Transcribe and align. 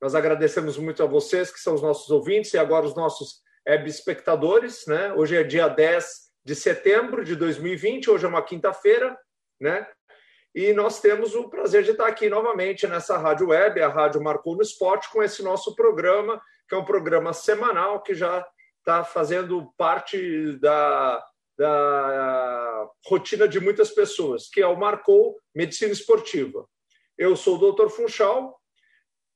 Nós 0.00 0.14
agradecemos 0.14 0.78
muito 0.78 1.02
a 1.02 1.06
vocês, 1.06 1.50
que 1.50 1.58
são 1.58 1.74
os 1.74 1.82
nossos 1.82 2.10
ouvintes 2.10 2.54
e 2.54 2.58
agora 2.58 2.86
os 2.86 2.94
nossos 2.94 3.42
web 3.68 3.88
espectadores. 3.88 4.86
Né? 4.86 5.12
Hoje 5.12 5.36
é 5.36 5.42
dia 5.42 5.68
10 5.68 6.06
de 6.44 6.54
setembro 6.54 7.24
de 7.24 7.34
2020, 7.34 8.10
hoje 8.10 8.24
é 8.24 8.28
uma 8.28 8.42
quinta-feira, 8.42 9.18
né? 9.60 9.86
E 10.54 10.72
nós 10.72 11.00
temos 11.00 11.34
o 11.34 11.48
prazer 11.50 11.82
de 11.82 11.90
estar 11.90 12.06
aqui 12.06 12.30
novamente 12.30 12.86
nessa 12.86 13.18
rádio 13.18 13.48
web, 13.48 13.80
a 13.82 13.88
Rádio 13.88 14.22
Marcou 14.22 14.56
no 14.56 14.62
Esporte, 14.62 15.10
com 15.10 15.22
esse 15.22 15.42
nosso 15.42 15.74
programa, 15.74 16.40
que 16.66 16.74
é 16.74 16.78
um 16.78 16.84
programa 16.84 17.34
semanal 17.34 18.02
que 18.02 18.14
já 18.14 18.46
está 18.78 19.04
fazendo 19.04 19.70
parte 19.76 20.58
da, 20.58 21.22
da 21.56 22.88
rotina 23.06 23.46
de 23.46 23.60
muitas 23.60 23.90
pessoas, 23.90 24.48
que 24.48 24.62
é 24.62 24.66
o 24.66 24.78
Marcou 24.78 25.36
Medicina 25.54 25.92
Esportiva. 25.92 26.66
Eu 27.16 27.36
sou 27.36 27.58
o 27.58 27.72
Dr. 27.72 27.88
Funchal, 27.90 28.57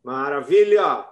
Maravilha! 0.03 1.05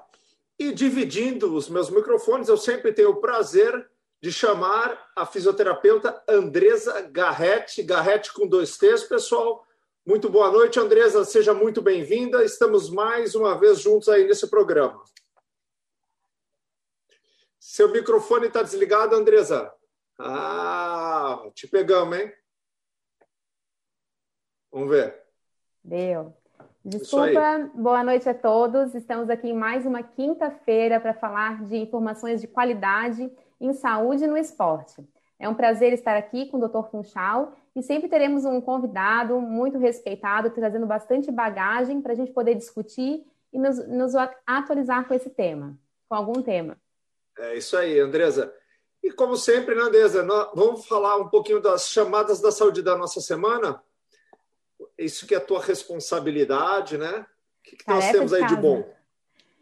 E 0.59 0.71
dividindo 0.73 1.55
os 1.55 1.67
meus 1.67 1.89
microfones, 1.89 2.49
eu 2.49 2.57
sempre 2.57 2.93
tenho 2.93 3.09
o 3.09 3.19
prazer 3.19 3.89
de 4.21 4.31
chamar 4.31 4.95
a 5.15 5.25
fisioterapeuta 5.25 6.21
Andresa 6.29 7.01
Garrete, 7.01 7.81
Garrete 7.81 8.31
com 8.31 8.45
dois 8.45 8.77
T's, 8.77 9.05
pessoal 9.05 9.65
muito 10.07 10.29
boa 10.29 10.49
noite, 10.49 10.79
Andresa. 10.79 11.25
Seja 11.25 11.53
muito 11.53 11.81
bem-vinda. 11.81 12.41
Estamos 12.41 12.89
mais 12.89 13.35
uma 13.35 13.59
vez 13.59 13.81
juntos 13.81 14.07
aí 14.07 14.25
nesse 14.25 14.49
programa. 14.49 15.03
Seu 17.59 17.91
microfone 17.91 18.47
está 18.47 18.63
desligado, 18.63 19.13
Andresa? 19.13 19.69
Ah, 20.17 21.43
te 21.53 21.67
pegamos, 21.67 22.17
hein? 22.17 22.31
Vamos 24.71 24.89
ver. 24.89 25.21
Deu. 25.83 26.33
Desculpa, 26.85 27.69
boa 27.75 28.01
noite 28.01 28.29
a 28.29 28.33
todos. 28.33 28.95
Estamos 28.95 29.29
aqui 29.29 29.49
em 29.49 29.53
mais 29.53 29.85
uma 29.85 30.01
quinta-feira 30.01 31.01
para 31.01 31.13
falar 31.13 31.65
de 31.65 31.75
informações 31.75 32.39
de 32.39 32.47
qualidade 32.47 33.29
em 33.59 33.73
saúde 33.73 34.25
no 34.25 34.37
esporte. 34.37 35.05
É 35.37 35.49
um 35.49 35.53
prazer 35.53 35.91
estar 35.91 36.15
aqui 36.15 36.45
com 36.45 36.57
o 36.57 36.67
Dr. 36.67 36.89
Funchal 36.89 37.53
e 37.77 37.83
sempre 37.83 38.09
teremos 38.09 38.43
um 38.43 38.59
convidado 38.59 39.39
muito 39.39 39.77
respeitado, 39.77 40.49
trazendo 40.49 40.87
bastante 40.87 41.31
bagagem 41.31 42.01
para 42.01 42.13
a 42.13 42.15
gente 42.15 42.31
poder 42.31 42.55
discutir 42.55 43.23
e 43.53 43.59
nos, 43.59 43.87
nos, 43.87 44.13
atualizar 44.47 45.07
com 45.07 45.13
esse 45.13 45.29
tema, 45.29 45.77
com 46.09 46.15
algum 46.15 46.41
tema. 46.41 46.75
É 47.37 47.55
isso 47.55 47.77
aí, 47.77 47.99
Andresa. 47.99 48.51
E 49.03 49.11
como 49.11 49.37
sempre, 49.37 49.75
né, 49.75 49.83
Andresa, 49.83 50.25
vamos 50.55 50.87
falar 50.87 51.17
um 51.17 51.29
pouquinho 51.29 51.61
das 51.61 51.87
chamadas 51.89 52.41
da 52.41 52.51
saúde 52.51 52.81
da 52.81 52.97
nossa 52.97 53.21
semana. 53.21 53.79
Isso 54.97 55.27
que 55.27 55.35
é 55.35 55.37
a 55.37 55.41
tua 55.41 55.61
responsabilidade, 55.61 56.97
né? 56.97 57.27
O 57.59 57.69
que, 57.69 57.75
que 57.75 57.87
nós 57.87 58.11
temos 58.11 58.33
aí 58.33 58.43
de 58.47 58.55
bom? 58.55 58.91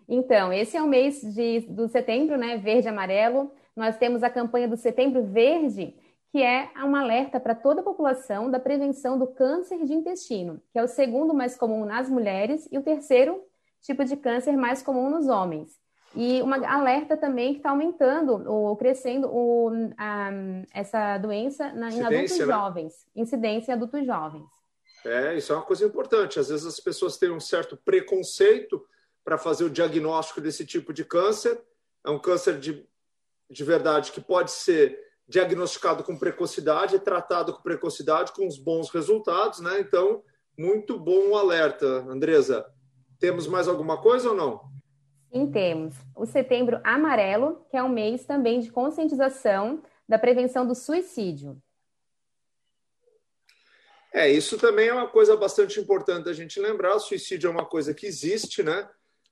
Então, 0.08 0.54
esse 0.54 0.78
é 0.78 0.82
o 0.82 0.88
mês 0.88 1.20
de, 1.22 1.60
do 1.68 1.90
setembro, 1.90 2.38
né? 2.38 2.56
Verde 2.56 2.88
e 2.88 2.90
amarelo. 2.90 3.52
Nós 3.76 3.98
temos 3.98 4.24
a 4.24 4.30
campanha 4.30 4.70
do 4.70 4.78
Setembro 4.78 5.22
Verde, 5.26 5.94
que 6.36 6.44
é 6.44 6.70
um 6.84 6.94
alerta 6.98 7.40
para 7.40 7.56
toda 7.56 7.80
a 7.80 7.84
população 7.84 8.52
da 8.52 8.60
prevenção 8.60 9.18
do 9.18 9.26
câncer 9.26 9.86
de 9.86 9.94
intestino, 9.94 10.62
que 10.70 10.78
é 10.78 10.84
o 10.84 10.88
segundo 10.88 11.34
mais 11.34 11.56
comum 11.56 11.86
nas 11.86 12.10
mulheres 12.10 12.68
e 12.70 12.78
o 12.78 12.84
terceiro 12.84 13.42
tipo 13.82 14.04
de 14.04 14.18
câncer 14.18 14.58
mais 14.58 14.84
comum 14.84 15.10
nos 15.10 15.30
homens. 15.30 15.80
E 16.14 16.42
uma 16.42 16.58
alerta 16.68 17.16
também 17.16 17.54
que 17.54 17.60
está 17.60 17.70
aumentando, 17.70 18.52
ou 18.52 18.76
crescendo 18.76 19.30
o, 19.30 19.72
a, 19.98 20.30
essa 20.74 21.18
doença 21.20 21.72
na, 21.72 21.90
em 21.90 22.04
adultos 22.04 22.38
né? 22.38 22.46
jovens, 22.46 23.08
incidência 23.16 23.72
em 23.72 23.76
adultos 23.76 24.06
jovens. 24.06 24.44
É, 25.06 25.38
isso 25.38 25.54
é 25.54 25.56
uma 25.56 25.64
coisa 25.64 25.86
importante. 25.86 26.38
Às 26.38 26.50
vezes 26.50 26.66
as 26.66 26.82
pessoas 26.82 27.16
têm 27.16 27.32
um 27.32 27.40
certo 27.40 27.78
preconceito 27.78 28.86
para 29.24 29.38
fazer 29.38 29.64
o 29.64 29.70
diagnóstico 29.70 30.42
desse 30.42 30.66
tipo 30.66 30.92
de 30.92 31.06
câncer. 31.06 31.64
É 32.06 32.10
um 32.10 32.20
câncer 32.20 32.60
de, 32.60 32.86
de 33.50 33.64
verdade 33.64 34.12
que 34.12 34.20
pode 34.20 34.52
ser 34.52 35.05
diagnosticado 35.28 36.04
com 36.04 36.18
precocidade, 36.18 37.00
tratado 37.00 37.54
com 37.54 37.62
precocidade, 37.62 38.32
com 38.32 38.48
os 38.48 38.58
bons 38.58 38.90
resultados, 38.90 39.60
né? 39.60 39.80
Então, 39.80 40.24
muito 40.58 41.00
bom 41.00 41.30
o 41.30 41.38
alerta, 41.38 41.86
Andresa. 42.08 42.66
Temos 43.20 43.48
mais 43.48 43.68
alguma 43.68 44.02
coisa 44.02 44.30
ou 44.30 44.36
não? 44.36 44.62
Sim, 45.32 45.52
temos. 45.52 45.96
O 46.16 46.26
Setembro 46.26 46.80
Amarelo, 46.84 47.66
que 47.70 47.76
é 47.76 47.84
um 47.84 47.90
mês 47.90 48.26
também 48.26 48.60
de 48.60 48.72
conscientização 48.72 49.82
da 50.08 50.20
prevenção 50.20 50.66
do 50.66 50.76
suicídio. 50.76 51.62
É, 54.14 54.30
isso 54.30 54.58
também 54.58 54.88
é 54.88 54.94
uma 54.94 55.10
coisa 55.10 55.36
bastante 55.36 55.78
importante 55.78 56.30
a 56.30 56.34
gente 56.34 56.58
lembrar. 56.58 56.96
O 56.96 57.00
suicídio 57.00 57.50
é 57.50 57.52
uma 57.52 57.66
coisa 57.66 57.94
que 57.94 58.06
existe, 58.06 58.64
né? 58.64 58.88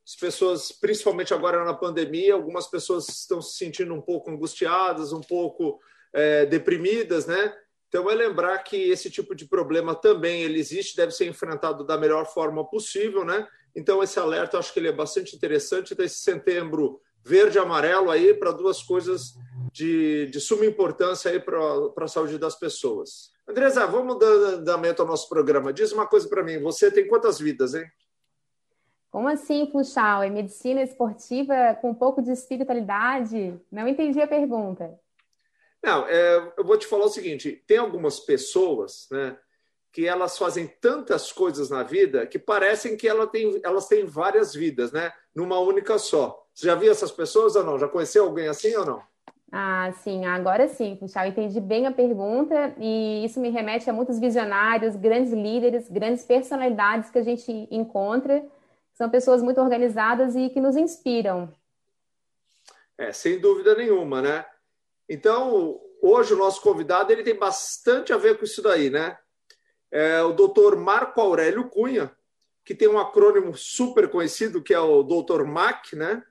As 0.06 0.16
pessoas, 0.16 0.72
principalmente 0.72 1.34
agora 1.34 1.64
na 1.64 1.74
pandemia, 1.74 2.34
algumas 2.34 2.68
pessoas 2.68 3.08
estão 3.08 3.42
se 3.42 3.58
sentindo 3.58 3.94
um 3.94 4.02
pouco 4.02 4.30
angustiadas, 4.30 5.14
um 5.14 5.22
pouco 5.22 5.80
é, 6.14 6.46
deprimidas, 6.46 7.26
né? 7.26 7.56
Então 7.88 8.10
é 8.10 8.16
lembrar 8.16 8.58
que 8.60 8.76
esse 8.76 9.10
tipo 9.10 9.36
de 9.36 9.46
problema 9.46 9.94
também 9.94 10.42
ele 10.42 10.60
existe, 10.60 10.98
deve 10.98 11.12
ser 11.12 11.28
enfrentado 11.28 11.86
da 11.86 11.98
melhor 11.98 12.26
forma 12.26 12.68
possível, 12.68 13.24
né? 13.24 13.48
Então 13.76 14.02
esse 14.04 14.20
alerta 14.20 14.58
acho 14.58 14.74
que 14.74 14.80
ele 14.80 14.88
é 14.88 14.92
bastante 14.92 15.36
interessante. 15.36 15.94
Então, 15.94 16.06
esse 16.06 16.18
setembro 16.18 17.00
verde 17.24 17.58
amarelo 17.58 18.12
aí 18.12 18.34
para 18.34 18.52
duas 18.52 18.84
coisas 18.84 19.36
de, 19.72 20.28
de 20.28 20.40
suma 20.42 20.66
importância 20.66 21.32
aí 21.32 21.40
para 21.40 21.60
a 21.98 22.08
saúde 22.08 22.38
das 22.38 22.58
pessoas. 22.58 23.32
Andresa, 23.48 23.86
vamos 23.86 24.20
dar 24.20 24.28
andamento 24.28 25.02
ao 25.02 25.08
nosso 25.08 25.30
programa. 25.30 25.72
Diz 25.72 25.92
uma 25.92 26.08
coisa 26.08 26.28
para 26.28 26.44
mim, 26.44 26.60
você 26.60 26.92
tem 26.92 27.08
quantas 27.08 27.40
vidas, 27.40 27.74
hein? 27.74 27.86
Como 29.14 29.28
assim, 29.28 29.70
Funchal? 29.72 30.24
É 30.24 30.30
medicina 30.32 30.82
esportiva 30.82 31.78
com 31.80 31.92
um 31.92 31.94
pouco 31.94 32.20
de 32.20 32.32
espiritualidade? 32.32 33.62
Não 33.72 33.88
entendi 33.88 34.20
a 34.20 34.28
pergunta. 34.28 35.00
Não, 35.84 36.08
é, 36.08 36.52
eu 36.58 36.66
vou 36.66 36.76
te 36.80 36.88
falar 36.88 37.06
o 37.06 37.10
seguinte: 37.10 37.64
tem 37.68 37.78
algumas 37.78 38.20
pessoas, 38.20 39.08
né, 39.12 39.38
que 39.92 40.08
elas 40.08 40.36
fazem 40.36 40.66
tantas 40.66 41.32
coisas 41.32 41.70
na 41.70 41.84
vida 41.84 42.26
que 42.26 42.40
parecem 42.40 42.98
que 42.98 43.08
ela 43.08 43.28
tem, 43.28 43.62
elas 43.64 43.88
têm 43.88 44.04
várias 44.04 44.52
vidas, 44.52 44.92
né, 44.92 45.14
numa 45.36 45.60
única 45.60 46.00
só. 46.00 46.48
Você 46.52 46.66
já 46.66 46.74
viu 46.74 46.92
essas 46.92 47.12
pessoas 47.12 47.56
ou 47.56 47.64
não? 47.64 47.78
Já 47.78 47.88
conheceu 47.88 48.24
alguém 48.24 48.48
assim 48.48 48.76
ou 48.76 48.84
não? 48.84 49.04
Ah, 49.52 49.92
sim, 50.02 50.26
agora 50.26 50.68
sim, 50.68 50.98
Funchal, 51.00 51.28
entendi 51.28 51.62
bem 51.62 51.86
a 51.86 51.92
pergunta 51.92 52.74
e 52.80 53.24
isso 53.24 53.40
me 53.40 53.52
remete 53.52 53.88
a 53.88 53.94
muitos 53.94 54.18
visionários, 54.18 54.96
grandes 54.96 55.32
líderes, 55.32 55.88
grandes 55.88 56.26
personalidades 56.26 57.12
que 57.12 57.20
a 57.20 57.24
gente 57.24 57.68
encontra 57.70 58.44
são 58.94 59.10
pessoas 59.10 59.42
muito 59.42 59.60
organizadas 59.60 60.36
e 60.36 60.50
que 60.50 60.62
nos 60.62 60.76
inspiram. 60.76 61.54
É, 62.98 63.12
sem 63.12 63.40
dúvida 63.40 63.76
nenhuma, 63.76 64.22
né? 64.22 64.46
Então, 65.10 65.80
hoje 66.02 66.34
o 66.34 66.38
nosso 66.38 66.62
convidado 66.62 67.12
ele 67.12 67.24
tem 67.24 67.36
bastante 67.36 68.14
a 68.14 68.18
ver 68.18 68.38
com 68.38 68.46
isso 68.46 68.62
daí, 68.62 68.90
né? 68.90 69.18
É 69.92 70.22
o 70.22 70.32
doutor 70.32 70.76
Marco 70.76 71.20
Aurélio 71.20 71.70
Cunha, 71.70 72.12
que 72.64 72.74
tem 72.74 72.88
um 72.88 73.00
acrônimo 73.00 73.56
super 73.56 74.10
conhecido, 74.10 74.62
que 74.62 74.74
é 74.74 74.80
o 74.80 75.04
doutor 75.04 75.46
MAC, 75.46 75.96
né? 75.96 76.24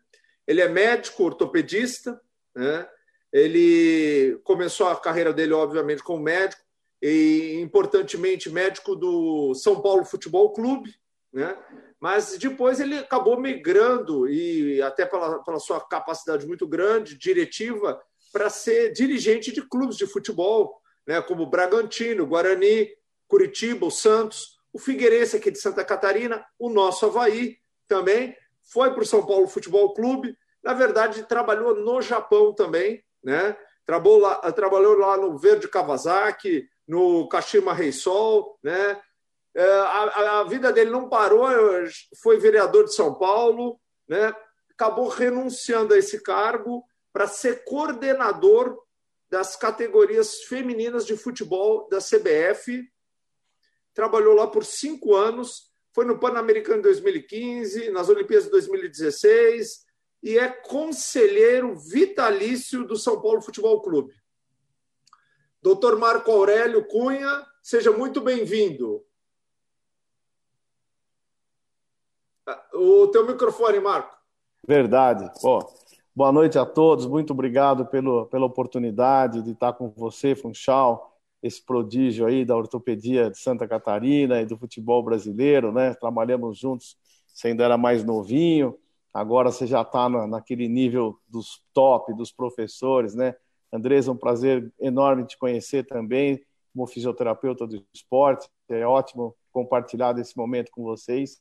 Ele 0.46 0.60
é 0.60 0.69
médico 0.69 1.25
ortopedista, 1.25 2.20
né? 2.54 2.88
Ele 3.32 4.38
começou 4.44 4.88
a 4.88 4.96
carreira 4.96 5.32
dele, 5.32 5.52
obviamente, 5.52 6.02
como 6.02 6.22
médico, 6.22 6.62
e, 7.00 7.58
importantemente, 7.60 8.50
médico 8.50 8.94
do 8.94 9.54
São 9.54 9.81
Paulo 9.81 10.04
Futebol 10.04 10.52
Clube, 10.52 10.94
né? 11.32 11.56
Mas 12.02 12.37
depois 12.37 12.81
ele 12.81 12.99
acabou 12.99 13.38
migrando, 13.38 14.28
e 14.28 14.82
até 14.82 15.06
pela, 15.06 15.40
pela 15.44 15.60
sua 15.60 15.81
capacidade 15.81 16.44
muito 16.44 16.66
grande, 16.66 17.16
diretiva, 17.16 18.02
para 18.32 18.50
ser 18.50 18.93
dirigente 18.93 19.52
de 19.52 19.62
clubes 19.62 19.96
de 19.96 20.04
futebol, 20.04 20.82
né, 21.06 21.22
como 21.22 21.46
Bragantino, 21.46 22.26
Guarani, 22.26 22.88
Curitiba, 23.28 23.87
o 23.87 23.90
Santos, 23.90 24.58
o 24.72 24.81
Figueirense 24.81 25.37
aqui 25.37 25.49
de 25.49 25.60
Santa 25.60 25.84
Catarina, 25.84 26.44
o 26.58 26.69
nosso 26.69 27.06
Havaí 27.06 27.56
também, 27.87 28.37
foi 28.64 28.93
para 28.93 29.05
o 29.05 29.06
São 29.06 29.25
Paulo 29.25 29.46
Futebol 29.46 29.94
Clube, 29.94 30.37
na 30.60 30.75
verdade 30.75 31.22
trabalhou 31.28 31.76
no 31.76 32.02
Japão 32.02 32.52
também, 32.52 33.00
né, 33.22 33.56
trabalhou 33.87 34.19
lá, 34.19 34.34
trabalhou 34.50 34.98
lá 34.98 35.16
no 35.16 35.38
Verde 35.38 35.69
Kawasaki, 35.69 36.66
no 36.88 37.28
Kashima 37.28 37.72
Reysol, 37.72 38.58
né? 38.60 39.00
É, 39.54 39.64
a, 39.64 40.40
a, 40.40 40.44
vida 40.44 40.72
dele 40.72 40.90
não 40.90 41.08
parou, 41.08 41.46
foi 42.22 42.38
vereador 42.38 42.84
de 42.84 42.94
São 42.94 43.14
Paulo, 43.14 43.78
né? 44.08 44.34
acabou 44.70 45.08
renunciando 45.08 45.93
a 45.93 45.99
esse 45.99 46.22
cargo 46.22 46.82
para 47.12 47.26
ser 47.26 47.64
coordenador 47.64 48.78
das 49.31 49.54
categorias 49.56 50.43
femininas 50.44 51.06
de 51.06 51.16
futebol 51.16 51.88
da 51.88 51.99
CBF. 51.99 52.82
Trabalhou 53.94 54.34
lá 54.34 54.46
por 54.46 54.64
cinco 54.64 55.14
anos, 55.14 55.70
foi 55.94 56.05
no 56.06 56.19
Pan-Americano 56.19 56.78
em 56.78 56.82
2015, 56.82 57.90
nas 57.90 58.08
Olimpíadas 58.08 58.46
de 58.46 58.50
2016 58.52 59.84
e 60.22 60.38
é 60.38 60.48
conselheiro 60.48 61.76
vitalício 61.76 62.84
do 62.84 62.96
São 62.96 63.20
Paulo 63.20 63.43
Futebol 63.43 63.82
Clube. 63.82 64.14
Doutor 65.60 65.98
Marco 65.98 66.31
Aurélio 66.31 66.87
Cunha, 66.87 67.44
seja 67.62 67.90
muito 67.90 68.20
bem-vindo. 68.20 69.05
O 72.74 73.06
teu 73.08 73.26
microfone, 73.26 73.78
Marco. 73.80 74.16
Verdade. 74.66 75.30
Pô, 75.40 75.58
boa 76.16 76.32
noite 76.32 76.58
a 76.58 76.64
todos. 76.64 77.06
Muito 77.06 77.32
obrigado 77.32 77.84
pelo, 77.86 78.26
pela 78.26 78.46
oportunidade 78.46 79.42
de 79.42 79.50
estar 79.50 79.74
com 79.74 79.90
você, 79.90 80.34
Funchal, 80.34 81.19
esse 81.42 81.62
prodígio 81.62 82.26
aí 82.26 82.44
da 82.44 82.56
ortopedia 82.56 83.30
de 83.30 83.38
Santa 83.38 83.69
Catarina 83.69 84.40
e 84.40 84.46
do 84.46 84.56
futebol 84.56 85.02
brasileiro, 85.02 85.70
né? 85.70 85.92
Trabalhamos 85.94 86.58
juntos, 86.58 86.96
você 87.26 87.48
ainda 87.48 87.64
era 87.64 87.76
mais 87.76 88.04
novinho, 88.04 88.78
agora 89.12 89.50
você 89.50 89.66
já 89.66 89.82
está 89.82 90.08
na, 90.08 90.26
naquele 90.26 90.66
nível 90.66 91.19
dos 91.28 91.62
top, 91.74 92.14
dos 92.14 92.32
professores, 92.32 93.14
né? 93.14 93.34
Andresa, 93.70 94.12
um 94.12 94.16
prazer 94.16 94.72
enorme 94.80 95.26
te 95.26 95.36
conhecer 95.36 95.84
também 95.84 96.42
como 96.72 96.86
fisioterapeuta 96.86 97.66
do 97.66 97.84
esporte. 97.92 98.48
É 98.69 98.86
ótimo 98.86 99.34
compartilhar 99.52 100.19
esse 100.19 100.36
momento 100.36 100.70
com 100.70 100.82
vocês 100.82 101.40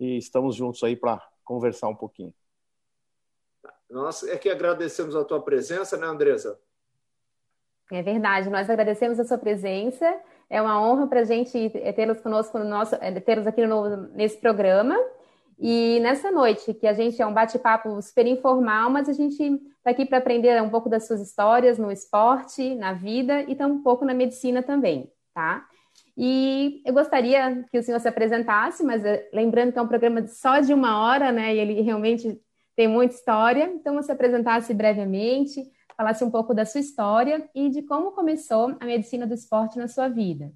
e 0.00 0.16
estamos 0.16 0.56
juntos 0.56 0.82
aí 0.82 0.96
para 0.96 1.22
conversar 1.44 1.88
um 1.88 1.94
pouquinho. 1.94 2.34
Nós 3.90 4.22
é 4.22 4.38
que 4.38 4.48
agradecemos 4.48 5.14
a 5.14 5.24
tua 5.24 5.42
presença, 5.42 5.96
né, 5.96 6.06
Andresa? 6.06 6.58
É 7.92 8.02
verdade, 8.02 8.48
nós 8.48 8.70
agradecemos 8.70 9.18
a 9.20 9.24
sua 9.24 9.36
presença. 9.36 10.06
É 10.48 10.62
uma 10.62 10.80
honra 10.80 11.06
para 11.06 11.20
a 11.20 11.24
gente 11.24 11.70
tê-los 11.94 12.20
conosco, 12.20 12.58
no 12.58 12.64
nosso, 12.64 12.94
é, 12.94 13.20
tê-los 13.20 13.46
aqui 13.46 13.66
no, 13.66 13.96
nesse 14.12 14.38
programa. 14.38 14.96
E 15.58 16.00
nessa 16.00 16.30
noite, 16.30 16.72
que 16.72 16.86
a 16.86 16.92
gente 16.92 17.20
é 17.20 17.26
um 17.26 17.34
bate-papo 17.34 18.00
super 18.00 18.26
informal, 18.26 18.88
mas 18.88 19.08
a 19.08 19.12
gente 19.12 19.42
está 19.42 19.90
aqui 19.90 20.06
para 20.06 20.18
aprender 20.18 20.60
um 20.62 20.70
pouco 20.70 20.88
das 20.88 21.06
suas 21.06 21.20
histórias 21.20 21.78
no 21.78 21.92
esporte, 21.92 22.74
na 22.76 22.94
vida 22.94 23.42
e 23.42 23.62
um 23.62 23.82
pouco 23.82 24.04
na 24.04 24.14
medicina 24.14 24.62
também, 24.62 25.12
tá? 25.34 25.66
E 26.16 26.82
eu 26.84 26.92
gostaria 26.92 27.64
que 27.70 27.78
o 27.78 27.82
senhor 27.82 28.00
se 28.00 28.08
apresentasse, 28.08 28.82
mas 28.84 29.04
eh, 29.04 29.28
lembrando 29.32 29.72
que 29.72 29.78
é 29.78 29.82
um 29.82 29.88
programa 29.88 30.26
só 30.26 30.60
de 30.60 30.74
uma 30.74 31.00
hora, 31.02 31.32
né? 31.32 31.54
E 31.54 31.58
ele 31.58 31.80
realmente 31.82 32.40
tem 32.76 32.88
muita 32.88 33.14
história. 33.14 33.64
Então, 33.74 33.94
você 33.94 34.12
apresentasse 34.12 34.74
brevemente, 34.74 35.62
falasse 35.96 36.24
um 36.24 36.30
pouco 36.30 36.54
da 36.54 36.64
sua 36.64 36.80
história 36.80 37.48
e 37.54 37.68
de 37.70 37.82
como 37.82 38.12
começou 38.12 38.76
a 38.80 38.84
medicina 38.86 39.26
do 39.26 39.34
esporte 39.34 39.78
na 39.78 39.88
sua 39.88 40.08
vida. 40.08 40.52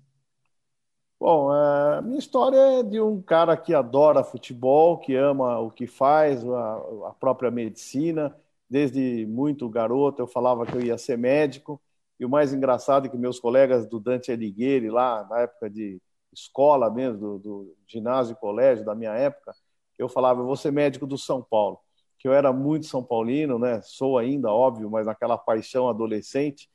Bom, 1.19 1.51
a 1.51 2.03
minha 2.03 2.19
história 2.19 2.57
é 2.81 2.83
de 2.83 3.01
um 3.01 3.23
cara 3.23 3.57
que 3.57 3.73
adora 3.73 4.23
futebol, 4.25 4.99
que 4.99 5.15
ama 5.15 5.59
o 5.61 5.71
que 5.71 5.87
faz, 5.87 6.45
a, 6.47 6.75
a 7.09 7.15
própria 7.19 7.51
medicina. 7.51 8.37
Desde 8.69 9.25
muito 9.27 9.69
garoto 9.69 10.21
eu 10.23 10.27
falava 10.27 10.67
que 10.67 10.75
eu 10.77 10.83
ia 10.83 10.99
ser 10.99 11.17
médico. 11.17 11.81
E 12.19 12.25
o 12.25 12.29
mais 12.29 12.53
engraçado 12.53 13.07
é 13.07 13.09
que 13.09 13.17
meus 13.17 13.41
colegas 13.41 13.87
do 13.87 13.99
Dante 13.99 14.31
Alighieri, 14.31 14.91
lá 14.91 15.27
na 15.29 15.41
época 15.41 15.69
de 15.69 16.01
escola 16.33 16.91
mesmo, 16.91 17.19
do, 17.19 17.39
do 17.39 17.77
ginásio 17.87 18.33
e 18.33 18.37
colégio 18.37 18.85
da 18.85 18.95
minha 18.95 19.13
época, 19.13 19.55
eu 19.99 20.09
falava, 20.09 20.41
eu 20.41 20.47
vou 20.47 20.57
ser 20.57 20.73
médico 20.73 21.07
do 21.07 21.17
São 21.17 21.43
Paulo, 21.43 21.79
que 22.19 22.27
eu 22.27 22.33
era 22.33 22.53
muito 22.53 22.87
São 22.87 23.03
Paulino, 23.03 23.59
né? 23.59 23.81
Sou 23.83 24.19
ainda, 24.19 24.51
óbvio, 24.51 24.91
mas 24.91 25.07
naquela 25.07 25.39
paixão 25.39 25.89
adolescente. 25.89 26.69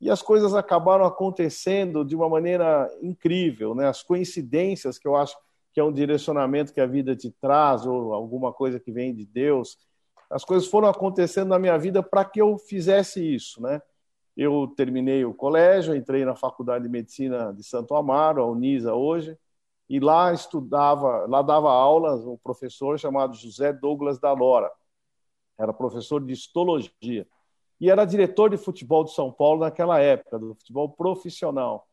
E 0.00 0.10
as 0.10 0.22
coisas 0.22 0.54
acabaram 0.54 1.04
acontecendo 1.04 2.04
de 2.04 2.16
uma 2.16 2.28
maneira 2.28 2.90
incrível, 3.02 3.74
né? 3.74 3.88
As 3.88 4.02
coincidências 4.02 4.98
que 4.98 5.06
eu 5.06 5.14
acho 5.16 5.36
que 5.72 5.80
é 5.80 5.84
um 5.84 5.92
direcionamento 5.92 6.72
que 6.72 6.80
a 6.80 6.86
vida 6.86 7.16
te 7.16 7.30
traz 7.30 7.86
ou 7.86 8.12
alguma 8.12 8.52
coisa 8.52 8.78
que 8.78 8.92
vem 8.92 9.14
de 9.14 9.24
Deus, 9.24 9.78
as 10.30 10.44
coisas 10.44 10.68
foram 10.68 10.88
acontecendo 10.88 11.48
na 11.48 11.58
minha 11.58 11.78
vida 11.78 12.02
para 12.02 12.24
que 12.24 12.40
eu 12.40 12.58
fizesse 12.58 13.34
isso, 13.34 13.60
né? 13.62 13.80
Eu 14.36 14.66
terminei 14.76 15.24
o 15.24 15.34
colégio, 15.34 15.94
entrei 15.94 16.24
na 16.24 16.34
Faculdade 16.34 16.84
de 16.84 16.90
Medicina 16.90 17.52
de 17.52 17.62
Santo 17.62 17.94
Amaro, 17.94 18.42
a 18.42 18.46
Unisa 18.46 18.94
hoje, 18.94 19.36
e 19.88 20.00
lá 20.00 20.32
estudava, 20.32 21.26
lá 21.26 21.42
dava 21.42 21.70
aulas 21.70 22.24
um 22.24 22.36
professor 22.38 22.98
chamado 22.98 23.34
José 23.34 23.72
Douglas 23.72 24.18
da 24.18 24.32
Lora. 24.32 24.70
Era 25.58 25.72
professor 25.72 26.24
de 26.24 26.32
histologia 26.32 27.26
e 27.80 27.90
era 27.90 28.04
diretor 28.04 28.48
de 28.48 28.56
futebol 28.56 29.04
de 29.04 29.12
São 29.12 29.30
Paulo 29.32 29.60
naquela 29.60 29.98
época, 30.00 30.38
do 30.38 30.54
futebol 30.54 30.88
profissional. 30.88 31.86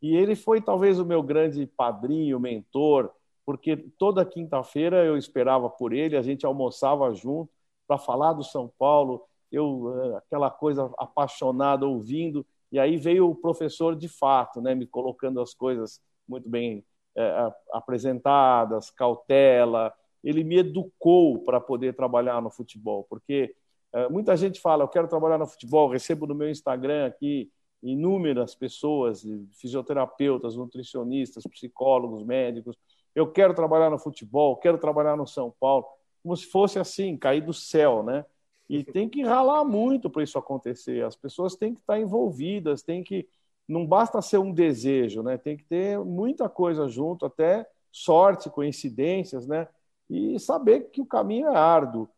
E 0.00 0.16
ele 0.16 0.34
foi 0.34 0.60
talvez 0.60 0.98
o 0.98 1.04
meu 1.04 1.22
grande 1.22 1.66
padrinho, 1.66 2.40
mentor, 2.40 3.10
porque 3.44 3.76
toda 3.76 4.24
quinta-feira 4.24 5.04
eu 5.04 5.16
esperava 5.16 5.68
por 5.68 5.92
ele, 5.92 6.16
a 6.16 6.22
gente 6.22 6.46
almoçava 6.46 7.12
junto 7.14 7.52
para 7.86 7.98
falar 7.98 8.32
do 8.32 8.42
São 8.42 8.72
Paulo, 8.78 9.22
eu 9.54 9.94
eh, 10.02 10.16
aquela 10.18 10.50
coisa 10.50 10.92
apaixonada 10.98 11.86
ouvindo, 11.86 12.46
e 12.70 12.78
aí 12.78 12.96
veio 12.96 13.30
o 13.30 13.34
professor 13.34 13.94
de 13.94 14.08
fato, 14.08 14.60
né, 14.60 14.74
me 14.74 14.86
colocando 14.86 15.40
as 15.40 15.54
coisas 15.54 16.00
muito 16.28 16.48
bem 16.48 16.84
é, 17.16 17.52
apresentadas, 17.72 18.90
cautela. 18.90 19.94
Ele 20.22 20.42
me 20.42 20.58
educou 20.58 21.38
para 21.44 21.60
poder 21.60 21.94
trabalhar 21.94 22.42
no 22.42 22.50
futebol, 22.50 23.06
porque 23.08 23.54
é, 23.92 24.08
muita 24.08 24.36
gente 24.36 24.60
fala, 24.60 24.82
eu 24.82 24.88
quero 24.88 25.06
trabalhar 25.06 25.38
no 25.38 25.46
futebol, 25.46 25.88
recebo 25.88 26.26
no 26.26 26.34
meu 26.34 26.50
Instagram 26.50 27.06
aqui 27.06 27.48
inúmeras 27.80 28.54
pessoas, 28.54 29.24
fisioterapeutas, 29.52 30.56
nutricionistas, 30.56 31.44
psicólogos, 31.44 32.24
médicos. 32.24 32.76
Eu 33.14 33.30
quero 33.30 33.54
trabalhar 33.54 33.90
no 33.90 33.98
futebol, 33.98 34.56
quero 34.56 34.78
trabalhar 34.78 35.16
no 35.16 35.26
São 35.26 35.54
Paulo, 35.60 35.86
como 36.22 36.34
se 36.36 36.46
fosse 36.46 36.78
assim, 36.78 37.16
cair 37.16 37.42
do 37.42 37.52
céu, 37.52 38.02
né? 38.02 38.24
E 38.68 38.82
tem 38.82 39.08
que 39.08 39.22
ralar 39.22 39.64
muito 39.64 40.08
para 40.08 40.22
isso 40.22 40.38
acontecer. 40.38 41.04
As 41.04 41.16
pessoas 41.16 41.54
têm 41.54 41.74
que 41.74 41.80
estar 41.80 41.98
envolvidas, 41.98 42.82
tem 42.82 43.02
que 43.02 43.28
não 43.68 43.86
basta 43.86 44.20
ser 44.20 44.38
um 44.38 44.52
desejo, 44.52 45.22
né? 45.22 45.38
Tem 45.38 45.56
que 45.56 45.64
ter 45.64 45.98
muita 45.98 46.48
coisa 46.48 46.88
junto, 46.88 47.24
até 47.24 47.66
sorte, 47.90 48.50
coincidências, 48.50 49.46
né? 49.46 49.68
E 50.08 50.38
saber 50.38 50.90
que 50.90 51.00
o 51.00 51.06
caminho 51.06 51.48
é 51.48 51.56
árduo. 51.56 52.08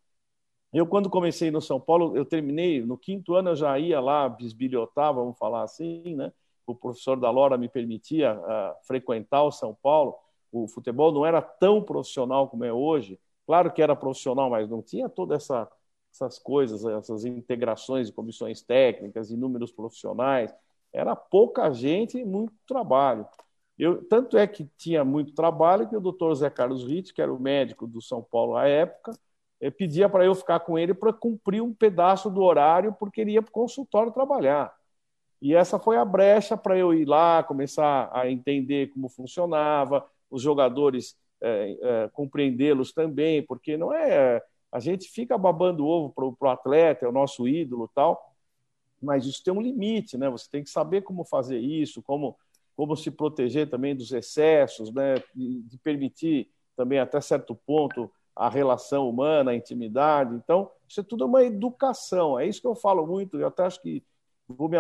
Eu, 0.73 0.87
quando 0.87 1.09
comecei 1.09 1.51
no 1.51 1.61
São 1.61 1.81
Paulo, 1.81 2.17
eu 2.17 2.25
terminei, 2.25 2.85
no 2.85 2.99
quinto 2.99 3.35
ano 3.35 3.51
eu 3.51 3.57
já 3.57 3.79
ia 3.79 4.01
lá 4.01 4.29
bisbilhotar, 4.29 5.15
vamos 5.15 5.39
falar 5.39 5.63
assim, 5.63 6.15
né? 6.17 6.33
O 6.67 6.75
professor 6.75 7.19
da 7.19 7.31
Lora 7.31 7.57
me 7.57 7.69
permitia 7.69 8.35
uh, 8.35 8.87
frequentar 8.87 9.45
o 9.45 9.53
São 9.53 9.77
Paulo. 9.81 10.17
O 10.51 10.67
futebol 10.67 11.13
não 11.13 11.25
era 11.25 11.41
tão 11.41 11.81
profissional 11.83 12.49
como 12.49 12.65
é 12.65 12.73
hoje. 12.73 13.21
Claro 13.47 13.73
que 13.73 13.81
era 13.81 13.95
profissional, 13.95 14.51
mas 14.51 14.69
não 14.69 14.83
tinha 14.83 15.09
toda 15.09 15.37
essa 15.37 15.71
essas 16.17 16.39
coisas, 16.39 16.85
essas 16.85 17.25
integrações 17.25 18.09
de 18.09 18.13
comissões 18.13 18.63
técnicas, 18.63 19.31
inúmeros 19.31 19.73
profissionais. 19.73 20.55
Era 20.93 21.15
pouca 21.15 21.71
gente 21.73 22.19
e 22.19 22.25
muito 22.25 22.55
trabalho. 22.67 23.27
Eu, 23.79 24.03
tanto 24.09 24.39
é 24.39 24.47
que 24.47 24.65
tinha 24.79 25.05
muito 25.05 25.35
trabalho 25.35 25.89
que 25.89 25.97
o 25.97 26.01
doutor 26.01 26.35
Zé 26.35 26.49
Carlos 26.49 26.85
Ritt, 26.85 27.13
que 27.13 27.21
era 27.21 27.33
o 27.33 27.39
médico 27.39 27.87
do 27.87 28.01
São 28.01 28.23
Paulo 28.23 28.57
à 28.57 28.67
época, 28.67 29.13
eh, 29.61 29.71
pedia 29.71 30.09
para 30.09 30.25
eu 30.25 30.35
ficar 30.35 30.61
com 30.61 30.79
ele 30.79 30.95
para 30.95 31.13
cumprir 31.13 31.63
um 31.63 31.75
pedaço 31.75 32.31
do 32.31 32.43
horário, 32.43 32.95
porque 32.99 33.21
ele 33.21 33.33
ia 33.33 33.43
para 33.43 33.51
o 33.51 33.53
consultório 33.53 34.13
trabalhar. 34.13 34.75
E 35.41 35.55
essa 35.55 35.79
foi 35.79 35.97
a 35.99 36.05
brecha 36.05 36.57
para 36.57 36.79
eu 36.79 36.95
ir 36.95 37.07
lá, 37.07 37.43
começar 37.43 38.11
a 38.13 38.31
entender 38.31 38.89
como 38.89 39.09
funcionava, 39.09 40.07
os 40.31 40.43
jogadores 40.43 41.17
é, 41.41 41.77
é, 41.83 42.09
compreendê-los 42.13 42.93
também, 42.93 43.43
porque 43.45 43.77
não 43.77 43.93
é 43.93 44.43
a 44.77 44.79
gente 44.79 45.09
fica 45.09 45.39
babando 45.39 45.87
ovo 45.87 46.13
para 46.13 46.49
o 46.49 46.53
atleta, 46.53 47.07
é 47.07 47.09
o 47.09 47.13
nosso 47.13 47.49
ídolo 47.49 47.91
tal, 47.95 48.35
mas 49.01 49.25
isso 49.25 49.43
tem 49.43 49.55
um 49.55 49.61
limite, 49.63 50.19
né? 50.19 50.29
Você 50.29 50.51
tem 50.51 50.63
que 50.63 50.69
saber 50.69 51.01
como 51.01 51.25
fazer 51.25 51.59
isso, 51.59 52.03
como, 52.03 52.37
como 52.77 52.95
se 52.95 53.11
proteger 53.11 53.71
também 53.71 53.97
dos 53.97 54.13
excessos, 54.13 54.93
né? 54.93 55.15
De, 55.35 55.63
de 55.63 55.79
permitir 55.79 56.51
também 56.77 56.99
até 56.99 57.19
certo 57.23 57.55
ponto 57.55 58.13
a 58.35 58.51
relação 58.51 59.09
humana, 59.09 59.53
a 59.53 59.57
intimidade. 59.57 60.35
Então, 60.35 60.71
isso 60.87 61.01
é 61.01 61.03
tudo 61.03 61.25
uma 61.25 61.43
educação. 61.43 62.39
É 62.39 62.47
isso 62.47 62.61
que 62.61 62.67
eu 62.67 62.75
falo 62.75 63.07
muito. 63.07 63.39
Eu 63.39 63.47
até 63.47 63.65
acho 63.65 63.81
que 63.81 64.05
vou 64.47 64.69
me, 64.69 64.77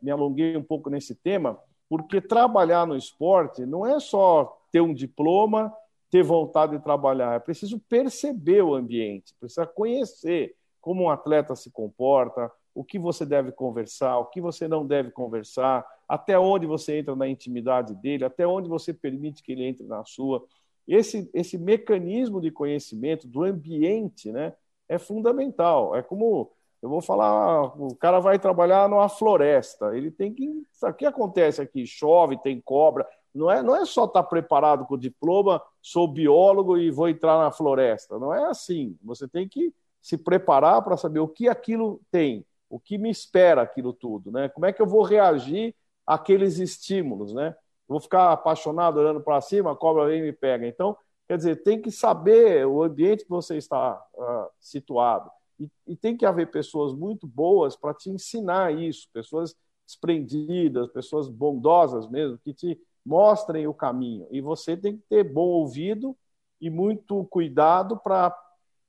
me 0.00 0.10
alonguei 0.10 0.56
um 0.56 0.64
pouco 0.64 0.88
nesse 0.88 1.14
tema, 1.14 1.58
porque 1.86 2.18
trabalhar 2.18 2.86
no 2.86 2.96
esporte 2.96 3.66
não 3.66 3.84
é 3.84 4.00
só 4.00 4.58
ter 4.72 4.80
um 4.80 4.94
diploma 4.94 5.70
ter 6.14 6.22
vontade 6.22 6.78
de 6.78 6.84
trabalhar, 6.84 7.34
é 7.34 7.40
preciso 7.40 7.76
perceber 7.88 8.62
o 8.62 8.72
ambiente, 8.72 9.34
precisa 9.40 9.66
conhecer 9.66 10.54
como 10.80 11.02
um 11.02 11.10
atleta 11.10 11.56
se 11.56 11.72
comporta, 11.72 12.52
o 12.72 12.84
que 12.84 13.00
você 13.00 13.26
deve 13.26 13.50
conversar, 13.50 14.18
o 14.18 14.26
que 14.26 14.40
você 14.40 14.68
não 14.68 14.86
deve 14.86 15.10
conversar, 15.10 15.84
até 16.08 16.38
onde 16.38 16.68
você 16.68 16.98
entra 16.98 17.16
na 17.16 17.26
intimidade 17.26 17.96
dele, 17.96 18.24
até 18.24 18.46
onde 18.46 18.68
você 18.68 18.94
permite 18.94 19.42
que 19.42 19.50
ele 19.50 19.64
entre 19.64 19.84
na 19.88 20.04
sua. 20.04 20.44
Esse, 20.86 21.28
esse 21.34 21.58
mecanismo 21.58 22.40
de 22.40 22.52
conhecimento 22.52 23.26
do 23.26 23.42
ambiente 23.42 24.30
né, 24.30 24.52
é 24.88 24.98
fundamental. 24.98 25.96
É 25.96 26.02
como 26.02 26.52
eu 26.80 26.88
vou 26.88 27.00
falar, 27.00 27.76
o 27.76 27.96
cara 27.96 28.20
vai 28.20 28.38
trabalhar 28.38 28.88
numa 28.88 29.08
floresta, 29.08 29.96
ele 29.96 30.12
tem 30.12 30.32
que. 30.32 30.48
O 30.80 30.92
que 30.92 31.06
acontece 31.06 31.60
aqui? 31.60 31.84
Chove, 31.84 32.40
tem 32.40 32.60
cobra. 32.60 33.04
Não 33.34 33.50
é, 33.50 33.62
não 33.62 33.74
é 33.74 33.84
só 33.84 34.04
estar 34.04 34.22
preparado 34.22 34.86
com 34.86 34.94
o 34.94 34.98
diploma, 34.98 35.60
sou 35.82 36.06
biólogo 36.06 36.78
e 36.78 36.90
vou 36.90 37.08
entrar 37.08 37.38
na 37.38 37.50
floresta. 37.50 38.18
Não 38.18 38.32
é 38.32 38.44
assim. 38.44 38.96
Você 39.02 39.26
tem 39.26 39.48
que 39.48 39.74
se 40.00 40.16
preparar 40.16 40.82
para 40.82 40.96
saber 40.96 41.18
o 41.18 41.28
que 41.28 41.48
aquilo 41.48 42.00
tem, 42.10 42.46
o 42.70 42.78
que 42.78 42.96
me 42.96 43.10
espera 43.10 43.62
aquilo 43.62 43.92
tudo, 43.92 44.30
né? 44.30 44.48
Como 44.50 44.66
é 44.66 44.72
que 44.72 44.80
eu 44.80 44.86
vou 44.86 45.02
reagir 45.02 45.74
àqueles 46.06 46.58
estímulos, 46.58 47.32
né? 47.32 47.56
Vou 47.88 48.00
ficar 48.00 48.32
apaixonado 48.32 49.00
olhando 49.00 49.20
para 49.20 49.40
cima, 49.40 49.72
a 49.72 49.76
cobra 49.76 50.06
vem 50.06 50.20
e 50.20 50.22
me 50.22 50.32
pega. 50.32 50.66
Então, 50.66 50.96
quer 51.26 51.36
dizer, 51.36 51.62
tem 51.62 51.80
que 51.80 51.90
saber 51.90 52.66
o 52.66 52.82
ambiente 52.82 53.24
que 53.24 53.30
você 53.30 53.56
está 53.56 54.00
uh, 54.14 54.50
situado. 54.60 55.30
E, 55.58 55.68
e, 55.86 55.96
tem 55.96 56.16
que 56.16 56.26
haver 56.26 56.50
pessoas 56.50 56.92
muito 56.92 57.26
boas 57.26 57.76
para 57.76 57.94
te 57.94 58.10
ensinar 58.10 58.74
isso, 58.74 59.08
pessoas 59.12 59.54
desprendidas, 59.86 60.88
pessoas 60.88 61.28
bondosas 61.28 62.08
mesmo, 62.08 62.38
que 62.38 62.52
te 62.52 62.78
mostrem 63.04 63.66
o 63.66 63.74
caminho. 63.74 64.26
E 64.30 64.40
você 64.40 64.76
tem 64.76 64.96
que 64.96 65.02
ter 65.08 65.24
bom 65.24 65.46
ouvido 65.46 66.16
e 66.60 66.70
muito 66.70 67.24
cuidado 67.26 67.96
para 67.98 68.36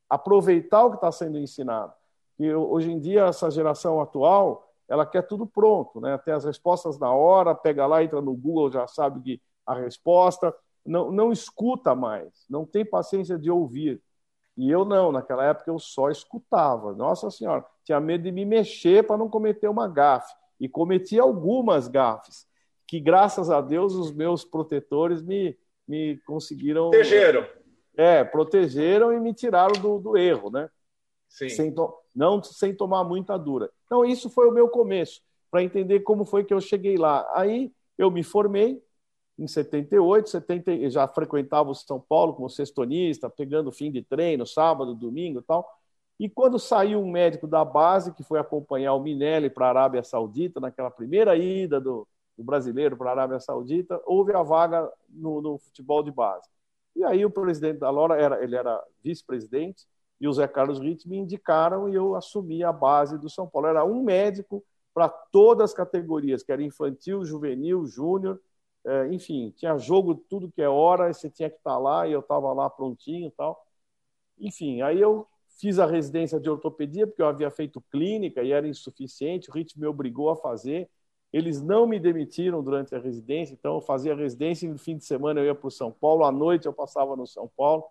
aproveitar 0.10 0.86
o 0.86 0.91
que 0.91 0.98
está 0.98 1.12
sendo 1.12 1.38
ensinado. 1.38 1.93
E 2.39 2.53
hoje 2.53 2.91
em 2.91 3.00
dia, 3.00 3.25
essa 3.25 3.50
geração 3.50 4.00
atual, 4.00 4.72
ela 4.88 5.05
quer 5.05 5.24
tudo 5.24 5.45
pronto, 5.45 6.00
né? 6.00 6.17
Tem 6.19 6.34
as 6.34 6.45
respostas 6.45 7.00
na 7.00 7.12
hora, 7.12 7.55
pega 7.55 7.86
lá, 7.86 8.03
entra 8.03 8.22
no 8.22 8.36
Google, 8.36 8.72
já 8.72 8.88
sabe 8.88 9.41
a 9.65 9.74
resposta, 9.74 10.55
não, 10.86 11.12
não 11.12 11.31
escuta 11.31 11.95
mais, 11.95 12.45
não 12.50 12.65
tem 12.65 12.86
paciência 12.86 13.38
de 13.38 13.50
ouvir. 13.50 14.01
E 14.55 14.69
eu 14.69 14.86
não, 14.86 15.12
naquela 15.12 15.43
época 15.43 15.69
eu 15.69 15.79
só 15.79 16.10
escutava. 16.10 16.93
Nossa 16.93 17.29
Senhora, 17.29 17.65
tinha 17.84 18.00
medo 18.00 18.24
de 18.24 18.31
me 18.31 18.45
mexer 18.45 19.05
para 19.05 19.17
não 19.17 19.29
cometer 19.29 19.67
uma 19.67 19.88
gafe. 19.88 20.34
E 20.60 20.69
cometi 20.69 21.19
algumas 21.19 21.88
gafes, 21.88 22.48
que 22.88 23.00
graças 23.00 23.50
a 23.50 23.62
Deus 23.62 23.94
os 23.94 24.12
meus 24.12 24.44
protetores 24.44 25.22
me, 25.22 25.58
me 25.88 26.18
conseguiram. 26.25 26.89
Protegeram. 26.89 27.48
É, 27.98 28.24
protegeram 28.24 29.13
e 29.13 29.20
me 29.20 29.34
tiraram 29.34 29.80
do, 29.82 30.00
do 30.00 30.18
erro, 30.18 30.50
né? 30.50 30.70
Sim. 31.30 31.50
Sem. 31.50 31.75
Não 32.13 32.42
sem 32.44 32.74
tomar 32.74 33.04
muita 33.04 33.38
dura. 33.38 33.70
Então, 33.86 34.06
isso 34.06 34.30
foi 34.30 34.48
o 34.48 34.51
meu 34.51 34.70
começo, 34.70 35.22
para 35.51 35.63
entender 35.63 36.01
como 36.01 36.25
foi 36.25 36.44
que 36.44 36.54
eu 36.54 36.62
cheguei 36.62 36.98
lá. 36.98 37.30
Aí 37.34 37.72
eu 37.98 38.10
me 38.10 38.24
formei, 38.24 38.82
em 39.38 39.48
78, 39.48 40.30
70, 40.30 40.89
já 40.89 41.08
frequentava 41.08 41.70
o 41.70 41.75
São 41.75 42.00
Paulo 42.00 42.34
como 42.34 42.50
sextonista, 42.50 43.30
pegando 43.30 43.72
fim 43.72 43.92
de 43.92 44.01
treino, 44.01 44.46
sábado, 44.46 44.96
domingo 44.96 45.39
e 45.39 45.44
tal. 45.44 45.70
E 46.18 46.30
quando 46.30 46.58
saiu 46.58 47.01
um 47.01 47.12
médico 47.12 47.46
da 47.46 47.65
base, 47.65 48.13
que 48.13 48.24
foi 48.24 48.39
acompanhar 48.39 48.94
o 48.94 49.01
Minelli 49.01 49.50
para 49.50 49.65
a 49.65 49.70
Arábia 49.70 50.04
Saudita, 50.04 50.62
naquela 50.62 50.89
primeira 50.89 51.36
ida 51.36 51.82
do, 51.82 52.08
do 52.38 52.44
brasileiro 52.44 52.98
para 52.98 53.10
a 53.10 53.13
Arábia 53.13 53.39
Saudita, 53.39 54.01
houve 54.06 54.34
a 54.34 54.44
vaga 54.44 54.92
no, 55.10 55.42
no, 55.42 55.58
futebol 55.58 56.04
de 56.04 56.12
base. 56.12 56.48
E 56.96 57.04
aí 57.04 57.25
o 57.25 57.32
presidente 57.32 57.80
da 57.80 57.89
Lora, 57.89 58.20
era, 58.20 58.44
ele 58.44 58.56
era 58.56 58.82
vice-presidente, 59.04 59.86
e 60.20 60.27
o 60.27 60.34
Zé 60.34 60.48
Carlos 60.48 60.80
Ritz 60.80 61.06
me 61.06 61.18
indicaram 61.18 61.89
e 61.89 61.96
eu 61.96 62.15
assumi 62.15 62.63
a 62.63 62.72
base 62.72 63.18
do 63.18 63.30
São 63.30 63.48
Paulo. 63.48 63.68
Era 63.68 63.84
um 63.84 64.01
médico 64.01 64.63
para 64.94 65.10
todas 65.10 65.72
as 65.72 65.74
categorias, 65.75 66.42
que 66.42 66.51
era 66.51 66.63
infantil, 66.63 67.25
juvenil, 67.25 67.86
júnior, 67.86 68.39
é, 68.86 69.08
enfim, 69.12 69.51
tinha 69.58 69.77
jogo 69.77 70.15
tudo 70.30 70.51
que 70.51 70.62
é 70.62 70.70
hora, 70.70 71.12
você 71.12 71.30
tinha 71.30 71.50
que 71.50 71.58
estar 71.58 71.77
lá 71.77 72.08
e 72.08 72.12
eu 72.12 72.20
estava 72.20 72.54
lá 72.54 72.70
prontinho 72.70 73.27
e 73.27 73.32
tal. 73.32 73.65
Enfim, 74.39 74.82
aí 74.82 75.01
eu 75.01 75.27
fiz 75.60 75.80
a 75.80 75.86
residência 75.86 76.39
de 76.39 76.50
ortopedia, 76.50 77.08
porque 77.08 77.22
eu 77.22 77.27
havia 77.27 77.50
feito 77.50 77.82
clínica 77.92 78.44
e 78.44 78.51
era 78.51 78.68
insuficiente, 78.68 79.50
o 79.50 79.54
ritmo 79.54 79.82
me 79.82 79.88
obrigou 79.88 80.30
a 80.30 80.36
fazer. 80.36 80.89
Eles 81.36 81.62
não 81.62 81.86
me 81.86 82.00
demitiram 82.00 82.63
durante 82.63 82.96
a 82.96 82.98
residência, 82.98 83.54
então 83.54 83.75
eu 83.75 83.82
fazia 83.82 84.13
a 84.13 84.15
residência 84.15 84.65
e 84.65 84.70
no 84.70 84.77
fim 84.77 84.96
de 84.96 85.04
semana 85.04 85.42
eu 85.42 85.46
ia 85.48 85.54
para 85.54 85.68
o 85.68 85.72
São 85.72 85.92
Paulo, 85.92 86.24
à 86.24 86.32
noite 86.32 86.65
eu 86.65 86.72
passava 86.72 87.13
no 87.13 87.27
São 87.27 87.46
Paulo, 87.58 87.84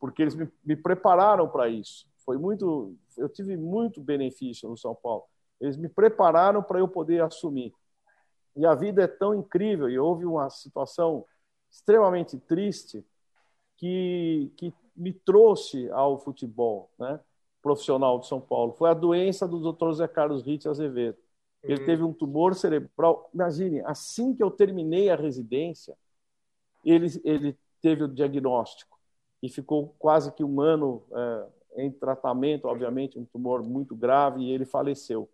porque 0.00 0.22
eles 0.22 0.34
me, 0.34 0.48
me 0.64 0.74
prepararam 0.74 1.48
para 1.48 1.68
isso. 1.68 2.08
Foi 2.24 2.36
muito, 2.36 2.96
eu 3.16 3.28
tive 3.28 3.56
muito 3.56 4.00
benefício 4.00 4.68
no 4.68 4.76
São 4.76 4.92
Paulo. 4.92 5.22
Eles 5.60 5.76
me 5.76 5.88
prepararam 5.88 6.64
para 6.64 6.80
eu 6.80 6.88
poder 6.88 7.22
assumir. 7.22 7.72
E 8.56 8.66
a 8.66 8.74
vida 8.74 9.04
é 9.04 9.06
tão 9.06 9.36
incrível, 9.36 9.88
e 9.88 9.96
houve 9.96 10.24
uma 10.24 10.50
situação 10.50 11.24
extremamente 11.70 12.36
triste 12.38 13.06
que, 13.76 14.50
que 14.56 14.74
me 14.96 15.12
trouxe 15.12 15.88
ao 15.92 16.18
futebol 16.18 16.90
né, 16.98 17.20
profissional 17.62 18.18
de 18.18 18.26
São 18.26 18.40
Paulo. 18.40 18.72
Foi 18.72 18.90
a 18.90 18.94
doença 18.94 19.46
do 19.46 19.72
Dr. 19.72 19.92
Zé 19.92 20.08
Carlos 20.08 20.42
Ritt 20.42 20.68
Azevedo. 20.68 21.22
Ele 21.64 21.80
uhum. 21.80 21.86
teve 21.86 22.02
um 22.02 22.12
tumor 22.12 22.54
cerebral. 22.54 23.28
Imagine, 23.34 23.80
assim 23.80 24.34
que 24.34 24.42
eu 24.42 24.50
terminei 24.50 25.10
a 25.10 25.16
residência, 25.16 25.96
ele, 26.84 27.08
ele 27.24 27.58
teve 27.80 28.04
o 28.04 28.08
diagnóstico 28.08 28.98
e 29.42 29.48
ficou 29.48 29.94
quase 29.98 30.32
que 30.32 30.44
um 30.44 30.60
ano 30.60 31.02
é, 31.12 31.46
em 31.76 31.90
tratamento, 31.90 32.66
obviamente, 32.66 33.18
um 33.18 33.24
tumor 33.24 33.62
muito 33.62 33.94
grave, 33.94 34.42
e 34.42 34.50
ele 34.50 34.64
faleceu. 34.64 35.28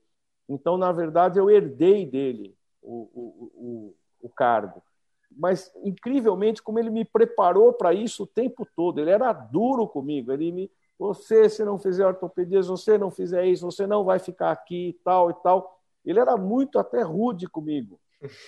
Então, 0.48 0.76
na 0.76 0.90
verdade, 0.90 1.38
eu 1.38 1.50
herdei 1.50 2.06
dele 2.06 2.56
o, 2.82 3.08
o, 3.14 3.52
o, 3.54 3.94
o 4.22 4.28
cargo. 4.28 4.82
Mas, 5.30 5.72
incrivelmente, 5.84 6.62
como 6.62 6.78
ele 6.78 6.90
me 6.90 7.04
preparou 7.04 7.72
para 7.72 7.94
isso 7.94 8.24
o 8.24 8.26
tempo 8.26 8.66
todo. 8.74 9.00
Ele 9.00 9.10
era 9.10 9.32
duro 9.32 9.86
comigo. 9.86 10.32
Ele 10.32 10.50
me. 10.50 10.70
Você, 10.98 11.48
se 11.48 11.64
não 11.64 11.78
fizer 11.78 12.06
ortopedia, 12.06 12.62
você 12.62 12.98
não 12.98 13.10
fizer 13.10 13.46
isso, 13.46 13.64
você 13.64 13.86
não 13.86 14.04
vai 14.04 14.18
ficar 14.18 14.50
aqui 14.50 14.88
e 14.88 14.92
tal 15.04 15.30
e 15.30 15.34
tal. 15.34 15.79
Ele 16.04 16.18
era 16.18 16.36
muito 16.36 16.78
até 16.78 17.02
rude 17.02 17.46
comigo. 17.48 18.00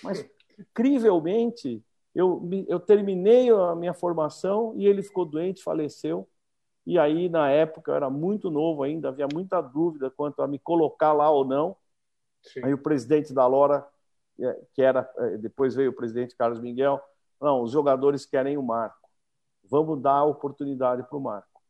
Mas, 0.03 0.25
incrivelmente, 0.59 1.85
eu, 2.15 2.49
eu 2.69 2.81
terminei 2.81 3.51
a 3.51 3.75
minha 3.75 3.95
formação 3.95 4.75
e 4.77 4.87
ele 4.87 5.03
ficou 5.03 5.25
doente, 5.25 5.63
faleceu. 5.63 6.29
E 6.85 6.99
aí, 6.99 7.29
na 7.29 7.51
época, 7.51 7.93
eu 7.93 7.95
era 7.95 8.11
muito 8.11 8.51
novo 8.51 8.83
ainda, 8.83 9.09
havia 9.09 9.29
muita 9.33 9.61
dúvida 9.61 10.11
quanto 10.11 10.43
a 10.43 10.49
me 10.49 10.59
colocar 10.59 11.13
lá 11.13 11.31
ou 11.31 11.45
não. 11.45 11.77
Sim. 12.43 12.61
Aí 12.65 12.75
o 12.75 12.79
presidente 12.79 13.33
da 13.33 13.47
Lora 13.47 13.87
é, 14.41 14.61
que 14.75 14.83
era 14.83 15.09
é, 15.19 15.37
depois 15.37 15.75
veio 15.75 15.91
o 15.91 15.95
presidente 15.95 16.37
Carlos 16.37 16.61
Miguel, 16.61 17.01
não, 17.41 17.63
os 17.63 17.71
jogadores 17.73 18.25
querem 18.25 18.57
o 18.57 18.63
Marco, 18.63 19.09
vamos 19.65 20.01
dar 20.01 20.15
a 20.15 20.25
oportunidade 20.25 21.03
para 21.03 21.17
o 21.17 21.21
Marco. 21.21 21.61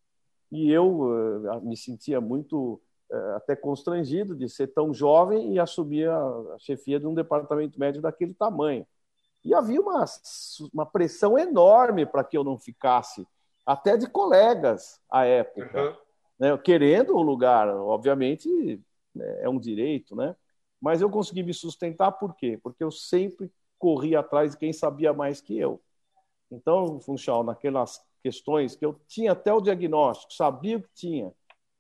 E 0.51 0.71
eu 0.71 1.01
uh, 1.01 1.61
me 1.63 1.77
sentia 1.77 2.21
muito 2.21 2.81
até 3.37 3.55
constrangido 3.55 4.35
de 4.35 4.49
ser 4.49 4.69
tão 4.69 4.93
jovem 4.93 5.53
e 5.53 5.59
assumir 5.59 6.09
a, 6.09 6.57
chefia 6.59 6.99
de 6.99 7.07
um 7.07 7.15
departamento 7.15 7.79
médico 7.79 8.03
daquele 8.03 8.35
tamanho. 8.35 8.87
E 9.45 9.55
havia 9.55 9.81
uma, 9.81 10.05
uma 10.73 10.87
pressão 10.87 11.39
enorme 11.39 12.07
para 12.07 12.25
que 12.25 12.37
eu 12.37 12.45
não 12.45 12.59
ficasse, 12.59 13.27
até 13.67 13.97
de 13.97 14.09
colegas 14.09 15.01
à 15.11 15.25
época, 15.25 15.83
uhum. 15.83 15.97
né, 16.39 16.59
querendo 16.59 17.15
o 17.15 17.23
lugar. 17.23 17.69
Obviamente, 17.69 18.81
é 19.41 19.49
um 19.49 19.59
direito, 19.59 20.17
né? 20.17 20.35
Mas 20.81 21.01
eu 21.01 21.11
consegui 21.11 21.43
me 21.43 21.55
sustentar 21.55 22.13
por 22.13 22.35
quê? 22.35 22.59
Porque 22.63 22.83
eu 22.83 22.91
sempre 22.91 23.53
corri 23.79 24.17
atrás 24.17 24.53
de 24.53 24.59
quem 24.59 24.73
sabia 24.73 25.13
mais 25.13 25.41
que 25.41 25.59
eu. 25.59 25.81
Então, 26.51 27.01
Funchal, 27.01 27.45
naquelas 27.45 28.01
questões 28.23 28.77
que 28.77 28.85
eu 28.85 28.99
tinha 29.07 29.33
até 29.33 29.53
o 29.53 29.61
diagnóstico, 29.61 30.33
sabia 30.33 30.77
o 30.77 30.83
que 30.83 30.91
tinha, 30.95 31.33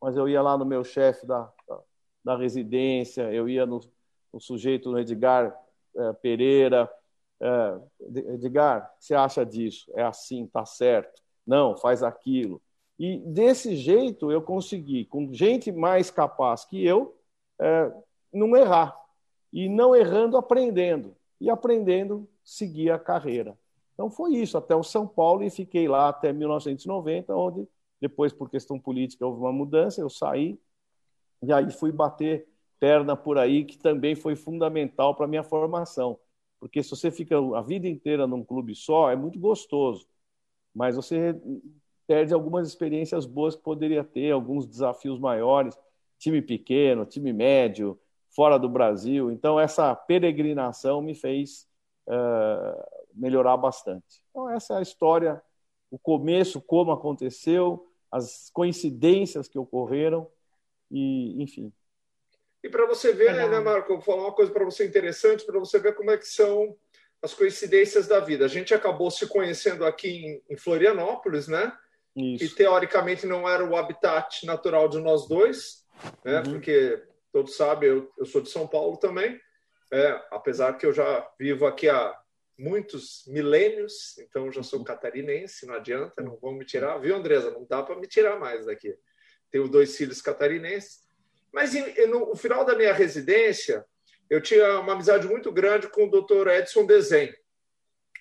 mas 0.03 0.17
eu 0.17 0.29
ia 0.29 0.43
lá 0.43 0.59
no 0.59 0.67
meu 0.67 0.83
chefe 0.83 1.25
da, 1.25 1.49
da, 1.69 1.81
da, 2.25 2.37
residência, 2.37 3.33
eu 3.33 3.49
ia 3.49 3.65
no, 3.65 3.79
no 4.33 4.41
sujeito, 4.41 4.91
no 4.91 4.99
Edgar 4.99 5.57
é, 5.97 6.13
Pereira, 6.15 6.91
é, 7.41 7.81
Edgar, 8.35 8.93
você 8.99 9.15
acha 9.15 9.47
disso? 9.47 9.91
É 9.95 10.03
assim, 10.03 10.47
tá 10.49 10.67
certo. 10.67 11.23
Não, 11.47 11.77
faz 11.77 12.03
aquilo. 12.03 12.61
E 12.99 13.19
desse 13.19 13.77
jeito 13.77 14.31
eu 14.31 14.43
consegui, 14.43 15.05
com 15.05 15.33
gente 15.33 15.71
mais 15.71 16.11
capaz 16.11 16.65
que 16.65 16.85
eu, 16.85 17.17
é, 17.61 17.93
não 18.33 18.57
errar. 18.57 18.97
E 19.53 19.69
não 19.69 19.95
errando, 19.95 20.37
aprendendo. 20.37 21.17
E 21.41 21.49
aprendendo, 21.49 22.29
seguir 22.45 22.91
a 22.91 22.99
carreira. 22.99 23.57
Então 23.95 24.11
foi 24.11 24.35
isso, 24.35 24.59
até 24.59 24.75
o 24.75 24.83
São 24.83 25.07
Paulo, 25.07 25.45
e 25.45 25.51
fiquei 25.51 25.87
lá 25.87 26.09
até 26.09 26.33
1990, 26.33 27.35
onde 27.35 27.69
depois, 28.03 28.33
por 28.33 28.51
questão 28.51 28.81
política, 28.81 29.25
houve 29.25 29.39
uma 29.39 29.53
mudança, 29.53 30.01
eu 30.01 30.11
saí, 30.11 30.59
e 31.41 31.53
aí 31.53 31.71
fui 31.71 31.93
bater 31.93 32.49
perna 32.81 33.17
por 33.17 33.39
aí, 33.39 33.65
que 33.65 33.79
também 33.79 34.17
foi 34.17 34.35
fundamental 34.35 35.15
para 35.15 35.29
minha 35.29 35.45
formação. 35.45 36.19
Porque 36.59 36.83
se 36.83 36.91
você 36.91 37.13
fica 37.13 37.37
a 37.57 37.63
vida 37.63 37.87
inteira 37.87 38.27
num 38.27 38.43
clube 38.45 38.75
só, 38.75 39.09
é 39.09 39.15
muito 39.15 39.39
gostoso, 39.39 40.05
mas 40.75 40.97
você 40.97 41.41
perde 42.05 42.35
algumas 42.35 42.67
experiências 42.67 43.25
boas 43.25 43.55
que 43.55 43.63
poderia 43.63 44.03
ter, 44.03 44.33
alguns 44.33 44.67
desafios 44.67 45.21
maiores 45.21 45.79
time 46.19 46.43
pequeno, 46.43 47.07
time 47.07 47.33
médio, 47.33 47.97
fora 48.31 48.59
do 48.59 48.69
Brasil. 48.69 49.31
Então, 49.31 49.61
essa 49.61 49.95
peregrinação 49.95 51.01
me 51.01 51.15
fez 51.15 51.69
uh, 52.09 52.83
melhorar 53.15 53.57
bastante. 53.57 54.23
Então, 54.31 54.51
essa 54.51 54.75
é 54.75 54.79
a 54.79 54.83
história, 54.83 55.41
o 55.89 55.99
começo, 55.99 56.61
como 56.61 56.91
aconteceu, 56.91 57.92
as 58.13 58.51
coincidências 58.53 59.49
que 59.49 59.59
ocorreram, 59.59 60.31
e 60.91 61.43
enfim. 61.43 61.73
E 62.63 62.69
para 62.69 62.87
você 62.87 63.13
ver, 63.13 63.35
né, 63.35 63.59
Marco, 63.59 63.95
vou 63.95 64.03
falar 64.03 64.23
uma 64.25 64.35
coisa 64.35 64.53
para 64.53 64.65
você 64.65 64.87
interessante, 64.87 65.45
para 65.45 65.59
você 65.59 65.79
ver 65.79 65.97
como 65.97 66.11
é 66.11 66.19
que 66.19 66.29
são 66.29 66.77
as 67.23 67.35
coincidências 67.35 68.07
da 68.07 68.21
vida. 68.21 68.45
A 68.45 68.49
gente 68.49 68.75
acabou 68.75 69.11
se 69.11 69.27
conhecendo 69.27 69.85
aqui 69.85 70.43
em, 70.49 70.57
Florianópolis, 70.57 71.49
né? 71.49 71.73
Isso. 72.15 72.45
Que 72.45 72.55
teoricamente 72.55 73.27
não 73.27 73.49
era 73.49 73.65
o 73.65 73.75
habitat 73.75 74.45
natural 74.45 74.89
de 74.89 75.01
nós 75.01 75.27
dois, 75.27 75.85
né? 76.25 76.39
Uhum. 76.39 76.53
Porque 76.53 77.03
todos 77.33 77.57
sabem, 77.57 77.89
eu, 77.89 78.13
eu, 78.19 78.27
sou 78.27 78.43
de 78.43 78.51
São 78.51 78.67
Paulo 78.67 78.97
também, 78.99 79.41
é, 79.91 80.21
apesar 80.31 80.75
que 80.75 80.85
eu 80.85 80.93
já 80.93 81.27
vivo 81.39 81.67
aqui 81.67 81.89
há 81.89 82.22
muitos 82.63 83.25
milênios, 83.27 84.17
então 84.19 84.51
já 84.53 84.63
sou 84.63 84.79
uhum. 84.79 84.85
catarinense, 84.85 85.67
não 85.67 85.75
adianta, 85.75 86.23
não 86.23 86.37
vão 86.37 86.53
me 86.53 86.65
tirar, 86.65 86.97
viu, 86.99 87.17
Andresa? 87.17 87.51
Não 87.51 87.67
dá 87.69 87.83
para 87.83 87.97
me 87.97 88.07
tirar 88.07 88.39
mais 88.39 88.67
daqui. 88.67 88.97
Tenho 89.51 89.69
dois 89.69 89.97
filhos 89.97 90.23
catarinenses. 90.23 91.03
Mas 91.53 91.73
no 92.09 92.35
final 92.37 92.65
da 92.65 92.77
minha 92.77 92.93
residência, 92.93 93.85
eu 94.31 94.41
tinha 94.41 94.79
uma 94.79 94.93
amizade 94.93 95.27
muito 95.27 95.51
grande 95.51 95.89
com 95.89 96.05
o 96.05 96.11
Dr. 96.11 96.49
Edson 96.49 96.87
Desen. 96.87 97.35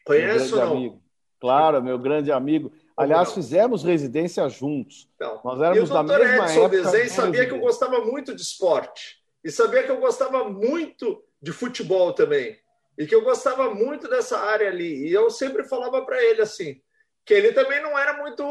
Conhece 0.03 0.53
ou 0.55 0.59
não? 0.59 0.71
Amigo. 0.71 1.03
Claro, 1.39 1.81
meu 1.81 1.97
grande 1.97 2.31
amigo. 2.31 2.73
Aliás, 2.97 3.33
fizemos 3.33 3.83
residência 3.83 4.47
juntos. 4.49 5.07
Então, 5.15 5.39
Nós 5.43 5.61
éramos 5.61 5.89
e 5.89 5.93
o 5.93 6.03
Dr. 6.03 6.21
Edson 6.21 6.69
Desen 6.69 7.07
sabia 7.09 7.45
que 7.45 7.53
eu 7.53 7.59
gostava 7.59 8.03
muito 8.03 8.35
de 8.35 8.41
esporte. 8.41 9.21
E 9.43 9.51
sabia 9.51 9.83
que 9.83 9.91
eu 9.91 9.99
gostava 9.99 10.49
muito 10.49 11.23
de 11.41 11.51
futebol 11.51 12.13
também. 12.13 12.59
E 13.01 13.07
que 13.07 13.15
eu 13.15 13.23
gostava 13.23 13.73
muito 13.73 14.07
dessa 14.07 14.37
área 14.37 14.69
ali. 14.69 15.07
E 15.07 15.11
eu 15.11 15.27
sempre 15.31 15.63
falava 15.63 16.05
para 16.05 16.23
ele 16.23 16.39
assim: 16.39 16.79
que 17.25 17.33
ele 17.33 17.51
também 17.51 17.81
não 17.81 17.97
era 17.97 18.13
muito 18.13 18.43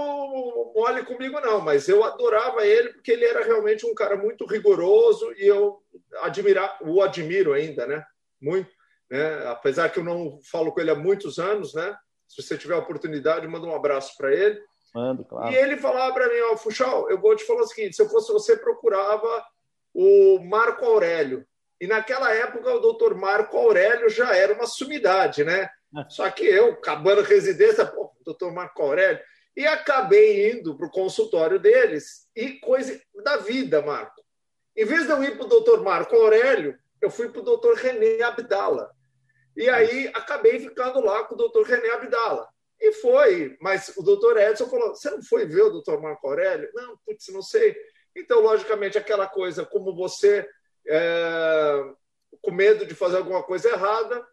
mole 0.75 1.05
comigo, 1.05 1.41
não, 1.41 1.61
mas 1.61 1.89
eu 1.89 2.03
adorava 2.03 2.67
ele 2.67 2.93
porque 2.95 3.13
ele 3.13 3.25
era 3.25 3.45
realmente 3.45 3.87
um 3.87 3.95
cara 3.95 4.17
muito 4.17 4.45
rigoroso 4.47 5.33
e 5.35 5.47
eu 5.47 5.81
admirar, 6.23 6.79
o 6.83 7.01
admiro 7.01 7.53
ainda, 7.53 7.87
né? 7.87 8.05
Muito, 8.43 8.69
né? 9.09 9.47
Apesar 9.47 9.89
que 9.89 10.01
eu 10.01 10.05
não 10.05 10.41
falo 10.51 10.73
com 10.73 10.81
ele 10.81 10.91
há 10.91 10.97
muitos 10.97 11.39
anos, 11.39 11.73
né? 11.73 11.97
Se 12.27 12.43
você 12.43 12.59
tiver 12.59 12.75
a 12.75 12.79
oportunidade, 12.79 13.47
manda 13.47 13.69
um 13.69 13.75
abraço 13.75 14.17
para 14.17 14.35
ele. 14.35 14.61
Mando, 14.93 15.25
claro. 15.25 15.53
E 15.53 15.55
ele 15.55 15.77
falava 15.77 16.13
para 16.13 16.29
mim, 16.29 16.41
ó, 16.51 16.57
Fuxal, 16.57 17.09
eu 17.09 17.21
vou 17.21 17.37
te 17.37 17.45
falar 17.45 17.61
o 17.61 17.69
seguinte: 17.69 17.95
se 17.95 18.03
eu 18.03 18.09
fosse 18.09 18.33
você, 18.33 18.57
procurava 18.57 19.45
o 19.95 20.41
Marco 20.41 20.85
Aurélio. 20.85 21.47
E 21.81 21.87
naquela 21.87 22.33
época, 22.33 22.75
o 22.75 22.81
doutor 22.81 23.15
Marco 23.15 23.57
Aurélio 23.57 24.11
já 24.11 24.37
era 24.37 24.53
uma 24.53 24.67
sumidade, 24.67 25.43
né? 25.43 25.69
Só 26.09 26.31
que 26.31 26.45
eu, 26.45 26.73
acabando 26.73 27.23
residência, 27.23 27.87
pô, 27.87 28.13
doutor 28.25 28.53
Marco 28.53 28.83
Aurélio, 28.83 29.21
e 29.57 29.67
acabei 29.67 30.53
indo 30.53 30.77
para 30.77 30.87
o 30.87 30.91
consultório 30.91 31.59
deles 31.59 32.29
e 32.37 32.53
coisa 32.61 33.01
da 33.25 33.39
vida, 33.39 33.83
Marco. 33.83 34.23
Em 34.77 34.85
vez 34.85 35.07
de 35.07 35.13
eu 35.13 35.23
ir 35.25 35.37
para 35.37 35.47
o 35.47 35.49
doutor 35.49 35.83
Marco 35.83 36.15
Aurélio, 36.15 36.79
eu 37.01 37.11
fui 37.11 37.29
para 37.29 37.41
o 37.41 37.45
doutor 37.45 37.77
René 37.77 38.23
Abdala. 38.23 38.91
E 39.57 39.69
aí 39.69 40.09
acabei 40.15 40.61
ficando 40.61 41.01
lá 41.01 41.25
com 41.25 41.35
o 41.35 41.39
doutor 41.39 41.67
René 41.67 41.91
Abdala. 41.91 42.49
E 42.81 42.93
foi, 42.93 43.57
mas 43.61 43.93
o 43.97 44.03
doutor 44.03 44.39
Edson 44.39 44.67
falou: 44.69 44.95
você 44.95 45.11
não 45.11 45.23
foi 45.23 45.45
ver 45.45 45.63
o 45.63 45.71
doutor 45.71 46.01
Marco 46.01 46.27
Aurélio? 46.27 46.71
Não, 46.73 46.97
putz, 47.05 47.29
não 47.29 47.43
sei. 47.43 47.77
Então, 48.17 48.41
logicamente, 48.41 48.97
aquela 48.97 49.27
coisa, 49.27 49.65
como 49.65 49.95
você, 49.95 50.49
é, 50.87 51.93
com 52.43 52.51
medo 52.51 52.87
de 52.87 52.95
fazer 52.95 53.19
alguma 53.19 53.43
coisa 53.43 53.69
errada, 53.69 54.27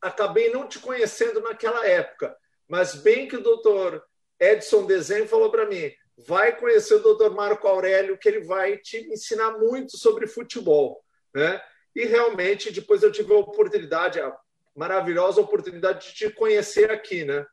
acabei 0.00 0.50
não 0.50 0.66
te 0.66 0.78
conhecendo 0.78 1.40
naquela 1.40 1.86
época, 1.86 2.36
mas 2.68 2.94
bem 2.94 3.28
que 3.28 3.36
o 3.36 3.42
doutor 3.42 4.02
Edson 4.38 4.84
Desenho 4.84 5.28
falou 5.28 5.50
para 5.50 5.66
mim: 5.66 5.90
vai 6.26 6.56
conhecer 6.56 6.94
o 6.94 7.02
doutor 7.02 7.34
Marco 7.34 7.66
Aurélio, 7.68 8.18
que 8.18 8.28
ele 8.28 8.40
vai 8.44 8.76
te 8.76 8.98
ensinar 9.12 9.58
muito 9.58 9.96
sobre 9.96 10.26
futebol. 10.26 11.02
Né? 11.34 11.60
E 11.94 12.04
realmente, 12.06 12.72
depois 12.72 13.02
eu 13.02 13.12
tive 13.12 13.32
a 13.32 13.38
oportunidade, 13.38 14.20
a 14.20 14.36
maravilhosa 14.74 15.40
oportunidade 15.40 16.08
de 16.08 16.14
te 16.14 16.30
conhecer 16.30 16.90
aqui. 16.90 17.24
Né? 17.24 17.46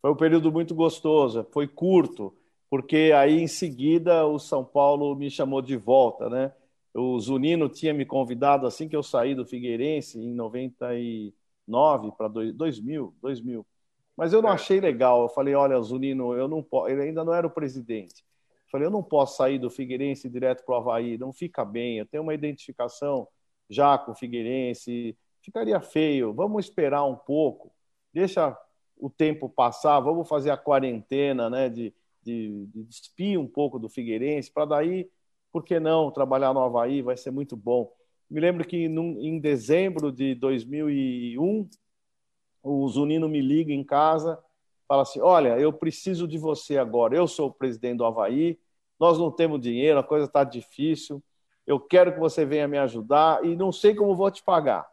Foi 0.00 0.10
um 0.10 0.16
período 0.16 0.50
muito 0.50 0.74
gostoso, 0.74 1.46
foi 1.52 1.68
curto, 1.68 2.36
porque 2.70 3.12
aí 3.14 3.40
em 3.40 3.46
seguida 3.46 4.26
o 4.26 4.38
São 4.38 4.64
Paulo 4.64 5.14
me 5.14 5.30
chamou 5.30 5.60
de 5.60 5.76
volta, 5.76 6.28
né? 6.28 6.52
O 6.94 7.18
Zunino 7.18 7.68
tinha 7.68 7.94
me 7.94 8.04
convidado 8.04 8.66
assim 8.66 8.88
que 8.88 8.96
eu 8.96 9.02
saí 9.02 9.34
do 9.34 9.46
Figueirense 9.46 10.18
em 10.18 10.34
99 10.34 12.12
para 12.16 12.28
2000, 12.28 13.14
2000. 13.20 13.66
Mas 14.16 14.32
eu 14.32 14.42
não 14.42 14.50
é. 14.50 14.52
achei 14.52 14.78
legal. 14.80 15.22
Eu 15.22 15.28
falei, 15.28 15.54
olha, 15.54 15.80
Zunino, 15.80 16.34
eu 16.34 16.46
não 16.46 16.62
posso. 16.62 16.88
Ele 16.90 17.02
ainda 17.02 17.24
não 17.24 17.32
era 17.32 17.46
o 17.46 17.50
presidente. 17.50 18.22
Eu 18.66 18.70
falei, 18.70 18.86
eu 18.86 18.90
não 18.90 19.02
posso 19.02 19.36
sair 19.38 19.58
do 19.58 19.70
Figueirense 19.70 20.28
direto 20.28 20.64
para 20.64 20.74
o 20.74 20.78
Havaí. 20.78 21.16
Não 21.16 21.32
fica 21.32 21.64
bem. 21.64 21.98
Eu 21.98 22.06
tenho 22.06 22.22
uma 22.22 22.34
identificação 22.34 23.26
já 23.70 23.96
com 23.96 24.12
o 24.12 24.14
Figueirense. 24.14 25.16
Ficaria 25.40 25.80
feio. 25.80 26.34
Vamos 26.34 26.66
esperar 26.66 27.04
um 27.04 27.16
pouco. 27.16 27.72
Deixa 28.12 28.56
o 28.98 29.08
tempo 29.08 29.48
passar. 29.48 29.98
Vamos 30.00 30.28
fazer 30.28 30.50
a 30.50 30.58
quarentena, 30.58 31.48
né? 31.48 31.70
De, 31.70 31.94
de, 32.22 32.66
de 32.66 32.84
despir 32.84 33.40
um 33.40 33.46
pouco 33.46 33.78
do 33.78 33.88
Figueirense 33.88 34.50
para 34.52 34.66
daí 34.66 35.10
por 35.52 35.62
que 35.64 35.78
não 35.78 36.10
trabalhar 36.10 36.54
no 36.54 36.60
Havaí? 36.60 37.02
Vai 37.02 37.16
ser 37.16 37.30
muito 37.30 37.56
bom. 37.56 37.92
Me 38.30 38.40
lembro 38.40 38.66
que 38.66 38.76
em 38.76 39.38
dezembro 39.38 40.10
de 40.10 40.34
2001, 40.34 41.68
o 42.62 42.88
Zunino 42.88 43.28
me 43.28 43.42
liga 43.42 43.72
em 43.72 43.84
casa, 43.84 44.42
fala 44.88 45.02
assim: 45.02 45.20
Olha, 45.20 45.58
eu 45.58 45.72
preciso 45.72 46.26
de 46.26 46.38
você 46.38 46.78
agora. 46.78 47.14
Eu 47.14 47.28
sou 47.28 47.48
o 47.48 47.52
presidente 47.52 47.98
do 47.98 48.06
Havaí, 48.06 48.58
nós 48.98 49.18
não 49.18 49.30
temos 49.30 49.60
dinheiro, 49.60 49.98
a 49.98 50.02
coisa 50.02 50.26
está 50.26 50.44
difícil. 50.44 51.22
Eu 51.66 51.78
quero 51.78 52.12
que 52.14 52.18
você 52.18 52.44
venha 52.44 52.66
me 52.66 52.78
ajudar 52.78 53.44
e 53.44 53.54
não 53.54 53.70
sei 53.70 53.94
como 53.94 54.16
vou 54.16 54.30
te 54.30 54.42
pagar. 54.42 54.88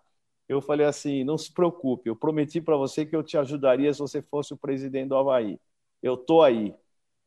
Eu 0.47 0.61
falei 0.61 0.85
assim: 0.85 1.23
Não 1.23 1.37
se 1.37 1.53
preocupe, 1.53 2.09
eu 2.09 2.15
prometi 2.15 2.59
para 2.59 2.75
você 2.75 3.05
que 3.05 3.15
eu 3.15 3.23
te 3.23 3.37
ajudaria 3.37 3.93
se 3.93 3.99
você 3.99 4.21
fosse 4.21 4.53
o 4.53 4.57
presidente 4.57 5.09
do 5.09 5.15
Havaí. 5.15 5.59
Eu 6.03 6.15
estou 6.15 6.43
aí. 6.43 6.75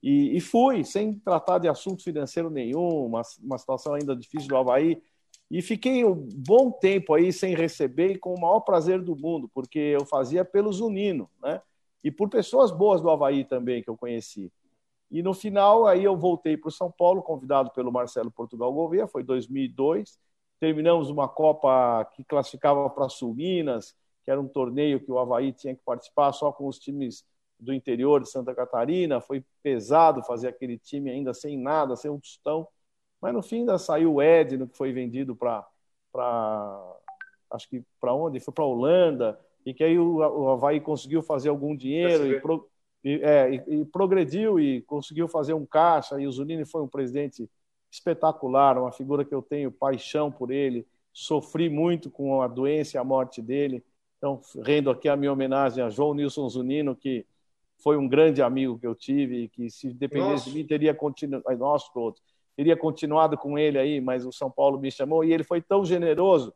E, 0.03 0.37
e, 0.37 0.41
fui, 0.41 0.83
sem 0.85 1.15
tratar 1.21 1.59
de 1.59 1.69
assunto 1.69 2.03
financeiro 2.03 2.51
nenhum, 2.51 3.07
uma, 3.07 3.23
uma 3.41 3.57
situação 3.57 3.95
ainda 3.95 4.17
difícil 4.17 4.49
do 4.49 4.57
Havaí. 4.57 5.01
E 5.49 5.63
fiquei 5.63 6.05
um 6.05 6.15
bom 6.35 6.71
tempo 6.73 7.15
aí 7.15 7.33
sem 7.33 7.55
receber 7.55 8.13
e 8.13 8.19
com 8.19 8.35
o 8.35 8.41
maior 8.41 8.61
prazer 8.61 9.01
do 9.01 9.15
mundo, 9.15 9.49
porque 9.55 9.79
eu 9.79 10.05
fazia 10.05 10.45
pelo 10.45 10.73
Zunino, 10.73 11.31
né? 11.43 11.61
E 12.03 12.11
por 12.11 12.29
pessoas 12.29 12.73
boas 12.73 13.01
do 13.01 13.11
Havaí 13.11 13.45
também 13.45 13.83
que 13.83 13.89
eu 13.89 13.97
conheci. 13.97 14.51
E 15.11 15.23
no 15.23 15.35
final, 15.35 15.87
aí 15.87 16.03
eu 16.03 16.17
voltei 16.17 16.57
para 16.57 16.69
o 16.69 16.73
São 16.73 16.91
Paulo, 16.91 17.23
convidado 17.23 17.71
pelo 17.71 17.93
Marcelo 17.93 18.31
Portugal 18.31 18.73
Gouveia, 18.73 19.07
foi 19.07 19.23
2002. 19.23 20.19
Terminamos 20.59 21.11
uma 21.11 21.29
Copa 21.29 22.05
que 22.17 22.25
classificava 22.25 22.89
para 22.89 23.11
Sul 23.11 23.35
Minas, 23.35 23.95
que 24.25 24.31
era 24.31 24.41
um 24.41 24.49
torneio 24.49 25.01
que 25.01 25.13
o 25.13 25.19
Havaí 25.19 25.53
tinha 25.53 25.75
que 25.77 25.83
participar 25.85 26.33
só 26.33 26.51
com 26.51 26.67
os 26.67 26.79
times 26.79 27.25
do 27.63 27.73
interior 27.73 28.21
de 28.21 28.29
Santa 28.29 28.55
Catarina, 28.55 29.21
foi 29.21 29.45
pesado 29.63 30.23
fazer 30.25 30.49
aquele 30.49 30.77
time 30.77 31.11
ainda 31.11 31.33
sem 31.33 31.57
nada, 31.57 31.95
sem 31.95 32.11
um 32.11 32.19
tostão, 32.19 32.67
mas 33.21 33.33
no 33.33 33.43
fim 33.43 33.61
ainda 33.61 33.79
saiu 33.79 34.15
o 34.15 34.23
Edno, 34.23 34.67
que 34.67 34.77
foi 34.77 34.93
vendido 34.93 35.37
para, 35.37 35.65
acho 37.53 37.69
que 37.69 37.83
para 38.01 38.13
onde? 38.13 38.41
Foi 38.41 38.53
para 38.53 38.65
a 38.65 38.67
Holanda, 38.67 39.39
e 39.65 39.73
que 39.73 39.85
aí 39.85 39.97
o, 39.97 40.17
o 40.17 40.51
Havaí 40.51 40.81
conseguiu 40.81 41.23
fazer 41.23 41.51
algum 41.51 41.77
dinheiro 41.77 42.27
e, 42.27 42.41
pro, 42.41 42.69
e, 43.05 43.21
é, 43.23 43.55
e, 43.55 43.81
e, 43.81 43.85
progrediu 43.85 44.59
e 44.59 44.83
conseguiu 44.83 45.29
fazer 45.29 45.55
um 45.55 45.65
caixa, 45.65 46.21
e 46.21 46.27
o 46.27 46.33
Zunini 46.33 46.65
foi 46.65 46.83
um 46.83 46.89
presidente 46.89 47.49
espetacular, 47.89 48.77
uma 48.77 48.91
figura 48.91 49.25
que 49.25 49.35
eu 49.35 49.41
tenho 49.41 49.71
paixão 49.71 50.33
por 50.33 50.51
ele, 50.51 50.85
sofri 51.13 51.69
muito 51.69 52.11
com 52.11 52.43
a 52.43 52.49
doença 52.49 52.97
e 52.97 52.99
a 52.99 53.05
morte 53.05 53.41
dele, 53.41 53.85
então 54.19 54.41
rendo 54.65 54.91
aqui 54.91 55.09
a 55.09 55.17
minha 55.17 55.33
homenagem 55.33 55.85
a 55.85 55.91
João 55.91 56.15
Nilson 56.15 56.49
Zunino, 56.49 56.97
que 56.97 57.25
foi 57.83 57.97
um 57.97 58.09
grande 58.09 58.41
amigo 58.41 58.79
que 58.79 58.87
eu 58.87 58.95
tive 58.95 59.45
e 59.45 59.49
que, 59.49 59.69
se 59.69 59.93
dependesse 59.93 60.33
Nossa. 60.33 60.51
de 60.51 60.57
mim, 60.57 60.67
teria 60.67 60.95
continuado. 60.95 61.45
Nós 61.59 61.89
todos. 61.91 62.23
Teria 62.55 62.77
continuado 62.77 63.37
com 63.37 63.59
ele 63.59 63.79
aí, 63.79 64.01
mas 64.01 64.25
o 64.25 64.33
São 64.33 64.51
Paulo 64.51 64.79
me 64.79 64.91
chamou 64.91 65.25
e 65.25 65.33
ele 65.33 65.43
foi 65.43 65.61
tão 65.61 65.85
generoso 65.85 66.55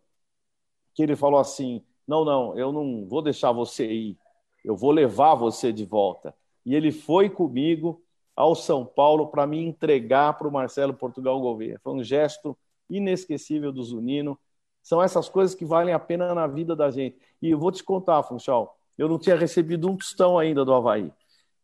que 0.94 1.02
ele 1.02 1.16
falou 1.16 1.40
assim: 1.40 1.82
não, 2.06 2.24
não, 2.24 2.56
eu 2.56 2.70
não 2.70 3.06
vou 3.06 3.22
deixar 3.22 3.50
você 3.50 3.86
ir, 3.90 4.18
eu 4.64 4.76
vou 4.76 4.90
levar 4.90 5.34
você 5.34 5.72
de 5.72 5.84
volta. 5.84 6.34
E 6.64 6.74
ele 6.74 6.92
foi 6.92 7.28
comigo 7.28 8.02
ao 8.34 8.54
São 8.54 8.84
Paulo 8.84 9.28
para 9.28 9.46
me 9.46 9.58
entregar 9.58 10.36
para 10.36 10.46
o 10.46 10.52
Marcelo 10.52 10.94
Portugal 10.94 11.40
Gouveia. 11.40 11.80
Foi 11.82 11.94
um 11.94 12.04
gesto 12.04 12.56
inesquecível 12.88 13.72
do 13.72 13.82
Zunino. 13.82 14.38
São 14.82 15.02
essas 15.02 15.28
coisas 15.28 15.54
que 15.54 15.64
valem 15.64 15.94
a 15.94 15.98
pena 15.98 16.34
na 16.34 16.46
vida 16.46 16.76
da 16.76 16.90
gente. 16.90 17.18
E 17.40 17.50
eu 17.50 17.58
vou 17.58 17.72
te 17.72 17.82
contar, 17.82 18.22
Funchal, 18.22 18.75
eu 18.98 19.09
não 19.09 19.18
tinha 19.18 19.37
recebido 19.37 19.88
um 19.90 19.96
tostão 19.96 20.38
ainda 20.38 20.64
do 20.64 20.72
Havaí. 20.74 21.12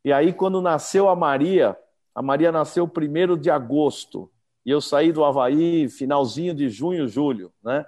E 0.05 0.13
aí, 0.13 0.33
quando 0.33 0.61
nasceu 0.61 1.09
a 1.09 1.17
Maria, 1.17 1.77
a 2.15 2.23
Maria 2.23 2.53
nasceu 2.53 2.87
primeiro 2.89 3.37
de 3.37 3.51
agosto. 3.51 4.31
E 4.65 4.71
eu 4.71 4.81
saí 4.81 5.13
do 5.13 5.25
Havaí 5.25 5.89
finalzinho 5.89 6.55
de 6.55 6.69
junho, 6.69 7.09
julho, 7.09 7.53
né? 7.63 7.85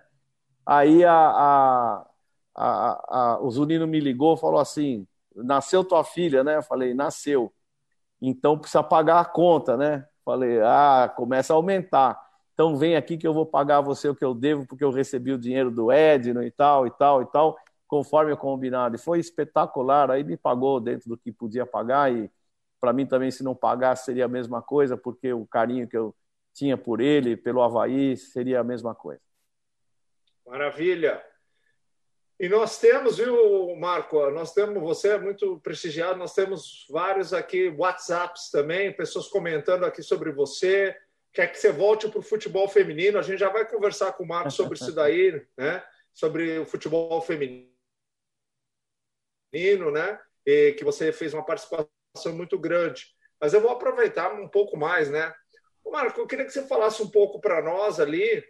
Aí 0.66 1.04
a, 1.04 1.12
a, 1.14 2.06
a, 2.54 3.34
a, 3.34 3.40
o 3.40 3.50
Zunino 3.50 3.86
me 3.86 4.00
ligou 4.00 4.36
falou 4.36 4.60
assim: 4.60 5.06
nasceu 5.34 5.84
tua 5.84 6.04
filha, 6.04 6.42
né? 6.44 6.56
Eu 6.56 6.62
falei, 6.62 6.94
nasceu. 6.94 7.52
Então 8.20 8.58
precisa 8.58 8.82
pagar 8.82 9.20
a 9.20 9.24
conta, 9.24 9.76
né? 9.76 10.06
Falei, 10.24 10.60
ah, 10.62 11.12
começa 11.14 11.52
a 11.52 11.56
aumentar. 11.56 12.18
Então 12.54 12.76
vem 12.76 12.96
aqui 12.96 13.18
que 13.18 13.26
eu 13.26 13.34
vou 13.34 13.44
pagar 13.44 13.80
você 13.80 14.08
o 14.08 14.14
que 14.14 14.24
eu 14.24 14.34
devo, 14.34 14.66
porque 14.66 14.84
eu 14.84 14.90
recebi 14.90 15.32
o 15.32 15.38
dinheiro 15.38 15.70
do 15.70 15.92
Edno 15.92 16.42
e 16.42 16.50
tal, 16.50 16.86
e 16.86 16.90
tal, 16.90 17.22
e 17.22 17.26
tal, 17.26 17.56
conforme 17.86 18.32
o 18.32 18.36
combinado. 18.36 18.96
E 18.96 18.98
foi 18.98 19.18
espetacular. 19.18 20.10
Aí 20.10 20.24
me 20.24 20.36
pagou 20.36 20.80
dentro 20.80 21.08
do 21.08 21.16
que 21.16 21.32
podia 21.32 21.66
pagar 21.66 22.12
e 22.12 22.30
para 22.84 22.92
mim 22.92 23.06
também, 23.06 23.30
se 23.30 23.42
não 23.42 23.54
pagasse, 23.54 24.04
seria 24.04 24.26
a 24.26 24.28
mesma 24.28 24.60
coisa, 24.60 24.94
porque 24.94 25.32
o 25.32 25.46
carinho 25.46 25.88
que 25.88 25.96
eu 25.96 26.14
tinha 26.52 26.76
por 26.76 27.00
ele, 27.00 27.34
pelo 27.34 27.62
Havaí, 27.62 28.14
seria 28.14 28.60
a 28.60 28.64
mesma 28.64 28.94
coisa. 28.94 29.22
Maravilha. 30.46 31.24
E 32.38 32.46
nós 32.46 32.78
temos, 32.78 33.16
viu, 33.16 33.74
Marco? 33.76 34.28
Nós 34.32 34.52
temos, 34.52 34.82
você 34.82 35.10
é 35.10 35.18
muito 35.18 35.58
prestigiado, 35.60 36.18
nós 36.18 36.34
temos 36.34 36.86
vários 36.90 37.32
aqui 37.32 37.70
WhatsApps 37.70 38.50
também, 38.50 38.92
pessoas 38.92 39.28
comentando 39.28 39.84
aqui 39.84 40.02
sobre 40.02 40.30
você, 40.30 40.94
quer 41.32 41.46
que 41.46 41.58
você 41.58 41.72
volte 41.72 42.08
para 42.08 42.18
o 42.18 42.22
futebol 42.22 42.68
feminino. 42.68 43.18
A 43.18 43.22
gente 43.22 43.38
já 43.38 43.48
vai 43.48 43.66
conversar 43.66 44.12
com 44.12 44.24
o 44.24 44.28
Marco 44.28 44.50
sobre 44.50 44.74
isso 44.74 44.92
daí, 44.92 45.42
né? 45.56 45.82
Sobre 46.12 46.58
o 46.58 46.66
futebol 46.66 47.20
feminino, 47.22 47.73
né? 49.90 50.18
E 50.46 50.72
que 50.72 50.84
você 50.84 51.12
fez 51.12 51.32
uma 51.34 51.44
participação 51.44 52.32
muito 52.32 52.58
grande. 52.58 53.06
Mas 53.40 53.52
eu 53.52 53.60
vou 53.60 53.70
aproveitar 53.70 54.32
um 54.32 54.48
pouco 54.48 54.76
mais, 54.76 55.10
né? 55.10 55.32
Marco, 55.84 56.20
eu 56.20 56.26
queria 56.26 56.44
que 56.44 56.52
você 56.52 56.66
falasse 56.66 57.02
um 57.02 57.08
pouco 57.08 57.40
para 57.40 57.62
nós 57.62 58.00
ali 58.00 58.44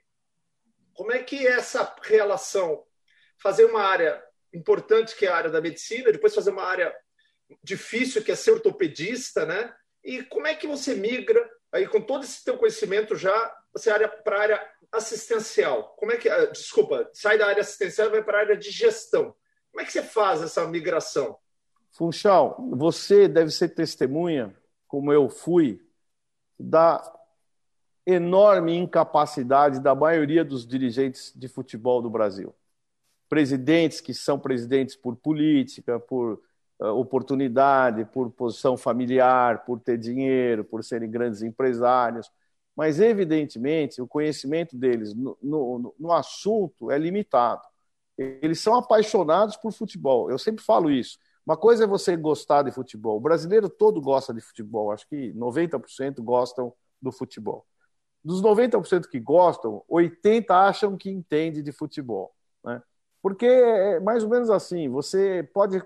como 0.95 1.13
é 1.13 1.23
que 1.23 1.47
é 1.47 1.53
essa 1.53 1.95
relação? 2.03 2.85
Fazer 3.43 3.65
uma 3.65 3.83
área 3.83 4.23
importante, 4.53 5.17
que 5.17 5.27
é 5.27 5.29
a 5.29 5.37
área 5.37 5.51
da 5.51 5.61
medicina, 5.61 6.13
depois 6.13 6.35
fazer 6.35 6.51
uma 6.51 6.63
área 6.63 6.95
difícil, 7.63 8.23
que 8.23 8.33
é 8.33 8.37
ser 8.37 8.53
ortopedista, 8.53 9.45
né? 9.45 9.75
E 10.03 10.23
como 10.23 10.47
é 10.47 10.55
que 10.55 10.67
você 10.67 10.95
migra, 10.95 11.51
aí 11.73 11.87
com 11.87 12.01
todo 12.01 12.25
esse 12.25 12.45
teu 12.45 12.57
conhecimento 12.57 13.17
já, 13.17 13.55
você 13.73 13.91
área 13.91 14.09
para 14.09 14.37
a 14.37 14.41
área 14.41 14.71
assistencial? 14.93 15.95
Como 15.97 16.13
é 16.13 16.17
que, 16.17 16.29
ah, 16.29 16.47
desculpa, 16.47 17.11
sai 17.13 17.37
da 17.37 17.49
área 17.49 17.61
assistencial 17.61 18.09
e 18.09 18.13
vai 18.13 18.23
para 18.23 18.39
a 18.39 18.41
área 18.43 18.57
de 18.57 18.71
gestão. 18.71 19.35
Como 19.75 19.83
é 19.83 19.85
que 19.85 19.91
você 19.91 20.05
faz 20.05 20.41
essa 20.41 20.65
migração? 20.69 21.37
Funchal, 21.91 22.57
você 22.71 23.27
deve 23.27 23.51
ser 23.51 23.71
testemunha, 23.71 24.55
como 24.87 25.13
eu 25.13 25.29
fui, 25.29 25.85
da 26.57 27.03
enorme 28.07 28.77
incapacidade 28.77 29.81
da 29.81 29.93
maioria 29.93 30.45
dos 30.45 30.65
dirigentes 30.65 31.33
de 31.35 31.49
futebol 31.49 32.01
do 32.01 32.09
Brasil. 32.09 32.55
Presidentes 33.29 34.01
que 34.01 34.15
são 34.15 34.39
presidentes 34.39 34.95
por 34.95 35.17
política, 35.17 35.99
por 35.99 36.41
uh, 36.79 36.87
oportunidade, 36.91 38.05
por 38.05 38.31
posição 38.31 38.77
familiar, 38.77 39.65
por 39.65 39.81
ter 39.81 39.99
dinheiro, 39.99 40.65
por 40.65 40.85
serem 40.85 41.11
grandes 41.11 41.43
empresários. 41.43 42.31
Mas, 42.77 43.01
evidentemente, 43.01 44.01
o 44.01 44.07
conhecimento 44.07 44.77
deles 44.77 45.13
no, 45.13 45.37
no, 45.43 45.95
no 45.99 46.13
assunto 46.13 46.93
é 46.93 46.97
limitado. 46.99 47.74
Eles 48.17 48.61
são 48.61 48.77
apaixonados 48.77 49.57
por 49.57 49.73
futebol. 49.73 50.31
Eu 50.31 50.39
sempre 50.39 50.65
falo 50.65 50.91
isso. 50.91 51.19
Uma 51.47 51.57
coisa 51.57 51.85
é 51.85 51.87
você 51.87 52.17
gostar 52.17 52.63
de 52.63 52.71
futebol. 52.71 53.17
O 53.17 53.21
brasileiro 53.21 53.69
todo 53.69 54.01
gosta 54.01 54.33
de 54.33 54.41
futebol. 54.41 54.91
Acho 54.91 55.07
que 55.07 55.33
90% 55.35 56.23
gostam 56.23 56.73
do 57.01 57.13
futebol. 57.13 57.67
Dos 58.25 58.41
90% 58.41 59.09
que 59.09 59.21
gostam, 59.21 59.85
80% 59.89 60.51
acham 60.51 60.97
que 60.97 61.11
entende 61.11 61.63
de 61.63 61.73
futebol. 61.73 62.35
Né? 62.65 62.83
Porque 63.21 63.45
é 63.47 64.01
mais 64.01 64.25
ou 64.25 64.31
menos 64.31 64.49
assim, 64.49 64.89
você 64.89 65.49
pode. 65.53 65.83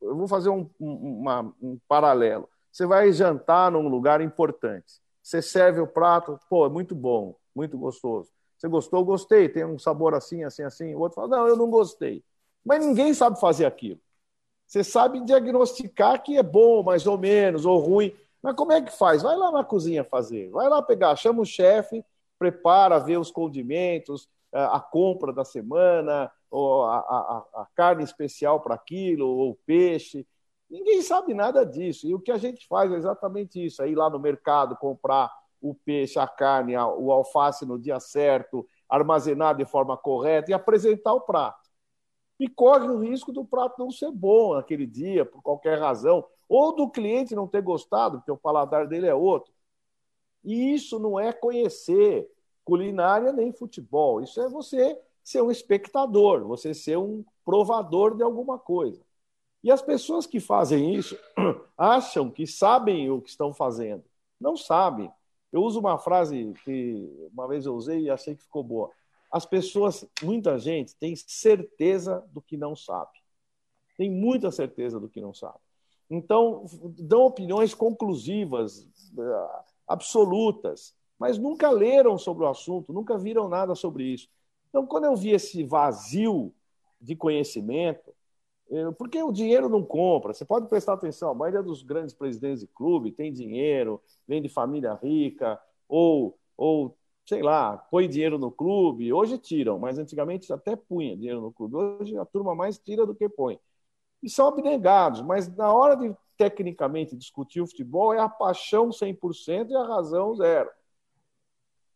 Eu 0.00 0.16
vou 0.16 0.28
fazer 0.28 0.50
um, 0.50 0.70
uma, 0.78 1.52
um 1.60 1.78
paralelo. 1.88 2.48
Você 2.70 2.86
vai 2.86 3.12
jantar 3.12 3.70
num 3.72 3.88
lugar 3.88 4.20
importante. 4.20 5.00
Você 5.22 5.42
serve 5.42 5.80
o 5.80 5.86
prato, 5.86 6.38
pô, 6.48 6.66
é 6.66 6.68
muito 6.68 6.94
bom, 6.94 7.36
muito 7.54 7.76
gostoso. 7.76 8.30
Você 8.62 8.68
gostou? 8.68 9.04
Gostei, 9.04 9.48
tem 9.48 9.64
um 9.64 9.76
sabor 9.76 10.14
assim, 10.14 10.44
assim, 10.44 10.62
assim. 10.62 10.94
O 10.94 11.00
outro 11.00 11.16
fala, 11.16 11.36
não, 11.36 11.48
eu 11.48 11.56
não 11.56 11.68
gostei. 11.68 12.22
Mas 12.64 12.86
ninguém 12.86 13.12
sabe 13.12 13.40
fazer 13.40 13.66
aquilo. 13.66 13.98
Você 14.68 14.84
sabe 14.84 15.18
diagnosticar 15.24 16.22
que 16.22 16.38
é 16.38 16.44
bom, 16.44 16.80
mais 16.80 17.04
ou 17.04 17.18
menos, 17.18 17.66
ou 17.66 17.80
ruim. 17.80 18.14
Mas 18.40 18.54
como 18.54 18.70
é 18.70 18.80
que 18.80 18.96
faz? 18.96 19.20
Vai 19.20 19.34
lá 19.34 19.50
na 19.50 19.64
cozinha 19.64 20.04
fazer. 20.04 20.48
Vai 20.50 20.68
lá 20.68 20.80
pegar, 20.80 21.16
chama 21.16 21.42
o 21.42 21.44
chefe, 21.44 22.04
prepara, 22.38 23.00
vê 23.00 23.16
os 23.16 23.32
condimentos, 23.32 24.28
é, 24.52 24.62
a 24.62 24.78
compra 24.78 25.32
da 25.32 25.44
semana, 25.44 26.30
ou 26.48 26.84
a, 26.84 26.98
a, 26.98 27.62
a 27.62 27.66
carne 27.74 28.04
especial 28.04 28.60
para 28.60 28.76
aquilo, 28.76 29.26
ou 29.26 29.50
o 29.50 29.58
peixe. 29.66 30.24
Ninguém 30.70 31.02
sabe 31.02 31.34
nada 31.34 31.66
disso. 31.66 32.06
E 32.06 32.14
o 32.14 32.20
que 32.20 32.30
a 32.30 32.38
gente 32.38 32.64
faz 32.68 32.92
é 32.92 32.96
exatamente 32.96 33.64
isso: 33.64 33.82
é 33.82 33.88
ir 33.88 33.96
lá 33.96 34.08
no 34.08 34.20
mercado 34.20 34.76
comprar 34.76 35.32
o 35.62 35.74
peixe, 35.74 36.18
a 36.18 36.26
carne, 36.26 36.76
o 36.76 37.12
alface 37.12 37.64
no 37.64 37.78
dia 37.78 38.00
certo, 38.00 38.68
armazenar 38.88 39.56
de 39.56 39.64
forma 39.64 39.96
correta 39.96 40.50
e 40.50 40.54
apresentar 40.54 41.14
o 41.14 41.20
prato. 41.20 41.70
E 42.38 42.48
corre 42.48 42.88
o 42.88 42.98
risco 42.98 43.32
do 43.32 43.44
prato 43.44 43.78
não 43.78 43.90
ser 43.90 44.10
bom 44.10 44.54
naquele 44.54 44.86
dia, 44.86 45.24
por 45.24 45.40
qualquer 45.40 45.78
razão, 45.78 46.26
ou 46.48 46.74
do 46.74 46.90
cliente 46.90 47.34
não 47.34 47.46
ter 47.46 47.62
gostado, 47.62 48.18
porque 48.18 48.32
o 48.32 48.36
paladar 48.36 48.88
dele 48.88 49.06
é 49.06 49.14
outro. 49.14 49.52
E 50.44 50.74
isso 50.74 50.98
não 50.98 51.18
é 51.18 51.32
conhecer 51.32 52.28
culinária 52.64 53.32
nem 53.32 53.52
futebol. 53.52 54.20
Isso 54.20 54.40
é 54.40 54.48
você 54.48 54.98
ser 55.22 55.40
um 55.40 55.50
espectador, 55.50 56.44
você 56.44 56.74
ser 56.74 56.98
um 56.98 57.24
provador 57.44 58.16
de 58.16 58.22
alguma 58.22 58.58
coisa. 58.58 59.00
E 59.62 59.70
as 59.70 59.80
pessoas 59.80 60.26
que 60.26 60.40
fazem 60.40 60.94
isso 60.94 61.16
acham 61.78 62.28
que 62.28 62.46
sabem 62.46 63.08
o 63.10 63.20
que 63.20 63.30
estão 63.30 63.54
fazendo. 63.54 64.04
Não 64.40 64.56
sabem. 64.56 65.10
Eu 65.52 65.62
uso 65.62 65.78
uma 65.78 65.98
frase 65.98 66.54
que 66.64 67.28
uma 67.32 67.46
vez 67.46 67.66
eu 67.66 67.74
usei 67.74 68.02
e 68.02 68.10
achei 68.10 68.34
que 68.34 68.42
ficou 68.42 68.64
boa. 68.64 68.90
As 69.30 69.44
pessoas, 69.44 70.06
muita 70.22 70.58
gente, 70.58 70.94
tem 70.96 71.14
certeza 71.14 72.24
do 72.32 72.40
que 72.40 72.56
não 72.56 72.74
sabe. 72.74 73.10
Tem 73.96 74.10
muita 74.10 74.50
certeza 74.50 74.98
do 74.98 75.08
que 75.08 75.20
não 75.20 75.34
sabe. 75.34 75.58
Então, 76.10 76.66
dão 76.98 77.22
opiniões 77.22 77.74
conclusivas, 77.74 78.86
eh, 79.18 79.62
absolutas, 79.86 80.94
mas 81.18 81.38
nunca 81.38 81.70
leram 81.70 82.18
sobre 82.18 82.44
o 82.44 82.48
assunto, 82.48 82.92
nunca 82.92 83.16
viram 83.16 83.48
nada 83.48 83.74
sobre 83.74 84.04
isso. 84.04 84.28
Então, 84.68 84.86
quando 84.86 85.04
eu 85.04 85.16
vi 85.16 85.30
esse 85.30 85.62
vazio 85.64 86.52
de 87.00 87.16
conhecimento, 87.16 88.14
porque 88.96 89.22
o 89.22 89.32
dinheiro 89.32 89.68
não 89.68 89.84
compra, 89.84 90.32
você 90.32 90.44
pode 90.44 90.66
prestar 90.68 90.94
atenção, 90.94 91.30
a 91.30 91.34
maioria 91.34 91.62
dos 91.62 91.82
grandes 91.82 92.14
presidentes 92.14 92.60
de 92.60 92.66
clube 92.66 93.12
tem 93.12 93.32
dinheiro, 93.32 94.00
vem 94.26 94.40
de 94.40 94.48
família 94.48 94.94
rica, 94.94 95.60
ou, 95.88 96.38
ou 96.56 96.96
sei 97.26 97.42
lá, 97.42 97.76
põe 97.76 98.08
dinheiro 98.08 98.38
no 98.38 98.50
clube. 98.50 99.12
Hoje 99.12 99.38
tiram, 99.38 99.78
mas 99.78 99.98
antigamente 99.98 100.52
até 100.52 100.74
punha 100.74 101.16
dinheiro 101.16 101.40
no 101.40 101.52
clube. 101.52 101.76
Hoje 101.76 102.16
a 102.16 102.24
turma 102.24 102.54
mais 102.54 102.78
tira 102.78 103.04
do 103.06 103.14
que 103.14 103.28
põe 103.28 103.58
e 104.22 104.30
são 104.30 104.46
abnegados, 104.46 105.20
mas 105.20 105.54
na 105.56 105.72
hora 105.72 105.96
de 105.96 106.14
tecnicamente 106.36 107.16
discutir 107.16 107.60
o 107.60 107.66
futebol 107.66 108.14
é 108.14 108.20
a 108.20 108.28
paixão 108.28 108.90
100% 108.90 109.70
e 109.70 109.76
a 109.76 109.84
razão 109.84 110.34
zero. 110.36 110.70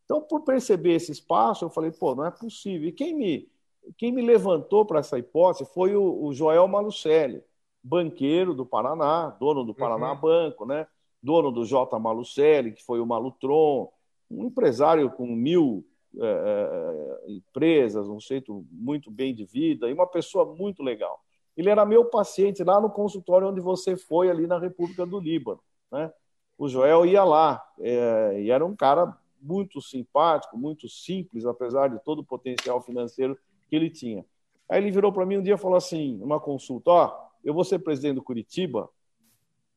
Então, 0.04 0.20
por 0.20 0.42
perceber 0.42 0.94
esse 0.94 1.12
espaço, 1.12 1.64
eu 1.64 1.70
falei, 1.70 1.90
pô, 1.90 2.14
não 2.14 2.26
é 2.26 2.30
possível. 2.30 2.88
E 2.88 2.92
quem 2.92 3.14
me, 3.14 3.48
quem 3.96 4.12
me 4.12 4.22
levantou 4.22 4.84
para 4.84 5.00
essa 5.00 5.18
hipótese 5.18 5.68
foi 5.72 5.94
o, 5.94 6.24
o, 6.24 6.32
Joel 6.32 6.66
Malucelli, 6.66 7.42
banqueiro 7.82 8.54
do 8.54 8.66
Paraná, 8.66 9.30
dono 9.38 9.64
do 9.64 9.74
Paraná 9.74 10.12
uhum. 10.12 10.20
Banco, 10.20 10.66
né? 10.66 10.86
dono 11.22 11.50
do 11.50 11.64
J. 11.64 11.98
Malucelli, 11.98 12.72
que 12.72 12.84
foi 12.84 13.00
o 13.00 13.06
Malutron, 13.06 13.90
um 14.30 14.44
empresário 14.44 15.10
com 15.10 15.26
mil 15.26 15.84
é, 16.18 17.26
é, 17.26 17.32
empresas, 17.32 18.08
um 18.08 18.20
jeito 18.20 18.64
muito 18.70 19.10
bem 19.10 19.34
de 19.34 19.44
vida 19.44 19.88
e 19.88 19.92
uma 19.92 20.06
pessoa 20.06 20.54
muito 20.54 20.82
legal. 20.82 21.20
Ele 21.56 21.70
era 21.70 21.84
meu 21.86 22.04
paciente 22.04 22.62
lá 22.62 22.80
no 22.80 22.90
consultório 22.90 23.48
onde 23.48 23.60
você 23.60 23.96
foi, 23.96 24.30
ali 24.30 24.46
na 24.46 24.58
República 24.58 25.06
do 25.06 25.18
Líbano. 25.18 25.60
Né? 25.90 26.12
O 26.58 26.68
Joel 26.68 27.06
ia 27.06 27.24
lá, 27.24 27.64
é, 27.80 28.40
e 28.42 28.50
era 28.50 28.64
um 28.64 28.76
cara 28.76 29.16
muito 29.40 29.80
simpático, 29.80 30.56
muito 30.56 30.88
simples, 30.88 31.44
apesar 31.44 31.88
de 31.88 32.02
todo 32.02 32.20
o 32.20 32.24
potencial 32.24 32.80
financeiro 32.80 33.38
que 33.68 33.76
ele 33.76 33.90
tinha. 33.90 34.24
Aí 34.68 34.80
ele 34.80 34.90
virou 34.90 35.12
para 35.12 35.26
mim 35.26 35.38
um 35.38 35.42
dia 35.42 35.54
e 35.54 35.58
falou 35.58 35.76
assim, 35.76 36.16
numa 36.16 36.40
consulta, 36.40 36.90
ó, 36.90 37.06
oh, 37.06 37.26
eu 37.44 37.54
vou 37.54 37.64
ser 37.64 37.78
presidente 37.78 38.16
do 38.16 38.22
Curitiba 38.22 38.88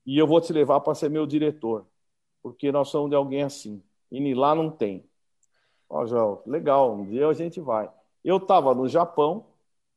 e 0.05 0.17
eu 0.17 0.25
vou 0.25 0.41
te 0.41 0.51
levar 0.51 0.79
para 0.81 0.95
ser 0.95 1.09
meu 1.09 1.25
diretor, 1.25 1.85
porque 2.41 2.71
nós 2.71 2.89
somos 2.89 3.09
de 3.09 3.15
alguém 3.15 3.43
assim, 3.43 3.83
e 4.11 4.33
lá 4.33 4.55
não 4.55 4.71
tem. 4.71 5.05
Ó, 5.89 6.01
oh, 6.01 6.07
Joel, 6.07 6.41
legal, 6.45 6.95
um 6.95 7.05
dia 7.05 7.27
a 7.27 7.33
gente 7.33 7.59
vai. 7.59 7.89
Eu 8.23 8.37
estava 8.37 8.73
no 8.73 8.87
Japão, 8.87 9.45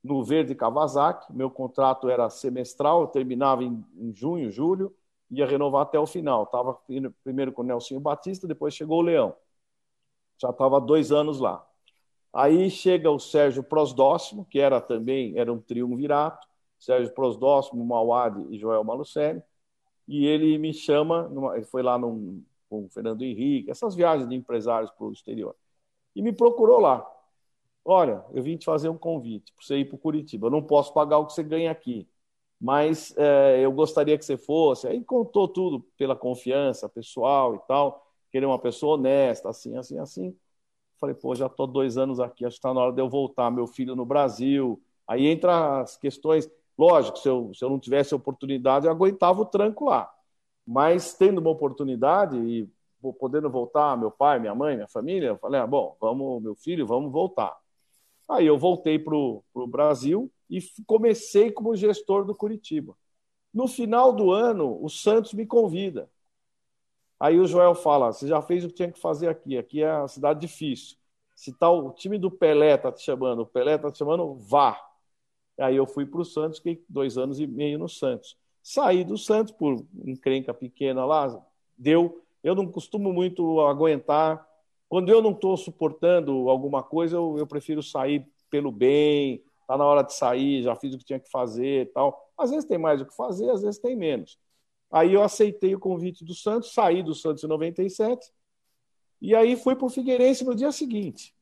no 0.02 0.24
Verde 0.24 0.54
Kawasaki. 0.54 1.32
Meu 1.32 1.50
contrato 1.50 2.08
era 2.08 2.28
semestral, 2.28 3.06
terminava 3.08 3.62
em, 3.62 3.84
em 3.96 4.14
junho, 4.14 4.50
julho, 4.50 4.94
ia 5.30 5.46
renovar 5.46 5.82
até 5.82 5.98
o 5.98 6.06
final. 6.06 6.44
Estava 6.44 6.78
primeiro 7.22 7.52
com 7.52 7.62
o 7.62 7.64
Nelsinho 7.64 8.00
Batista, 8.00 8.46
depois 8.46 8.74
chegou 8.74 8.98
o 8.98 9.02
Leão. 9.02 9.34
Já 10.38 10.50
estava 10.50 10.80
dois 10.80 11.12
anos 11.12 11.38
lá. 11.38 11.66
Aí 12.32 12.70
chega 12.70 13.10
o 13.10 13.18
Sérgio 13.18 13.62
Prosdóximo, 13.62 14.44
que 14.46 14.58
era 14.58 14.80
também 14.80 15.38
era 15.38 15.52
um 15.52 15.60
triunvirato, 15.60 16.46
Sérgio 16.78 17.12
Prosdóximo, 17.14 17.84
Mauad 17.84 18.46
e 18.50 18.58
Joel 18.58 18.84
Malucelli, 18.84 19.42
e 20.08 20.26
ele 20.26 20.58
me 20.58 20.72
chama, 20.74 21.30
ele 21.56 21.64
foi 21.66 21.82
lá 21.82 21.98
num, 21.98 22.44
com 22.68 22.86
o 22.86 22.88
Fernando 22.90 23.22
Henrique, 23.22 23.70
essas 23.70 23.94
viagens 23.94 24.28
de 24.28 24.34
empresários 24.36 24.90
para 24.92 25.06
o 25.06 25.12
exterior, 25.12 25.56
e 26.16 26.22
me 26.22 26.32
procurou 26.32 26.80
lá. 26.80 27.06
Olha, 27.84 28.24
eu 28.32 28.42
vim 28.42 28.56
te 28.56 28.64
fazer 28.64 28.88
um 28.88 28.98
convite 28.98 29.52
para 29.52 29.64
você 29.64 29.78
ir 29.78 29.86
para 29.86 29.98
Curitiba. 29.98 30.46
Eu 30.46 30.50
não 30.50 30.62
posso 30.62 30.92
pagar 30.94 31.18
o 31.18 31.26
que 31.26 31.32
você 31.32 31.42
ganha 31.42 31.70
aqui, 31.70 32.08
mas 32.60 33.16
é, 33.16 33.60
eu 33.64 33.72
gostaria 33.72 34.16
que 34.18 34.24
você 34.24 34.36
fosse. 34.36 34.86
Aí 34.88 35.02
contou 35.04 35.48
tudo 35.48 35.80
pela 35.96 36.14
confiança 36.16 36.88
pessoal 36.88 37.56
e 37.56 37.58
tal, 37.66 38.06
que 38.30 38.38
ele 38.38 38.44
é 38.46 38.48
uma 38.48 38.58
pessoa 38.58 38.94
honesta, 38.96 39.48
assim, 39.50 39.76
assim, 39.76 39.98
assim. 39.98 40.36
Falei, 41.02 41.16
pô, 41.16 41.34
já 41.34 41.46
estou 41.46 41.66
dois 41.66 41.98
anos 41.98 42.20
aqui, 42.20 42.44
acho 42.44 42.54
que 42.54 42.58
está 42.60 42.72
na 42.72 42.80
hora 42.80 42.92
de 42.92 43.02
eu 43.02 43.08
voltar, 43.08 43.50
meu 43.50 43.66
filho 43.66 43.96
no 43.96 44.06
Brasil. 44.06 44.80
Aí 45.04 45.26
entra 45.26 45.80
as 45.80 45.96
questões. 45.96 46.48
Lógico, 46.78 47.18
se 47.18 47.28
eu, 47.28 47.52
se 47.52 47.64
eu 47.64 47.68
não 47.68 47.76
tivesse 47.80 48.14
oportunidade, 48.14 48.86
eu 48.86 48.92
aguentava 48.92 49.40
o 49.40 49.44
tranco 49.44 49.86
lá. 49.86 50.08
Mas 50.64 51.12
tendo 51.12 51.40
uma 51.40 51.50
oportunidade 51.50 52.36
e 52.38 52.70
podendo 53.18 53.50
voltar, 53.50 53.98
meu 53.98 54.12
pai, 54.12 54.38
minha 54.38 54.54
mãe, 54.54 54.76
minha 54.76 54.86
família, 54.86 55.30
eu 55.30 55.38
falei, 55.38 55.60
ah, 55.60 55.66
bom, 55.66 55.96
vamos, 56.00 56.40
meu 56.40 56.54
filho, 56.54 56.86
vamos 56.86 57.10
voltar. 57.10 57.52
Aí 58.30 58.46
eu 58.46 58.56
voltei 58.56 58.96
para 58.96 59.16
o 59.16 59.42
Brasil 59.66 60.30
e 60.48 60.60
comecei 60.86 61.50
como 61.50 61.74
gestor 61.74 62.24
do 62.24 62.32
Curitiba. 62.32 62.96
No 63.52 63.66
final 63.66 64.12
do 64.12 64.30
ano, 64.30 64.78
o 64.80 64.88
Santos 64.88 65.32
me 65.34 65.46
convida. 65.46 66.08
Aí 67.22 67.38
o 67.38 67.46
Joel 67.46 67.76
fala: 67.76 68.12
você 68.12 68.26
já 68.26 68.42
fez 68.42 68.64
o 68.64 68.68
que 68.68 68.74
tinha 68.74 68.90
que 68.90 68.98
fazer 68.98 69.28
aqui, 69.28 69.56
aqui 69.56 69.80
é 69.80 69.88
a 69.88 70.08
cidade 70.08 70.40
difícil. 70.40 70.96
Se 71.36 71.56
tá 71.56 71.70
o 71.70 71.92
time 71.92 72.18
do 72.18 72.28
Pelé 72.28 72.76
tá 72.76 72.90
te 72.90 73.00
chamando, 73.00 73.42
o 73.42 73.46
Pelé 73.46 73.78
tá 73.78 73.92
te 73.92 73.98
chamando, 73.98 74.34
vá. 74.34 74.76
Aí 75.56 75.76
eu 75.76 75.86
fui 75.86 76.04
para 76.04 76.20
o 76.20 76.24
Santos, 76.24 76.58
fiquei 76.58 76.84
dois 76.88 77.16
anos 77.16 77.38
e 77.38 77.46
meio 77.46 77.78
no 77.78 77.88
Santos. 77.88 78.36
Saí 78.60 79.04
do 79.04 79.16
Santos 79.16 79.52
por 79.52 79.86
encrenca 80.04 80.52
pequena 80.52 81.04
lá, 81.04 81.40
deu. 81.78 82.20
Eu 82.42 82.56
não 82.56 82.66
costumo 82.66 83.12
muito 83.12 83.60
aguentar. 83.60 84.44
Quando 84.88 85.08
eu 85.08 85.22
não 85.22 85.30
estou 85.30 85.56
suportando 85.56 86.48
alguma 86.48 86.82
coisa, 86.82 87.14
eu, 87.16 87.38
eu 87.38 87.46
prefiro 87.46 87.84
sair 87.84 88.26
pelo 88.50 88.72
bem. 88.72 89.44
Tá 89.68 89.78
na 89.78 89.84
hora 89.84 90.02
de 90.02 90.12
sair, 90.12 90.64
já 90.64 90.74
fiz 90.74 90.92
o 90.92 90.98
que 90.98 91.04
tinha 91.04 91.20
que 91.20 91.30
fazer, 91.30 91.92
tal. 91.92 92.32
Às 92.36 92.50
vezes 92.50 92.64
tem 92.64 92.78
mais 92.78 93.00
o 93.00 93.06
que 93.06 93.14
fazer, 93.14 93.48
às 93.48 93.62
vezes 93.62 93.78
tem 93.78 93.94
menos. 93.94 94.36
Aí 94.92 95.14
eu 95.14 95.22
aceitei 95.22 95.74
o 95.74 95.80
convite 95.80 96.24
do 96.24 96.34
Santos, 96.34 96.74
saí 96.74 97.02
do 97.02 97.14
Santos 97.14 97.42
em 97.42 97.46
97, 97.46 98.30
e 99.20 99.34
aí 99.34 99.56
fui 99.56 99.74
para 99.74 99.86
o 99.86 99.90
Figueirense 99.90 100.44
no 100.44 100.54
dia 100.54 100.70
seguinte. 100.70 101.34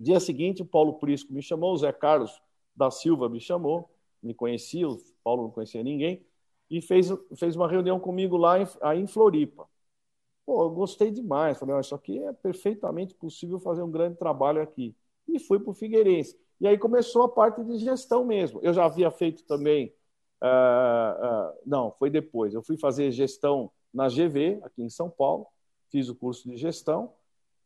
Dia 0.00 0.18
seguinte, 0.18 0.62
o 0.62 0.66
Paulo 0.66 0.94
Prisco 0.94 1.32
me 1.32 1.42
chamou, 1.42 1.74
o 1.74 1.76
Zé 1.76 1.92
Carlos 1.92 2.40
da 2.74 2.90
Silva 2.90 3.28
me 3.28 3.40
chamou, 3.40 3.90
me 4.22 4.34
conhecia, 4.34 4.88
o 4.88 4.98
Paulo 5.22 5.44
não 5.44 5.50
conhecia 5.50 5.82
ninguém, 5.82 6.24
e 6.70 6.80
fez, 6.80 7.08
fez 7.36 7.54
uma 7.54 7.68
reunião 7.68 8.00
comigo 8.00 8.36
lá 8.36 8.58
em, 8.58 8.66
aí 8.80 9.00
em 9.00 9.06
Floripa. 9.06 9.68
Pô, 10.46 10.64
eu 10.64 10.70
gostei 10.70 11.10
demais. 11.10 11.58
Falei, 11.58 11.78
isso 11.80 11.94
aqui 11.94 12.18
é 12.22 12.32
perfeitamente 12.32 13.14
possível 13.14 13.58
fazer 13.58 13.82
um 13.82 13.90
grande 13.90 14.18
trabalho 14.18 14.60
aqui. 14.62 14.94
E 15.26 15.38
fui 15.38 15.58
para 15.58 15.70
o 15.70 15.74
Figueirense. 15.74 16.38
E 16.60 16.66
aí 16.66 16.78
começou 16.78 17.22
a 17.22 17.28
parte 17.28 17.62
de 17.64 17.78
gestão 17.78 18.24
mesmo. 18.24 18.60
Eu 18.62 18.72
já 18.72 18.84
havia 18.84 19.10
feito 19.10 19.44
também 19.44 19.94
Uh, 20.44 21.24
uh, 21.24 21.58
não, 21.64 21.90
foi 21.92 22.10
depois. 22.10 22.52
Eu 22.52 22.62
fui 22.62 22.76
fazer 22.76 23.10
gestão 23.10 23.70
na 23.92 24.08
GV, 24.08 24.60
aqui 24.62 24.82
em 24.82 24.90
São 24.90 25.08
Paulo, 25.08 25.46
fiz 25.90 26.10
o 26.10 26.14
curso 26.14 26.46
de 26.50 26.56
gestão, 26.56 27.12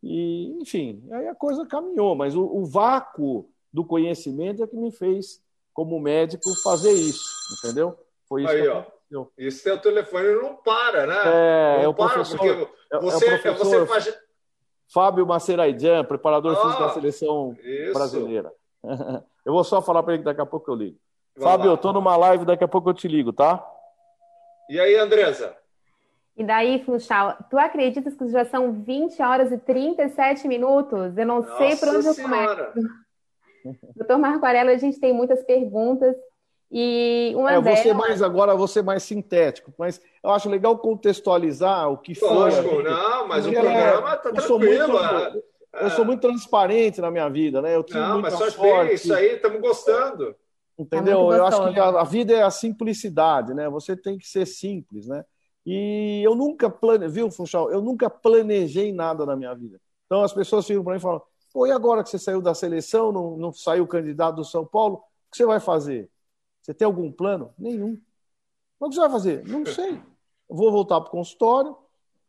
e, 0.00 0.56
enfim, 0.60 1.02
aí 1.10 1.26
a 1.26 1.34
coisa 1.34 1.66
caminhou, 1.66 2.14
mas 2.14 2.36
o, 2.36 2.44
o 2.44 2.64
vácuo 2.64 3.50
do 3.72 3.84
conhecimento 3.84 4.62
é 4.62 4.66
que 4.66 4.76
me 4.76 4.92
fez, 4.92 5.42
como 5.74 5.98
médico, 5.98 6.54
fazer 6.62 6.92
isso, 6.92 7.28
entendeu? 7.58 7.98
Foi 8.28 8.44
isso 8.44 8.52
aí, 8.52 8.62
que 8.62 8.68
aconteceu. 8.68 9.30
Teu 9.64 9.80
telefone 9.80 10.34
não 10.34 10.54
para, 10.56 11.06
né? 11.06 11.16
É, 11.24 11.76
não 11.78 11.84
é 11.84 11.88
o 11.88 11.94
para, 11.94 12.12
professor, 12.12 12.46
é 12.46 12.98
você, 13.00 13.26
é 13.26 13.34
o 13.34 13.40
professor 13.40 13.80
você 13.80 13.86
faz... 13.86 14.18
Fábio 14.92 15.26
Maceraidian, 15.26 16.04
preparador 16.04 16.56
ah, 16.56 16.62
físico 16.62 16.82
da 16.82 16.90
seleção 16.90 17.56
isso. 17.62 17.92
brasileira. 17.92 18.52
Eu 19.44 19.52
vou 19.52 19.64
só 19.64 19.82
falar 19.82 20.02
para 20.02 20.14
ele 20.14 20.22
que 20.22 20.26
daqui 20.26 20.42
a 20.42 20.46
pouco 20.46 20.70
eu 20.70 20.74
ligo. 20.74 20.98
Fábio, 21.40 21.70
eu 21.70 21.76
tô 21.76 21.92
numa 21.92 22.16
live, 22.16 22.44
daqui 22.44 22.64
a 22.64 22.68
pouco 22.68 22.90
eu 22.90 22.94
te 22.94 23.08
ligo, 23.08 23.32
tá? 23.32 23.64
E 24.68 24.78
aí, 24.78 24.96
Andresa? 24.96 25.56
E 26.36 26.44
daí, 26.44 26.82
Fluxal, 26.84 27.36
tu 27.50 27.58
acreditas 27.58 28.14
que 28.14 28.28
já 28.28 28.44
são 28.44 28.72
20 28.72 29.20
horas 29.20 29.50
e 29.50 29.58
37 29.58 30.46
minutos? 30.46 31.16
Eu 31.16 31.26
não 31.26 31.40
Nossa 31.40 31.56
sei 31.56 31.76
por 31.76 31.88
onde 31.88 32.14
senhora. 32.14 32.72
eu 32.76 32.82
começo. 32.82 32.98
Doutor 33.96 34.18
Marco 34.18 34.46
Arello, 34.46 34.70
a 34.70 34.76
gente 34.76 35.00
tem 35.00 35.12
muitas 35.12 35.42
perguntas. 35.42 36.14
E 36.70 37.32
uma 37.34 37.52
é, 37.52 37.60
delas... 37.60 37.80
você 37.80 37.92
mais 37.92 38.22
agora, 38.22 38.54
você 38.54 38.82
mais 38.82 39.02
sintético, 39.02 39.72
mas 39.78 40.00
eu 40.22 40.30
acho 40.30 40.50
legal 40.50 40.76
contextualizar 40.78 41.90
o 41.90 41.96
que 41.96 42.14
foi. 42.14 42.28
Lógico, 42.28 42.82
não, 42.82 43.26
mas 43.26 43.46
o 43.46 43.50
programa 43.50 44.14
está 44.14 44.30
tranquilo. 44.30 44.92
Muito, 44.92 45.44
é. 45.74 45.84
eu 45.84 45.90
sou 45.90 46.04
muito 46.04 46.20
transparente 46.20 47.00
na 47.00 47.10
minha 47.10 47.28
vida, 47.28 47.62
né? 47.62 47.74
Eu 47.74 47.84
não, 47.90 48.20
mas 48.20 48.34
só 48.34 48.62
bem, 48.62 48.92
isso 48.92 49.12
aí, 49.14 49.36
estamos 49.36 49.60
gostando. 49.60 50.36
Entendeu? 50.78 51.32
É 51.32 51.38
eu 51.38 51.46
acho 51.46 51.72
que 51.72 51.80
a, 51.80 51.88
a, 51.88 52.04
vida 52.04 52.32
é 52.32 52.42
a 52.42 52.50
simplicidade, 52.50 53.52
né? 53.52 53.68
Você 53.68 53.96
tem 53.96 54.16
que 54.16 54.28
ser 54.28 54.46
simples, 54.46 55.08
né? 55.08 55.24
E 55.66 56.22
eu 56.24 56.34
nunca 56.36 56.70
planejei, 56.70 57.14
viu, 57.14 57.30
Funchal? 57.30 57.70
Eu 57.70 57.82
nunca 57.82 58.08
planejei 58.08 58.92
nada 58.92 59.26
na 59.26 59.34
minha 59.34 59.52
vida. 59.54 59.80
Então 60.06 60.22
as 60.22 60.32
pessoas 60.32 60.66
ficam 60.66 60.84
para 60.84 60.92
mim 60.92 60.98
e 60.98 61.02
falam: 61.02 61.20
pô, 61.52 61.66
e 61.66 61.72
agora 61.72 62.04
que 62.04 62.10
você 62.10 62.18
saiu 62.18 62.40
da 62.40 62.54
seleção, 62.54 63.10
não, 63.10 63.36
não 63.36 63.52
saiu 63.52 63.86
candidato 63.86 64.36
do 64.36 64.44
São 64.44 64.64
Paulo, 64.64 64.96
o 64.96 65.30
que 65.30 65.36
você 65.36 65.44
vai 65.44 65.58
fazer? 65.58 66.08
Você 66.62 66.72
tem 66.72 66.86
algum 66.86 67.10
plano? 67.10 67.52
Nenhum. 67.58 68.00
Mas 68.78 68.86
o 68.86 68.90
que 68.90 68.94
você 68.94 69.00
vai 69.00 69.10
fazer? 69.10 69.44
Não 69.46 69.66
sei. 69.66 70.00
vou 70.48 70.70
voltar 70.70 71.00
para 71.00 71.08
o 71.08 71.10
consultório, 71.10 71.76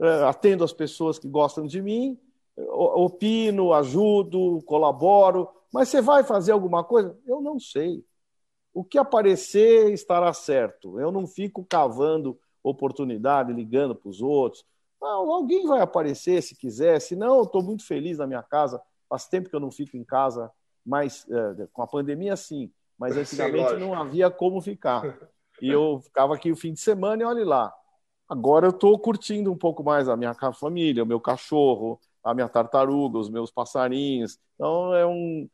é, 0.01 0.23
atendo 0.23 0.63
as 0.63 0.73
pessoas 0.73 1.19
que 1.19 1.27
gostam 1.27 1.67
de 1.67 1.81
mim, 1.81 2.19
opino, 2.57 3.73
ajudo, 3.73 4.61
colaboro. 4.65 5.47
Mas 5.71 5.89
você 5.89 6.01
vai 6.01 6.23
fazer 6.23 6.51
alguma 6.51 6.83
coisa? 6.83 7.17
Eu 7.25 7.41
não 7.41 7.59
sei. 7.59 8.03
O 8.79 8.83
que 8.85 8.97
aparecer 8.97 9.91
estará 9.91 10.31
certo. 10.31 11.01
Eu 11.01 11.11
não 11.11 11.27
fico 11.27 11.65
cavando 11.65 12.39
oportunidade, 12.63 13.51
ligando 13.51 13.93
para 13.93 14.07
os 14.07 14.21
outros. 14.21 14.63
Não, 15.01 15.29
alguém 15.29 15.67
vai 15.67 15.81
aparecer 15.81 16.41
se 16.41 16.55
quiser. 16.55 17.01
Se 17.01 17.13
não, 17.13 17.39
eu 17.39 17.43
estou 17.43 17.61
muito 17.61 17.85
feliz 17.85 18.19
na 18.19 18.25
minha 18.25 18.41
casa. 18.41 18.81
Faz 19.09 19.27
tempo 19.27 19.49
que 19.49 19.55
eu 19.57 19.59
não 19.59 19.69
fico 19.69 19.97
em 19.97 20.03
casa, 20.05 20.49
mas 20.85 21.27
é, 21.29 21.67
com 21.73 21.81
a 21.81 21.87
pandemia 21.87 22.37
sim. 22.37 22.71
Mas 22.97 23.17
antigamente 23.17 23.71
sim, 23.71 23.79
não 23.79 23.93
havia 23.93 24.31
como 24.31 24.61
ficar. 24.61 25.29
E 25.61 25.67
eu 25.67 25.99
ficava 25.99 26.35
aqui 26.35 26.49
o 26.49 26.55
fim 26.55 26.71
de 26.71 26.79
semana 26.79 27.21
e 27.21 27.25
olhe 27.25 27.43
lá. 27.43 27.75
Agora 28.29 28.67
eu 28.67 28.71
estou 28.71 28.97
curtindo 28.97 29.51
um 29.51 29.57
pouco 29.57 29.83
mais 29.83 30.07
a 30.07 30.15
minha 30.15 30.33
família, 30.53 31.03
o 31.03 31.05
meu 31.05 31.19
cachorro, 31.19 31.99
a 32.23 32.33
minha 32.33 32.47
tartaruga, 32.47 33.17
os 33.17 33.29
meus 33.29 33.51
passarinhos. 33.51 34.39
Então 34.55 34.95
é 34.95 35.05
um, 35.05 35.49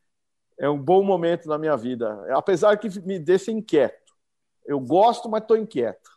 é 0.59 0.69
um 0.69 0.77
bom 0.77 1.03
momento 1.03 1.47
na 1.47 1.57
minha 1.57 1.75
vida, 1.75 2.25
apesar 2.35 2.77
que 2.77 2.87
me 3.01 3.19
deixa 3.19 3.51
inquieto. 3.51 4.13
Eu 4.65 4.79
gosto, 4.79 5.29
mas 5.29 5.41
estou 5.41 5.57
inquieto. 5.57 6.09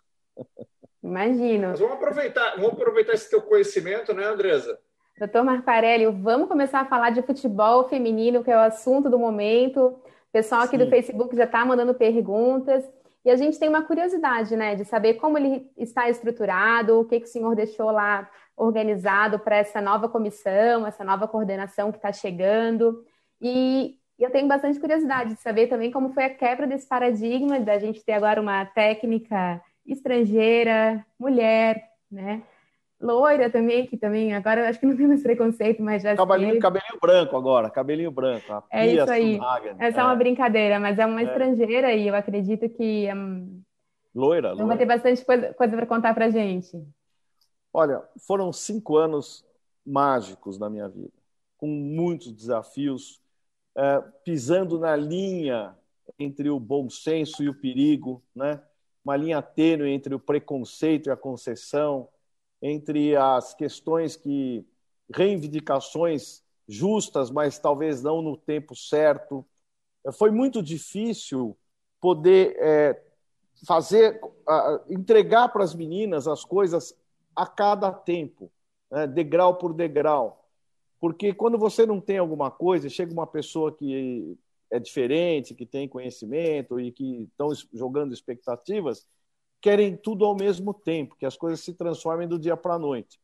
Imagino. 1.02 1.68
Mas 1.68 1.80
vamos 1.80 1.96
aproveitar, 1.96 2.56
vamos 2.56 2.72
aproveitar 2.72 3.12
esse 3.14 3.28
teu 3.28 3.42
conhecimento, 3.42 4.14
né, 4.14 4.24
Andresa? 4.24 4.78
Doutor 5.18 5.44
Marcarelli, 5.44 6.06
vamos 6.06 6.48
começar 6.48 6.80
a 6.80 6.84
falar 6.84 7.10
de 7.10 7.22
futebol 7.22 7.88
feminino, 7.88 8.44
que 8.44 8.50
é 8.50 8.56
o 8.56 8.60
assunto 8.60 9.10
do 9.10 9.18
momento. 9.18 9.80
O 9.80 10.32
pessoal 10.32 10.62
aqui 10.62 10.78
Sim. 10.78 10.84
do 10.84 10.90
Facebook 10.90 11.34
já 11.34 11.44
está 11.44 11.64
mandando 11.64 11.92
perguntas. 11.92 12.88
E 13.24 13.30
a 13.30 13.36
gente 13.36 13.58
tem 13.58 13.68
uma 13.68 13.82
curiosidade, 13.82 14.56
né, 14.56 14.76
de 14.76 14.84
saber 14.84 15.14
como 15.14 15.36
ele 15.36 15.68
está 15.76 16.08
estruturado, 16.08 17.00
o 17.00 17.04
que, 17.04 17.20
que 17.20 17.26
o 17.26 17.30
senhor 17.30 17.54
deixou 17.56 17.90
lá 17.90 18.30
organizado 18.56 19.38
para 19.38 19.56
essa 19.56 19.80
nova 19.80 20.08
comissão, 20.08 20.86
essa 20.86 21.04
nova 21.04 21.26
coordenação 21.26 21.90
que 21.90 21.98
está 21.98 22.12
chegando. 22.12 23.04
E 23.40 23.97
e 24.18 24.22
eu 24.22 24.30
tenho 24.30 24.48
bastante 24.48 24.80
curiosidade 24.80 25.34
de 25.34 25.40
saber 25.40 25.68
também 25.68 25.92
como 25.92 26.12
foi 26.12 26.24
a 26.24 26.34
quebra 26.34 26.66
desse 26.66 26.86
paradigma 26.88 27.60
da 27.60 27.78
gente 27.78 28.04
ter 28.04 28.12
agora 28.12 28.40
uma 28.40 28.64
técnica 28.66 29.62
estrangeira, 29.86 31.04
mulher, 31.18 31.82
né? 32.10 32.42
Loira 33.00 33.48
também, 33.48 33.86
que 33.86 33.96
também 33.96 34.34
agora 34.34 34.62
eu 34.62 34.66
acho 34.66 34.80
que 34.80 34.86
não 34.86 34.96
tem 34.96 35.06
mais 35.06 35.22
preconceito, 35.22 35.80
mas 35.80 36.02
já 36.02 36.16
cabelinho, 36.16 36.58
cabelinho 36.58 36.98
branco 37.00 37.36
agora, 37.36 37.70
cabelinho 37.70 38.10
branco. 38.10 38.64
é 38.72 38.86
isso 38.88 39.10
aí. 39.10 39.38
Essa 39.78 40.00
é. 40.00 40.02
é. 40.02 40.04
uma 40.04 40.16
brincadeira, 40.16 40.80
mas 40.80 40.98
é 40.98 41.06
uma 41.06 41.20
é. 41.20 41.24
estrangeira 41.24 41.92
e 41.94 42.08
eu 42.08 42.14
acredito 42.16 42.68
que 42.68 43.08
um... 43.14 43.62
loira, 44.12 44.50
loira. 44.50 44.66
vai 44.66 44.78
ter 44.78 44.86
bastante 44.86 45.24
coisa, 45.24 45.54
coisa 45.54 45.76
para 45.76 45.86
contar 45.86 46.12
para 46.12 46.28
gente. 46.28 46.76
Olha, 47.72 48.02
foram 48.26 48.52
cinco 48.52 48.96
anos 48.96 49.46
mágicos 49.86 50.58
na 50.58 50.68
minha 50.68 50.88
vida, 50.88 51.12
com 51.56 51.68
muitos 51.68 52.32
desafios, 52.32 53.20
é, 53.20 53.27
pisando 54.24 54.78
na 54.78 54.96
linha 54.96 55.76
entre 56.18 56.50
o 56.50 56.58
bom 56.58 56.90
senso 56.90 57.42
e 57.42 57.48
o 57.48 57.54
perigo, 57.54 58.22
né? 58.34 58.62
uma 59.04 59.16
linha 59.16 59.40
tênue 59.40 59.90
entre 59.90 60.14
o 60.14 60.20
preconceito 60.20 61.08
e 61.08 61.10
a 61.10 61.16
concessão, 61.16 62.08
entre 62.60 63.16
as 63.16 63.54
questões 63.54 64.16
que 64.16 64.66
reivindicações 65.14 66.42
justas, 66.68 67.30
mas 67.30 67.58
talvez 67.58 68.02
não 68.02 68.20
no 68.20 68.36
tempo 68.36 68.76
certo. 68.76 69.46
Foi 70.12 70.30
muito 70.30 70.62
difícil 70.62 71.56
poder 72.00 72.56
é, 72.58 73.02
fazer, 73.66 74.20
entregar 74.88 75.48
para 75.48 75.64
as 75.64 75.74
meninas 75.74 76.28
as 76.28 76.44
coisas 76.44 76.94
a 77.34 77.46
cada 77.46 77.90
tempo, 77.92 78.50
né, 78.90 79.06
degrau 79.06 79.56
por 79.56 79.72
degrau. 79.72 80.47
Porque 81.00 81.32
quando 81.32 81.58
você 81.58 81.86
não 81.86 82.00
tem 82.00 82.18
alguma 82.18 82.50
coisa, 82.50 82.88
chega 82.88 83.12
uma 83.12 83.26
pessoa 83.26 83.72
que 83.72 84.36
é 84.70 84.78
diferente, 84.78 85.54
que 85.54 85.64
tem 85.64 85.88
conhecimento 85.88 86.78
e 86.80 86.92
que 86.92 87.22
estão 87.22 87.50
jogando 87.72 88.12
expectativas, 88.12 89.06
querem 89.60 89.96
tudo 89.96 90.24
ao 90.24 90.36
mesmo 90.36 90.74
tempo, 90.74 91.16
que 91.16 91.26
as 91.26 91.36
coisas 91.36 91.60
se 91.60 91.74
transformem 91.74 92.28
do 92.28 92.38
dia 92.38 92.56
para 92.56 92.74
a 92.74 92.78
noite. 92.78 93.18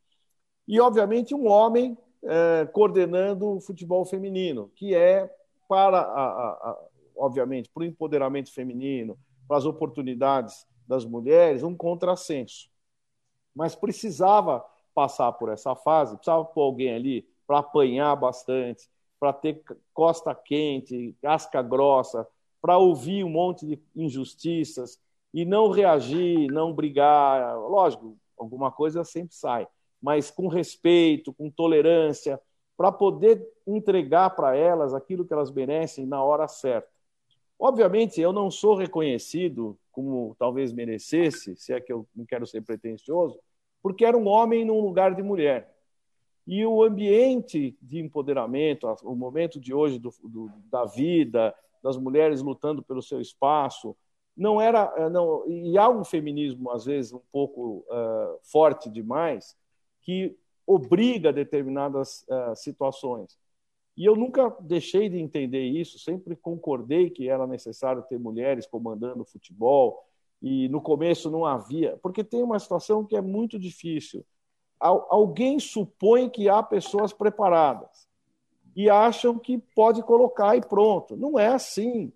E, 0.67 0.81
obviamente, 0.81 1.35
um 1.35 1.47
homem 1.49 1.97
é, 2.23 2.67
coordenando 2.67 3.57
o 3.57 3.61
futebol 3.61 4.05
feminino, 4.05 4.71
que 4.75 4.95
é 4.95 5.31
para, 5.69 5.99
a, 5.99 6.25
a, 6.25 6.49
a, 6.71 6.89
obviamente, 7.17 7.71
para 7.71 7.83
o 7.83 7.87
empoderamento 7.87 8.53
feminino, 8.53 9.19
para 9.47 9.59
as 9.59 9.67
oportunidades 9.67 10.67
das 10.87 11.05
mulheres, 11.05 11.63
um 11.63 11.77
contrassenso. 11.77 12.71
Mas 13.55 13.75
precisava 13.75 14.65
passar 14.95 15.33
por 15.33 15.51
essa 15.51 15.75
fase, 15.75 16.17
precisava 16.17 16.45
pôr 16.45 16.63
alguém 16.63 16.95
ali 16.95 17.29
para 17.47 17.59
apanhar 17.59 18.15
bastante, 18.17 18.89
para 19.19 19.33
ter 19.33 19.63
costa 19.93 20.35
quente, 20.35 21.15
casca 21.23 21.63
grossa, 21.63 22.27
para 22.61 22.79
ouvir 22.79 23.25
um 23.25 23.31
monte 23.31 23.67
de 23.67 23.79
injustiças 23.95 25.01
e 25.33 25.45
não 25.45 25.69
reagir, 25.69 26.51
não 26.51 26.73
brigar. 26.73 27.59
Lógico, 27.59 28.17
alguma 28.39 28.71
coisa 28.71 29.05
sempre 29.05 29.35
sai, 29.35 29.67
mas 30.01 30.31
com 30.31 30.49
respeito, 30.49 31.33
com 31.33 31.51
tolerância, 31.51 32.41
para 32.77 32.91
poder 32.91 33.47
entregar 33.67 34.31
para 34.31 34.57
elas 34.57 34.95
aquilo 34.95 35.25
que 35.25 35.33
elas 35.33 35.51
merecem 35.51 36.07
na 36.07 36.23
hora 36.23 36.49
certa. 36.49 36.89
Obviamente, 37.59 38.21
eu 38.21 38.33
não 38.33 38.51
sou 38.51 38.75
reconhecido 38.75 39.79
como 39.93 40.35
talvez 40.39 40.73
merecesse, 40.73 41.57
se 41.57 41.73
é 41.73 41.81
que 41.81 41.93
eu 41.93 42.07
não 42.15 42.27
quero 42.27 42.47
ser 42.47 42.63
pretensioso, 42.63 43.39
porque 43.83 44.05
era 44.05 44.17
um 44.17 44.27
homem 44.27 44.65
num 44.65 44.81
lugar 44.81 45.15
de 45.15 45.23
mulher. 45.23 45.74
E 46.47 46.65
o 46.67 46.83
ambiente 46.83 47.77
de 47.81 47.99
empoderamento, 47.99 48.87
o 49.03 49.15
momento 49.15 49.59
de 49.59 49.73
hoje 49.73 49.99
do, 49.99 50.13
do, 50.23 50.51
da 50.71 50.85
vida, 50.85 51.55
das 51.83 51.97
mulheres 51.97 52.43
lutando 52.43 52.83
pelo 52.83 53.03
seu 53.03 53.21
espaço, 53.21 53.97
não 54.37 54.61
era. 54.61 54.93
Eh, 54.97 55.09
não, 55.09 55.47
e 55.49 55.79
há 55.79 55.89
um 55.89 56.05
feminismo, 56.05 56.71
às 56.71 56.85
vezes, 56.85 57.13
um 57.13 57.21
pouco 57.33 57.85
uh, 57.89 58.39
forte 58.43 58.91
demais, 58.91 59.57
que 60.03 60.37
obriga 60.67 61.33
determinadas 61.33 62.25
uh, 62.29 62.55
situações. 62.55 63.39
E 63.97 64.05
eu 64.05 64.17
nunca 64.17 64.55
deixei 64.61 65.09
de 65.09 65.19
entender 65.19 65.63
isso, 65.63 65.99
sempre 65.99 66.35
concordei 66.35 67.11
que 67.11 67.29
era 67.29 67.47
necessário 67.47 68.03
ter 68.03 68.19
mulheres 68.19 68.67
comandando 68.67 69.23
o 69.23 69.27
futebol, 69.27 70.05
e 70.43 70.69
no 70.69 70.81
começo 70.81 71.31
não 71.31 71.47
havia, 71.47 71.97
porque 72.03 72.25
tem 72.25 72.43
uma 72.43 72.59
situação 72.59 73.05
que 73.05 73.17
é 73.17 73.21
muito 73.21 73.59
difícil 73.59 74.27
alguém 74.85 75.59
supõe 75.59 76.29
que 76.29 76.49
há 76.49 76.63
pessoas 76.63 77.13
preparadas 77.13 78.07
e 78.77 78.91
acham 78.91 79.39
que 79.39 79.59
pode 79.59 80.03
colocar 80.03 80.57
e 80.57 80.61
pronto. 80.61 81.17
Não 81.17 81.39
é 81.39 81.47
assim. 81.47 82.13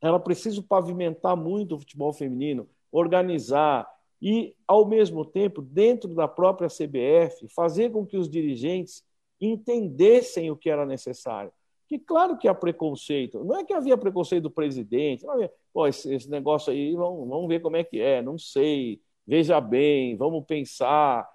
Ela 0.00 0.18
precisa 0.18 0.62
pavimentar 0.62 1.36
muito 1.36 1.74
o 1.74 1.78
futebol 1.78 2.12
feminino, 2.12 2.68
organizar 2.90 3.88
e, 4.20 4.54
ao 4.66 4.86
mesmo 4.86 5.24
tempo, 5.24 5.62
dentro 5.62 6.12
da 6.14 6.26
própria 6.26 6.68
CBF, 6.68 7.46
fazer 7.48 7.90
com 7.90 8.04
que 8.04 8.16
os 8.16 8.28
dirigentes 8.28 9.04
entendessem 9.40 10.50
o 10.50 10.56
que 10.56 10.70
era 10.70 10.86
necessário. 10.86 11.52
Que 11.88 11.98
claro 11.98 12.36
que 12.36 12.48
há 12.48 12.54
preconceito. 12.54 13.44
Não 13.44 13.58
é 13.58 13.64
que 13.64 13.72
havia 13.72 13.96
preconceito 13.96 14.44
do 14.44 14.50
presidente. 14.50 15.24
Não 15.24 15.34
havia, 15.34 15.52
Pô, 15.72 15.86
esse, 15.86 16.12
esse 16.12 16.28
negócio 16.28 16.72
aí, 16.72 16.94
vamos, 16.96 17.28
vamos 17.28 17.46
ver 17.46 17.60
como 17.60 17.76
é 17.76 17.84
que 17.84 18.00
é. 18.00 18.20
Não 18.20 18.36
sei. 18.38 19.00
Veja 19.24 19.60
bem, 19.60 20.16
vamos 20.16 20.44
pensar 20.46 21.28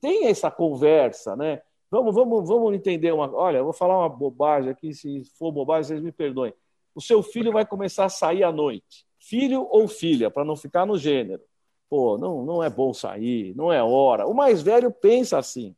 tem 0.00 0.26
essa 0.26 0.50
conversa, 0.50 1.34
né? 1.36 1.62
Vamos, 1.90 2.14
vamos, 2.14 2.48
vamos 2.48 2.74
entender 2.74 3.12
uma. 3.12 3.32
Olha, 3.34 3.58
eu 3.58 3.64
vou 3.64 3.72
falar 3.72 3.98
uma 3.98 4.08
bobagem 4.08 4.70
aqui, 4.70 4.92
se 4.92 5.24
for 5.38 5.52
bobagem, 5.52 5.84
vocês 5.84 6.02
me 6.02 6.12
perdoem. 6.12 6.52
O 6.94 7.00
seu 7.00 7.22
filho 7.22 7.52
vai 7.52 7.66
começar 7.66 8.04
a 8.04 8.08
sair 8.08 8.44
à 8.44 8.52
noite. 8.52 9.06
Filho 9.18 9.66
ou 9.70 9.88
filha, 9.88 10.30
para 10.30 10.44
não 10.44 10.56
ficar 10.56 10.86
no 10.86 10.98
gênero. 10.98 11.42
Pô, 11.88 12.18
não, 12.18 12.44
não 12.44 12.62
é 12.62 12.68
bom 12.68 12.92
sair, 12.92 13.54
não 13.56 13.72
é 13.72 13.82
hora. 13.82 14.26
O 14.26 14.34
mais 14.34 14.62
velho 14.62 14.90
pensa 14.90 15.38
assim. 15.38 15.74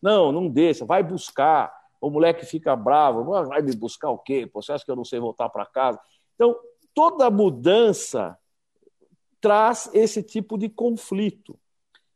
Não, 0.00 0.30
não 0.30 0.48
deixa, 0.48 0.84
vai 0.84 1.02
buscar. 1.02 1.74
O 2.00 2.10
moleque 2.10 2.46
fica 2.46 2.76
bravo, 2.76 3.24
vai 3.24 3.62
me 3.62 3.74
buscar 3.74 4.10
o 4.10 4.18
quê? 4.18 4.46
Pô, 4.46 4.62
você 4.62 4.72
acha 4.72 4.84
que 4.84 4.90
eu 4.90 4.96
não 4.96 5.04
sei 5.04 5.18
voltar 5.18 5.48
para 5.48 5.66
casa? 5.66 6.00
Então, 6.34 6.56
toda 6.94 7.30
mudança 7.30 8.38
traz 9.40 9.90
esse 9.92 10.22
tipo 10.22 10.56
de 10.56 10.68
conflito. 10.68 11.58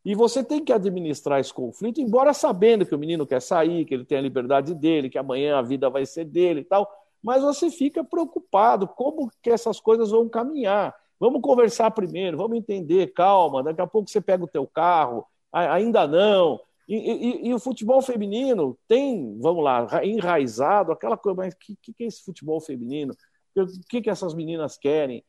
E 0.04 0.14
você 0.14 0.42
tem 0.42 0.64
que 0.64 0.72
administrar 0.72 1.40
esse 1.40 1.52
conflito, 1.52 2.00
embora 2.00 2.32
sabendo 2.32 2.86
que 2.86 2.94
o 2.94 2.98
menino 2.98 3.26
quer 3.26 3.42
sair, 3.42 3.84
que 3.84 3.92
ele 3.92 4.04
tem 4.04 4.18
a 4.18 4.22
liberdade 4.22 4.74
dele, 4.74 5.10
que 5.10 5.18
amanhã 5.18 5.58
a 5.58 5.62
vida 5.62 5.90
vai 5.90 6.06
ser 6.06 6.24
dele 6.24 6.60
e 6.60 6.64
tal, 6.64 6.90
mas 7.22 7.42
você 7.42 7.70
fica 7.70 8.02
preocupado 8.02 8.88
como 8.88 9.30
que 9.42 9.50
essas 9.50 9.78
coisas 9.78 10.10
vão 10.10 10.28
caminhar. 10.28 10.94
Vamos 11.18 11.42
conversar 11.42 11.90
primeiro, 11.90 12.38
vamos 12.38 12.56
entender, 12.56 13.12
calma, 13.12 13.62
daqui 13.62 13.80
a 13.82 13.86
pouco 13.86 14.08
você 14.08 14.22
pega 14.22 14.42
o 14.42 14.48
teu 14.48 14.66
carro, 14.66 15.26
ainda 15.52 16.06
não. 16.06 16.58
E, 16.88 16.96
e, 16.96 17.48
e 17.48 17.54
o 17.54 17.58
futebol 17.58 18.00
feminino 18.00 18.76
tem, 18.88 19.38
vamos 19.38 19.62
lá, 19.62 19.86
enraizado 20.02 20.90
aquela 20.92 21.18
coisa, 21.18 21.36
mas 21.36 21.54
o 21.54 21.56
que, 21.58 21.92
que 21.92 22.04
é 22.04 22.06
esse 22.06 22.24
futebol 22.24 22.58
feminino? 22.58 23.14
O 23.54 23.66
que, 23.88 24.00
que 24.00 24.08
essas 24.08 24.32
meninas 24.32 24.78
querem? 24.78 25.22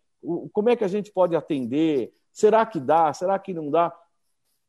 Como 0.53 0.69
é 0.69 0.77
que 0.77 0.83
a 0.83 0.87
gente 0.87 1.11
pode 1.11 1.35
atender? 1.35 2.13
Será 2.31 2.65
que 2.65 2.79
dá? 2.79 3.11
Será 3.13 3.37
que 3.37 3.53
não 3.53 3.69
dá? 3.69 3.93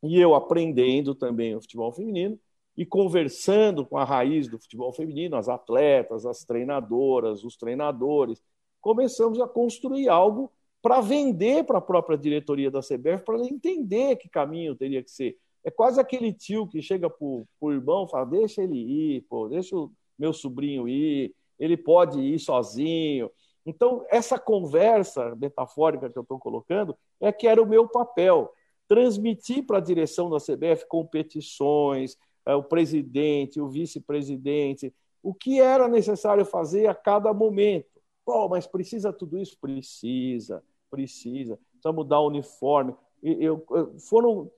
E 0.02 0.18
eu 0.18 0.34
aprendendo 0.34 1.14
também 1.14 1.54
o 1.54 1.60
futebol 1.60 1.92
feminino 1.92 2.38
e 2.76 2.84
conversando 2.84 3.84
com 3.86 3.96
a 3.96 4.04
raiz 4.04 4.48
do 4.48 4.58
futebol 4.58 4.92
feminino, 4.92 5.36
as 5.36 5.48
atletas, 5.48 6.24
as 6.24 6.44
treinadoras, 6.44 7.44
os 7.44 7.56
treinadores, 7.56 8.42
começamos 8.80 9.40
a 9.40 9.46
construir 9.46 10.08
algo 10.08 10.50
para 10.80 11.00
vender 11.00 11.64
para 11.64 11.78
a 11.78 11.82
própria 11.82 12.18
diretoria 12.18 12.70
da 12.70 12.80
CBF, 12.80 13.24
para 13.24 13.38
entender 13.46 14.16
que 14.16 14.28
caminho 14.28 14.74
teria 14.74 15.02
que 15.02 15.10
ser. 15.10 15.38
É 15.64 15.70
quase 15.70 16.00
aquele 16.00 16.32
tio 16.32 16.66
que 16.66 16.82
chega 16.82 17.08
para 17.08 17.24
o 17.24 17.72
irmão 17.72 18.04
e 18.04 18.10
fala: 18.10 18.24
deixa 18.24 18.62
ele 18.62 18.76
ir, 18.76 19.20
pô, 19.28 19.48
deixa 19.48 19.76
o 19.76 19.92
meu 20.18 20.32
sobrinho 20.32 20.88
ir, 20.88 21.32
ele 21.58 21.76
pode 21.76 22.20
ir 22.20 22.38
sozinho. 22.40 23.30
Então, 23.64 24.04
essa 24.10 24.40
conversa 24.40 25.36
metafórica 25.36 26.10
que 26.10 26.18
eu 26.18 26.22
estou 26.22 26.38
colocando 26.38 26.96
é 27.20 27.30
que 27.30 27.46
era 27.46 27.62
o 27.62 27.68
meu 27.68 27.86
papel 27.86 28.52
transmitir 28.92 29.64
para 29.64 29.78
a 29.78 29.80
direção 29.80 30.28
da 30.28 30.36
CBF 30.36 30.86
competições, 30.86 32.18
é, 32.44 32.54
o 32.54 32.62
presidente, 32.62 33.58
o 33.58 33.66
vice-presidente, 33.66 34.94
o 35.22 35.32
que 35.32 35.58
era 35.58 35.88
necessário 35.88 36.44
fazer 36.44 36.88
a 36.88 36.94
cada 36.94 37.32
momento. 37.32 37.86
Pô, 38.22 38.50
mas 38.50 38.66
precisa 38.66 39.10
tudo 39.10 39.38
isso? 39.38 39.56
Precisa, 39.58 40.62
precisa. 40.90 41.58
Precisa 41.70 41.90
mudar 41.90 42.20
o 42.20 42.26
uniforme. 42.26 42.94
Eu, 43.22 43.64
eu, 43.70 43.98
foram, 43.98 44.50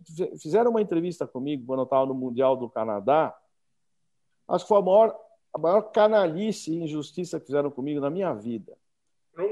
fizeram 0.42 0.72
uma 0.72 0.82
entrevista 0.82 1.28
comigo 1.28 1.64
quando 1.64 1.80
eu 1.80 1.84
estava 1.84 2.04
no 2.04 2.14
Mundial 2.14 2.56
do 2.56 2.68
Canadá. 2.68 3.38
Acho 4.48 4.64
que 4.64 4.68
foi 4.68 4.78
a 4.78 4.82
maior, 4.82 5.16
a 5.52 5.58
maior 5.58 5.82
canalice 5.92 6.72
e 6.72 6.82
injustiça 6.82 7.38
que 7.38 7.46
fizeram 7.46 7.70
comigo 7.70 8.00
na 8.00 8.10
minha 8.10 8.34
vida. 8.34 8.76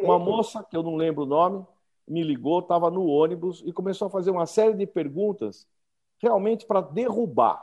Uma 0.02 0.18
moça, 0.18 0.64
que 0.64 0.76
eu 0.76 0.82
não 0.82 0.96
lembro 0.96 1.22
o 1.22 1.26
nome, 1.26 1.64
me 2.12 2.22
ligou, 2.22 2.60
estava 2.60 2.90
no 2.90 3.06
ônibus 3.06 3.62
e 3.64 3.72
começou 3.72 4.06
a 4.06 4.10
fazer 4.10 4.30
uma 4.30 4.46
série 4.46 4.74
de 4.74 4.86
perguntas 4.86 5.66
realmente 6.18 6.66
para 6.66 6.80
derrubar. 6.82 7.60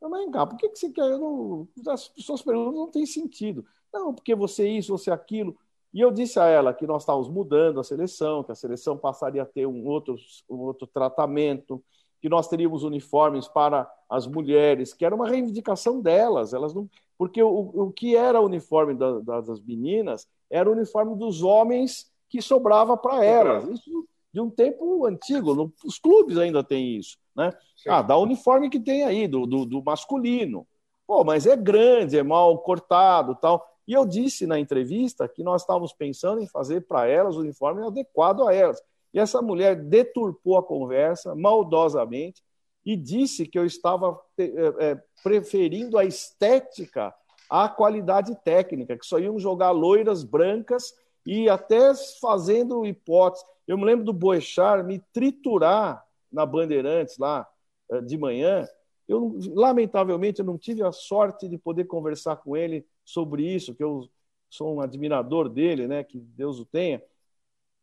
Eu, 0.00 0.08
mas, 0.08 0.30
cá, 0.30 0.46
por 0.46 0.56
que, 0.56 0.68
que 0.68 0.78
você 0.78 0.90
quer? 0.90 1.18
Não, 1.18 1.66
as 1.88 2.12
suas 2.18 2.40
perguntas 2.40 2.74
não 2.74 2.88
têm 2.88 3.04
sentido. 3.04 3.66
Não, 3.92 4.14
porque 4.14 4.34
você 4.34 4.68
isso, 4.68 4.96
você 4.96 5.10
aquilo. 5.10 5.56
E 5.92 6.00
eu 6.00 6.12
disse 6.12 6.38
a 6.38 6.46
ela 6.46 6.72
que 6.72 6.86
nós 6.86 7.02
estávamos 7.02 7.28
mudando 7.28 7.80
a 7.80 7.84
seleção, 7.84 8.44
que 8.44 8.52
a 8.52 8.54
seleção 8.54 8.96
passaria 8.96 9.42
a 9.42 9.46
ter 9.46 9.66
um 9.66 9.84
outro, 9.86 10.14
um 10.48 10.58
outro 10.58 10.86
tratamento, 10.86 11.82
que 12.20 12.28
nós 12.28 12.48
teríamos 12.48 12.84
uniformes 12.84 13.48
para 13.48 13.90
as 14.08 14.26
mulheres, 14.26 14.92
que 14.94 15.04
era 15.04 15.14
uma 15.14 15.28
reivindicação 15.28 16.00
delas. 16.00 16.52
Elas 16.52 16.72
não, 16.72 16.88
porque 17.16 17.42
o, 17.42 17.48
o 17.48 17.92
que 17.92 18.14
era 18.14 18.40
o 18.40 18.44
uniforme 18.44 18.94
da, 18.94 19.18
das 19.40 19.60
meninas 19.60 20.28
era 20.48 20.68
o 20.68 20.72
uniforme 20.72 21.16
dos 21.16 21.42
homens 21.42 22.10
que 22.28 22.42
sobrava 22.42 22.96
para 22.96 23.24
elas. 23.24 23.64
Isso 23.68 24.06
de 24.32 24.40
um 24.40 24.50
tempo 24.50 25.06
antigo. 25.06 25.72
os 25.84 25.98
clubes 25.98 26.38
ainda 26.38 26.62
têm 26.62 26.96
isso. 26.96 27.16
Né? 27.34 27.52
Ah, 27.86 28.02
dá 28.02 28.16
o 28.16 28.22
uniforme 28.22 28.68
que 28.68 28.80
tem 28.80 29.04
aí, 29.04 29.26
do, 29.26 29.46
do, 29.46 29.64
do, 29.64 29.82
masculino. 29.82 30.66
Pô, 31.06 31.24
mas 31.24 31.46
é 31.46 31.56
grande, 31.56 32.18
é 32.18 32.22
mal 32.22 32.58
cortado 32.58 33.34
tal. 33.34 33.66
E 33.86 33.94
eu 33.94 34.04
disse 34.04 34.46
na 34.46 34.58
entrevista 34.58 35.26
que 35.26 35.42
nós 35.42 35.62
estávamos 35.62 35.92
pensando 35.92 36.42
em 36.42 36.46
fazer 36.46 36.82
para 36.82 37.08
elas 37.08 37.36
o 37.36 37.40
uniforme 37.40 37.86
adequado 37.86 38.46
a 38.46 38.54
elas. 38.54 38.80
E 39.14 39.18
essa 39.18 39.40
mulher 39.40 39.76
deturpou 39.76 40.58
a 40.58 40.62
conversa 40.62 41.34
maldosamente 41.34 42.42
e 42.84 42.96
disse 42.96 43.46
que 43.46 43.58
eu 43.58 43.64
estava 43.64 44.18
é, 44.38 45.00
preferindo 45.22 45.96
a 45.96 46.04
estética 46.04 47.14
à 47.48 47.68
qualidade 47.68 48.36
técnica, 48.44 48.96
que 48.96 49.06
só 49.06 49.18
iam 49.18 49.38
jogar 49.38 49.70
loiras 49.70 50.22
brancas 50.22 50.92
e 51.28 51.46
até 51.46 51.94
fazendo 52.18 52.86
hipóteses. 52.86 53.46
Eu 53.66 53.76
me 53.76 53.84
lembro 53.84 54.02
do 54.02 54.14
Boechat 54.14 54.82
me 54.82 54.98
triturar 55.12 56.02
na 56.32 56.46
Bandeirantes 56.46 57.18
lá 57.18 57.46
é, 57.90 58.00
de 58.00 58.16
manhã. 58.16 58.66
Eu, 59.06 59.38
lamentavelmente, 59.54 60.40
eu 60.40 60.46
não 60.46 60.56
tive 60.56 60.82
a 60.82 60.90
sorte 60.90 61.46
de 61.46 61.58
poder 61.58 61.84
conversar 61.84 62.36
com 62.36 62.56
ele 62.56 62.86
sobre 63.04 63.44
isso, 63.44 63.74
que 63.74 63.84
eu 63.84 64.08
sou 64.48 64.74
um 64.74 64.80
admirador 64.80 65.50
dele, 65.50 65.86
né? 65.86 66.02
Que 66.02 66.18
Deus 66.18 66.58
o 66.60 66.64
tenha. 66.64 67.02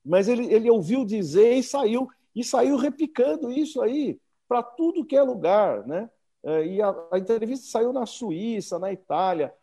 Mas 0.04 0.28
ele, 0.28 0.52
ele 0.52 0.72
ouviu 0.72 1.06
dizer 1.06 1.54
e 1.54 1.62
saiu 1.62 2.10
e 2.36 2.44
saiu 2.44 2.78
repicando 2.78 3.52
isso 3.52 3.80
aí 3.80 4.20
para 4.48 4.64
tudo 4.64 5.06
que 5.06 5.16
é 5.16 5.22
lugar, 5.22 5.86
né? 5.86 6.10
É, 6.44 6.66
e 6.66 6.82
a, 6.82 6.96
a, 7.12 7.20
entrevista 7.20 7.68
saiu 7.68 7.94
na 7.94 8.08
Suíça, 8.08 8.80
na 8.80 8.92
Itália, 8.92 9.54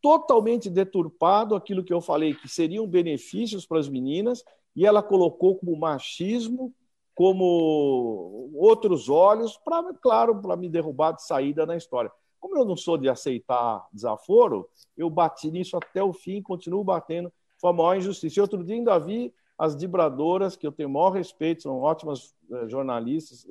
totalmente 0.00 0.70
deturpado 0.70 1.54
aquilo 1.54 1.84
que 1.84 1.92
eu 1.92 2.00
falei 2.00 2.34
que 2.34 2.48
seriam 2.48 2.86
benefícios 2.86 3.66
para 3.66 3.78
as 3.78 3.88
meninas 3.88 4.42
e 4.74 4.86
ela 4.86 5.02
colocou 5.02 5.56
como 5.56 5.76
machismo, 5.76 6.72
como 7.14 8.50
outros 8.54 9.08
olhos, 9.08 9.56
para 9.58 9.92
claro, 9.94 10.40
para 10.40 10.56
me 10.56 10.68
derrubar 10.68 11.12
de 11.12 11.24
saída 11.24 11.66
na 11.66 11.76
história. 11.76 12.10
Como 12.38 12.56
eu 12.56 12.64
não 12.64 12.76
sou 12.76 12.96
de 12.96 13.08
aceitar 13.08 13.86
desaforo, 13.92 14.66
eu 14.96 15.10
bati 15.10 15.50
nisso 15.50 15.76
até 15.76 16.02
o 16.02 16.12
fim, 16.12 16.40
continuo 16.40 16.82
batendo, 16.82 17.30
foi 17.58 17.70
a 17.70 17.72
maior 17.74 17.96
injustiça. 17.96 18.38
E 18.38 18.40
outro 18.40 18.64
dia 18.64 18.74
ainda 18.74 18.98
vi 18.98 19.34
as 19.58 19.74
vibradoras, 19.74 20.56
que 20.56 20.66
eu 20.66 20.72
tenho 20.72 20.88
o 20.88 20.92
maior 20.92 21.10
respeito, 21.10 21.62
são 21.62 21.80
ótimas 21.80 22.34
eh, 22.50 22.68
jornalistas, 22.68 23.46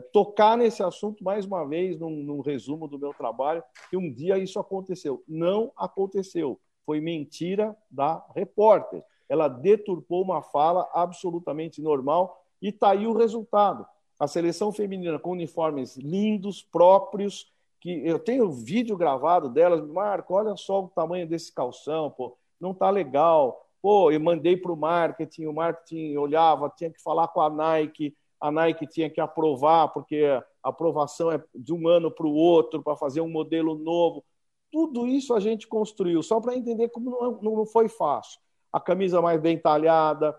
tocar 0.00 0.56
nesse 0.56 0.82
assunto 0.82 1.22
mais 1.22 1.44
uma 1.44 1.64
vez, 1.66 1.98
num, 1.98 2.10
num, 2.10 2.40
resumo 2.40 2.88
do 2.88 2.98
meu 2.98 3.12
trabalho, 3.12 3.62
que 3.90 3.96
um 3.96 4.12
dia 4.12 4.38
isso 4.38 4.58
aconteceu. 4.58 5.22
Não 5.28 5.72
aconteceu. 5.76 6.60
Foi 6.84 7.00
mentira 7.00 7.76
da 7.90 8.24
repórter. 8.34 9.02
Ela 9.28 9.48
deturpou 9.48 10.22
uma 10.22 10.42
fala 10.42 10.88
absolutamente 10.92 11.80
normal 11.80 12.42
e 12.60 12.68
está 12.68 12.90
aí 12.90 13.06
o 13.06 13.16
resultado. 13.16 13.86
A 14.18 14.26
seleção 14.26 14.72
feminina 14.72 15.18
com 15.18 15.32
uniformes 15.32 15.96
lindos, 15.96 16.62
próprios, 16.62 17.52
que 17.80 18.06
eu 18.06 18.18
tenho 18.18 18.50
vídeo 18.50 18.96
gravado 18.96 19.48
delas, 19.48 19.86
Marco, 19.86 20.34
olha 20.34 20.56
só 20.56 20.84
o 20.84 20.88
tamanho 20.88 21.26
desse 21.26 21.52
calção, 21.52 22.10
pô, 22.10 22.36
não 22.58 22.72
tá 22.72 22.88
legal. 22.88 23.66
Pô, 23.82 24.10
eu 24.10 24.18
mandei 24.18 24.56
para 24.56 24.72
o 24.72 24.76
marketing, 24.76 25.44
o 25.44 25.52
marketing 25.52 26.16
olhava, 26.16 26.72
tinha 26.74 26.90
que 26.90 27.02
falar 27.02 27.28
com 27.28 27.42
a 27.42 27.50
Nike, 27.50 28.16
a 28.44 28.50
Nike 28.50 28.86
tinha 28.86 29.08
que 29.08 29.22
aprovar, 29.22 29.88
porque 29.88 30.22
a 30.62 30.68
aprovação 30.68 31.32
é 31.32 31.42
de 31.54 31.72
um 31.72 31.88
ano 31.88 32.10
para 32.10 32.26
o 32.26 32.34
outro, 32.34 32.82
para 32.82 32.94
fazer 32.94 33.22
um 33.22 33.28
modelo 33.28 33.74
novo. 33.74 34.22
Tudo 34.70 35.06
isso 35.06 35.32
a 35.32 35.40
gente 35.40 35.66
construiu, 35.66 36.22
só 36.22 36.38
para 36.42 36.54
entender 36.54 36.90
como 36.90 37.40
não, 37.40 37.56
não 37.56 37.64
foi 37.64 37.88
fácil. 37.88 38.38
A 38.70 38.78
camisa 38.78 39.22
mais 39.22 39.40
bem 39.40 39.58
talhada, 39.58 40.38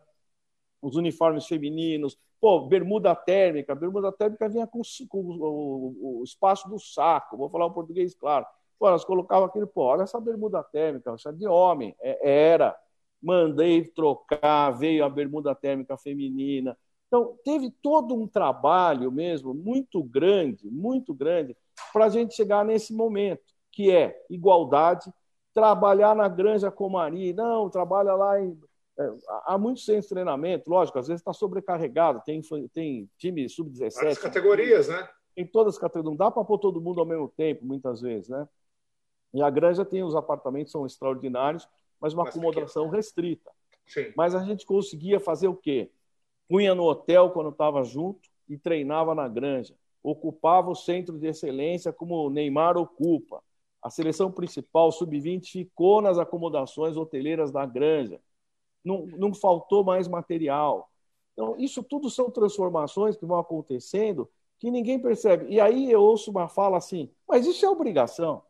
os 0.83 0.95
uniformes 0.95 1.47
femininos, 1.47 2.15
pô, 2.39 2.67
bermuda 2.67 3.15
térmica. 3.15 3.73
Bermuda 3.73 4.11
térmica 4.11 4.47
vinha 4.47 4.67
com, 4.67 4.81
com 5.09 5.21
o, 5.21 5.43
o, 5.43 6.19
o, 6.19 6.23
espaço 6.23 6.69
do 6.69 6.77
saco, 6.77 7.37
vou 7.37 7.49
falar 7.49 7.65
o 7.65 7.73
português 7.73 8.13
claro. 8.13 8.45
Pô, 8.77 8.87
elas 8.87 9.03
colocavam 9.03 9.45
aquele, 9.45 9.65
pô, 9.65 9.81
olha 9.81 10.03
essa 10.03 10.19
bermuda 10.19 10.63
térmica, 10.63 11.15
isso 11.15 11.27
é 11.27 11.31
de 11.31 11.47
homem. 11.47 11.95
É, 11.99 12.51
era. 12.51 12.77
Mandei 13.19 13.83
trocar, 13.83 14.69
veio 14.77 15.03
a 15.03 15.09
bermuda 15.09 15.55
térmica 15.55 15.97
feminina, 15.97 16.77
então, 17.15 17.39
teve 17.45 17.71
todo 17.81 18.13
um 18.13 18.27
trabalho 18.27 19.09
mesmo 19.09 19.53
muito 19.53 20.03
grande, 20.03 20.69
muito 20.69 21.13
grande, 21.13 21.55
para 21.93 22.05
a 22.05 22.09
gente 22.09 22.35
chegar 22.35 22.65
nesse 22.65 22.93
momento, 22.93 23.41
que 23.71 23.89
é 23.89 24.21
igualdade, 24.29 25.09
trabalhar 25.53 26.13
na 26.13 26.27
Granja 26.27 26.69
Comari, 26.69 27.31
não, 27.31 27.69
trabalha 27.69 28.13
lá 28.15 28.41
em. 28.41 28.59
É, 28.99 29.13
há 29.45 29.57
muitos 29.57 29.85
sem 29.85 30.01
treinamento, 30.01 30.69
lógico, 30.69 30.99
às 30.99 31.07
vezes 31.07 31.21
está 31.21 31.31
sobrecarregado, 31.31 32.21
tem, 32.25 32.41
tem 32.73 33.09
time 33.17 33.47
sub-17. 33.47 34.07
As 34.07 34.17
categorias, 34.17 34.89
né? 34.89 35.07
Em 35.37 35.45
todas 35.45 35.75
as 35.75 35.79
categorias, 35.79 36.11
não 36.11 36.17
dá 36.17 36.29
para 36.29 36.43
pôr 36.43 36.57
todo 36.57 36.81
mundo 36.81 36.99
ao 36.99 37.05
mesmo 37.05 37.29
tempo, 37.29 37.65
muitas 37.65 38.01
vezes, 38.01 38.27
né? 38.27 38.47
E 39.33 39.41
a 39.41 39.49
Granja 39.49 39.85
tem 39.85 40.03
os 40.03 40.15
apartamentos, 40.15 40.71
são 40.71 40.85
extraordinários, 40.85 41.67
mas 41.99 42.13
uma 42.13 42.27
acomodação 42.27 42.89
restrita. 42.89 43.51
Sim. 43.85 44.11
Mas 44.17 44.35
a 44.35 44.43
gente 44.43 44.65
conseguia 44.65 45.19
fazer 45.19 45.47
o 45.47 45.55
quê? 45.55 45.91
Punha 46.47 46.75
no 46.75 46.83
hotel 46.83 47.31
quando 47.31 47.49
estava 47.49 47.83
junto 47.83 48.29
e 48.47 48.57
treinava 48.57 49.15
na 49.15 49.27
granja. 49.27 49.75
Ocupava 50.03 50.69
o 50.69 50.75
centro 50.75 51.17
de 51.17 51.27
excelência 51.27 51.91
como 51.91 52.15
o 52.15 52.29
Neymar 52.29 52.77
ocupa. 52.77 53.41
A 53.81 53.89
seleção 53.89 54.31
principal, 54.31 54.91
sub-20, 54.91 55.51
ficou 55.51 56.01
nas 56.01 56.17
acomodações 56.17 56.97
hoteleiras 56.97 57.51
da 57.51 57.65
granja. 57.65 58.19
Não, 58.83 59.05
não 59.05 59.33
faltou 59.33 59.83
mais 59.83 60.07
material. 60.07 60.89
Então, 61.33 61.55
isso 61.57 61.83
tudo 61.83 62.09
são 62.09 62.29
transformações 62.29 63.17
que 63.17 63.25
vão 63.25 63.37
acontecendo 63.39 64.29
que 64.59 64.71
ninguém 64.71 64.99
percebe. 64.99 65.47
E 65.53 65.59
aí 65.59 65.91
eu 65.91 66.01
ouço 66.01 66.31
uma 66.31 66.47
fala 66.47 66.77
assim: 66.77 67.11
mas 67.27 67.45
isso 67.45 67.65
é 67.65 67.69
obrigação? 67.69 68.43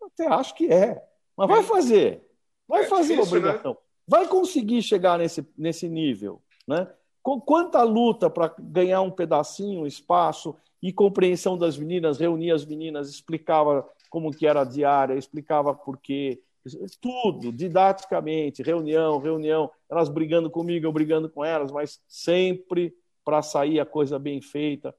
Eu 0.00 0.08
até 0.08 0.26
acho 0.26 0.54
que 0.54 0.70
é. 0.72 1.04
Mas 1.36 1.48
vai 1.48 1.62
fazer. 1.62 2.26
Vai 2.66 2.82
é 2.82 2.86
fazer 2.86 3.14
difícil, 3.14 3.38
obrigação. 3.38 3.72
Né? 3.72 3.78
Vai 4.06 4.26
conseguir 4.26 4.82
chegar 4.82 5.18
nesse, 5.18 5.46
nesse 5.56 5.88
nível. 5.88 6.42
Né? 6.68 6.86
Quanta 7.22 7.82
luta 7.82 8.28
para 8.28 8.54
ganhar 8.58 9.00
um 9.00 9.10
pedacinho, 9.10 9.80
um 9.80 9.86
espaço 9.86 10.54
e 10.82 10.92
compreensão 10.92 11.58
das 11.58 11.76
meninas, 11.76 12.18
reunia 12.18 12.54
as 12.54 12.64
meninas, 12.64 13.08
explicava 13.08 13.88
como 14.10 14.30
que 14.30 14.46
era 14.46 14.60
a 14.60 14.64
diária, 14.64 15.14
explicava 15.14 15.74
por 15.74 15.98
quê, 15.98 16.40
tudo, 17.00 17.50
didaticamente, 17.52 18.62
reunião, 18.62 19.18
reunião, 19.18 19.70
elas 19.90 20.08
brigando 20.08 20.50
comigo, 20.50 20.86
eu 20.86 20.92
brigando 20.92 21.28
com 21.28 21.44
elas, 21.44 21.72
mas 21.72 22.00
sempre 22.06 22.94
para 23.24 23.42
sair 23.42 23.80
a 23.80 23.86
coisa 23.86 24.18
bem 24.18 24.40
feita. 24.40 24.94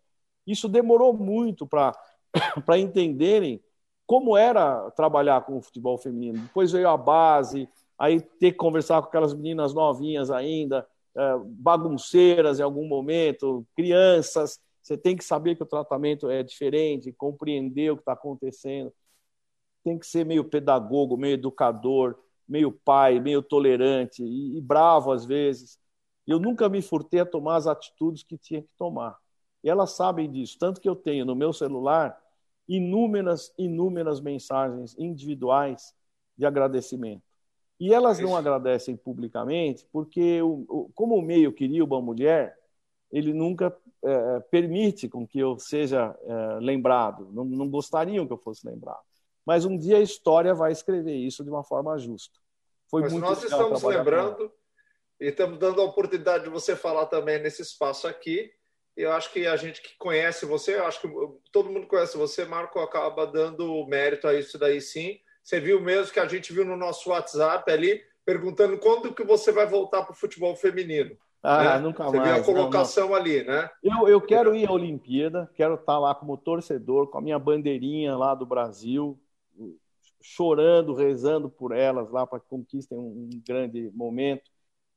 Isso 0.46 0.68
demorou 0.68 1.14
muito 1.14 1.68
para 1.68 1.94
entenderem 2.78 3.62
como 4.06 4.36
era 4.36 4.90
trabalhar 4.92 5.42
com 5.42 5.58
o 5.58 5.62
futebol 5.62 5.98
feminino. 5.98 6.40
Depois 6.40 6.72
veio 6.72 6.90
a 6.90 6.98
base, 6.98 7.70
aí 7.98 8.20
ter 8.20 8.52
que 8.52 8.58
conversar 8.58 9.02
com 9.02 9.08
aquelas 9.08 9.34
meninas 9.34 9.74
novinhas 9.74 10.32
ainda, 10.32 10.88
bagunceiras 11.60 12.60
em 12.60 12.64
algum 12.64 12.88
momento, 12.88 13.66
crianças. 13.76 14.60
Você 14.82 14.98
tem 14.98 15.16
que 15.16 15.24
saber 15.24 15.56
que 15.56 15.64
o 15.64 15.68
tratamento 15.68 16.30
é 16.30 16.42
diferente, 16.44 17.14
compreender 17.14 17.92
o 17.92 17.96
que 17.96 18.02
está 18.02 18.14
acontecendo. 18.14 18.94
Tem 19.84 19.98
que 19.98 20.08
ser 20.08 20.26
meio 20.26 20.44
pedagogo, 20.44 21.18
meio 21.18 21.34
educador, 21.34 22.18
meio 22.48 22.72
pai, 22.72 23.20
meio 23.20 23.42
tolerante 23.42 24.24
e, 24.24 24.58
e 24.58 24.62
bravo 24.62 25.12
às 25.12 25.26
vezes. 25.26 25.80
Eu 26.26 26.40
nunca 26.40 26.70
me 26.70 26.82
furtei 26.82 27.20
a 27.20 27.26
tomar 27.26 27.58
as 27.58 27.68
atitudes 27.68 28.24
que 28.24 28.38
tinha 28.38 28.62
que 28.62 28.70
tomar. 28.78 29.18
E 29.64 29.70
elas 29.70 29.92
sabem 29.92 30.32
disso, 30.32 30.58
tanto 30.60 30.80
que 30.80 30.88
eu 30.88 30.96
tenho 30.96 31.26
no 31.26 31.36
meu 31.36 31.52
celular 31.52 32.18
inúmeras, 32.68 33.54
inúmeras 33.58 34.22
mensagens 34.22 34.96
individuais 34.98 35.94
de 36.38 36.46
agradecimento. 36.46 37.29
E 37.80 37.94
elas 37.94 38.20
não 38.20 38.36
agradecem 38.36 38.98
publicamente 38.98 39.88
porque, 39.92 40.42
o, 40.42 40.92
como 40.94 41.16
o 41.16 41.22
meio 41.22 41.54
queria 41.54 41.84
uma 41.84 42.02
mulher, 42.02 42.58
ele 43.10 43.34
nunca 43.34 43.76
é, 44.04 44.40
permite 44.52 45.08
com 45.08 45.26
que 45.26 45.40
eu 45.40 45.58
seja 45.58 46.14
é, 46.22 46.60
lembrado. 46.60 47.30
Não, 47.32 47.46
não 47.46 47.70
gostariam 47.70 48.28
que 48.28 48.34
eu 48.34 48.38
fosse 48.38 48.68
lembrado. 48.68 49.00
Mas 49.46 49.64
um 49.64 49.78
dia 49.78 49.98
a 49.98 50.02
história 50.02 50.54
vai 50.54 50.74
escrever 50.74 51.16
isso 51.16 51.42
de 51.42 51.50
uma 51.50 51.64
forma 51.64 51.98
justa. 51.98 52.38
Foi 52.90 53.04
Mas 53.04 53.14
muito 53.14 53.26
nós 53.26 53.44
estamos 53.44 53.82
lembrando 53.84 54.52
e 55.20 55.28
estamos 55.28 55.58
dando 55.58 55.82
a 55.82 55.86
oportunidade 55.86 56.44
de 56.44 56.50
você 56.50 56.76
falar 56.76 57.06
também 57.06 57.42
nesse 57.42 57.62
espaço 57.62 58.08
aqui. 58.08 58.52
Eu 58.96 59.14
acho 59.14 59.32
que 59.32 59.48
a 59.48 59.56
gente 59.56 59.82
que 59.82 59.98
conhece 59.98 60.46
você, 60.46 60.76
eu 60.76 60.86
acho 60.86 61.00
que 61.00 61.08
todo 61.52 61.70
mundo 61.70 61.88
conhece 61.88 62.18
você, 62.18 62.44
Marco, 62.44 62.80
acaba 62.80 63.26
dando 63.26 63.86
mérito 63.88 64.28
a 64.28 64.34
isso 64.34 64.58
daí 64.58 64.82
sim 64.82 65.18
você 65.44 65.60
viu 65.60 65.82
mesmo 65.82 66.14
que 66.14 66.20
a 66.20 66.28
gente 66.28 66.54
viu 66.54 66.66
no 66.66 66.78
nosso 66.78 67.10
WhatsApp 67.10 67.72
ali, 67.72 68.02
perguntando 68.26 68.78
quando 68.78 69.14
que 69.14 69.24
você 69.24 69.52
vai 69.52 69.66
voltar 69.66 70.04
para 70.04 70.14
o 70.14 70.18
futebol 70.18 70.56
feminino. 70.56 71.16
Ah, 71.42 71.76
né? 71.76 71.80
nunca 71.80 72.04
você 72.04 72.18
mais. 72.18 72.30
Você 72.30 72.36
viu 72.36 72.42
a 72.42 72.56
colocação 72.56 73.04
não, 73.06 73.12
não. 73.12 73.22
ali, 73.22 73.44
né? 73.44 73.70
Eu, 73.82 74.08
eu 74.08 74.22
quero 74.22 74.54
ir 74.56 74.68
à 74.68 74.72
Olimpíada, 74.72 75.50
quero 75.56 75.76
estar 75.76 75.98
lá 75.98 76.14
como 76.14 76.38
torcedor, 76.38 77.08
com 77.08 77.18
a 77.18 77.22
minha 77.22 77.40
bandeirinha 77.40 78.16
lá 78.18 78.36
do 78.36 78.46
Brasil, 78.46 79.18
chorando, 80.22 80.94
rezando 80.94 81.50
por 81.50 81.76
elas 81.76 82.12
lá 82.12 82.28
para 82.28 82.40
que 82.40 82.48
conquistem 82.48 82.98
um, 82.98 83.30
grande 83.48 83.90
momento. 83.94 84.52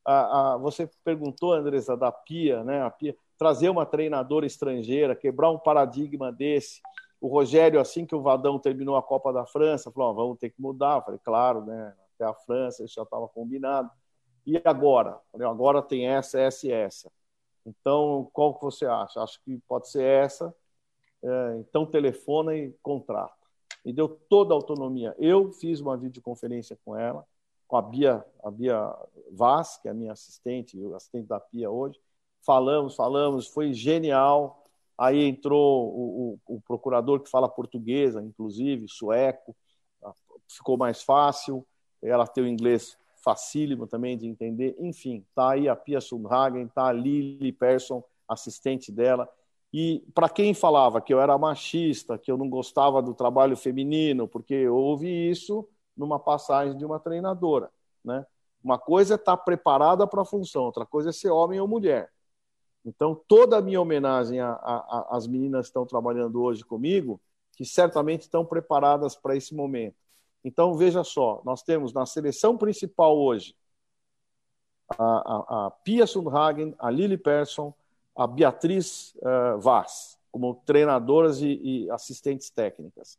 Ah, 0.05 0.55
ah, 0.55 0.57
você 0.57 0.91
perguntou, 1.05 1.53
Andressa, 1.53 1.97
da 1.97 2.11
Pia, 2.11 2.65
né? 2.65 2.83
A 2.83 2.91
Pia, 2.91 3.15
trazer 3.39 3.69
uma 3.69 3.87
treinadora 3.87 4.47
estrangeira, 4.47 5.15
quebrar 5.15 5.51
um 5.51 5.59
paradigma 5.59 6.33
desse. 6.33 6.81
O 7.23 7.29
Rogério, 7.29 7.81
assim 7.81 8.05
que 8.05 8.17
o 8.17 8.21
Vadão 8.21 8.59
terminou 8.59 8.97
a 8.97 9.03
Copa 9.03 9.33
da 9.33 9.47
França, 9.47 9.93
falou: 9.93 10.13
vamos 10.15 10.39
ter 10.39 10.51
que 10.51 10.61
mudar. 10.61 10.99
Eu 10.99 11.03
falei, 11.03 11.21
claro, 11.23 11.65
né? 11.65 11.95
Até 12.15 12.25
a 12.25 12.35
França, 12.35 12.85
isso 12.85 12.95
já 12.95 13.03
estava 13.05 13.29
combinado. 13.29 13.89
E 14.45 14.61
agora? 14.65 15.21
Falei, 15.31 15.47
agora 15.47 15.81
tem 15.81 16.09
essa, 16.09 16.41
essa 16.41 16.67
e 16.67 16.73
essa. 16.73 17.11
Então, 17.65 18.29
qual 18.33 18.55
que 18.57 18.65
você 18.65 18.87
acha? 18.87 19.23
Acho 19.23 19.41
que 19.45 19.57
pode 19.69 19.89
ser 19.89 20.05
essa. 20.05 20.53
é, 21.23 21.57
então 21.61 21.87
telefona 21.87 22.57
e 22.57 22.73
contrata. 22.83 23.35
E 23.85 23.93
deu 23.93 24.09
toda 24.09 24.55
a 24.55 24.57
autonomia. 24.57 25.15
Eu 25.19 25.53
fiz 25.53 25.81
uma 25.81 25.97
videoconferência 25.97 26.79
com 26.85 26.97
ela, 26.97 27.25
com 27.69 27.77
a 27.77 27.83
Bia, 27.83 28.25
a 28.43 28.51
Bia 28.51 28.95
Vaz, 29.31 29.79
que 29.79 29.89
é 29.89 29.93
a 29.93 29.95
minha 29.95 30.13
assistente, 30.13 30.79
assistente 30.95 31.29
da 31.29 31.41
Pia 31.41 31.71
hoje. 31.71 32.01
Falamos, 32.45 32.97
falamos, 32.97 33.47
foi 33.49 33.73
genial. 33.73 34.62
Aí 34.99 35.25
entrou 35.25 35.89
o, 35.89 36.39
o, 36.47 36.57
o 36.57 36.61
procurador 36.61 37.21
que 37.21 37.31
fala 37.31 37.49
portuguesa, 37.49 38.23
inclusive, 38.23 38.87
sueco, 38.89 39.57
ficou 40.49 40.77
mais 40.77 41.03
fácil. 41.03 41.67
Ela 42.03 42.27
tem 42.27 42.45
o 42.45 42.49
inglês 42.49 42.97
facílimo 43.23 43.87
também 43.87 44.17
de 44.17 44.27
entender. 44.27 44.77
Enfim, 44.79 45.25
tá 45.35 45.53
aí 45.53 45.69
a 45.69 45.77
Pia 45.77 46.01
Sundhagen, 46.01 46.69
tá 46.69 46.87
a 46.87 46.93
Lily 46.93 47.53
Persson, 47.53 48.03
assistente 48.29 48.91
dela. 48.91 49.29
E 49.73 50.05
para 50.15 50.29
quem 50.29 50.53
falava 50.53 51.01
que 51.01 51.15
eu 51.15 51.21
era 51.21 51.39
machista, 51.39 52.19
que 52.19 52.31
eu 52.31 52.37
não 52.37 52.49
gostava 52.49 53.01
do 53.01 53.15
trabalho 53.15 53.57
feminino, 53.57 54.29
porque 54.29 54.55
eu 54.55 54.77
ouvi 54.77 55.31
isso 55.31 55.67
numa 55.97 56.19
passagem 56.19 56.77
de 56.77 56.85
uma 56.85 56.99
treinadora, 57.01 57.71
né? 58.05 58.27
Uma 58.63 58.79
coisa 58.79 59.15
é 59.15 59.17
estar 59.17 59.37
tá 59.37 59.43
preparada 59.43 60.07
para 60.07 60.23
a 60.23 60.27
função, 60.27 60.65
outra 60.65 60.87
coisa 60.87 61.11
é 61.11 61.13
ser 61.13 61.31
homem 61.31 61.59
ou 61.59 61.67
mulher. 61.67 62.11
Então, 62.85 63.15
toda 63.29 63.59
a 63.59 63.63
minha 63.63 63.81
homenagem 63.81 64.39
às 64.41 65.27
meninas 65.27 65.67
que 65.67 65.71
estão 65.71 65.87
trabalhando 65.87 66.43
hoje 66.43 66.65
comigo, 66.65 67.21
que 67.57 67.65
certamente 67.65 68.23
estão 68.23 68.45
preparadas 68.45 69.15
para 69.15 69.37
esse 69.37 69.55
momento. 69.55 69.97
Então, 70.45 70.75
veja 70.75 71.05
só, 71.05 71.41
nós 71.45 71.63
temos 71.63 71.93
na 71.93 72.05
seleção 72.05 72.57
principal 72.57 73.17
hoje 73.17 73.55
a, 74.99 75.05
a, 75.05 75.67
a 75.67 75.71
Pia 75.71 76.07
Sundhagen, 76.07 76.75
a 76.79 76.91
Lili 76.91 77.17
Persson, 77.17 77.73
a 78.17 78.27
Beatriz 78.27 79.15
uh, 79.17 79.61
Vaz, 79.61 80.19
como 80.31 80.55
treinadoras 80.67 81.41
e, 81.41 81.61
e 81.63 81.91
assistentes 81.91 82.51
técnicas. 82.51 83.19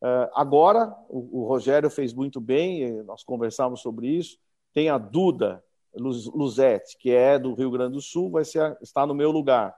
Uh, 0.00 0.28
agora, 0.34 0.96
o, 1.08 1.42
o, 1.42 1.46
Rogério 1.46 1.90
fez 1.90 2.12
muito 2.12 2.40
bem, 2.40 3.02
nós 3.04 3.22
conversamos 3.22 3.80
sobre 3.80 4.08
isso. 4.08 4.38
Tem 4.72 4.88
a 4.88 4.98
Duda 4.98 5.62
Luzete, 5.94 6.96
que 6.98 7.10
é 7.10 7.38
do 7.38 7.54
Rio 7.54 7.70
Grande 7.70 7.94
do 7.94 8.00
Sul, 8.00 8.30
vai 8.30 8.44
ser, 8.44 8.76
está 8.80 9.06
no 9.06 9.14
meu 9.14 9.30
lugar. 9.30 9.74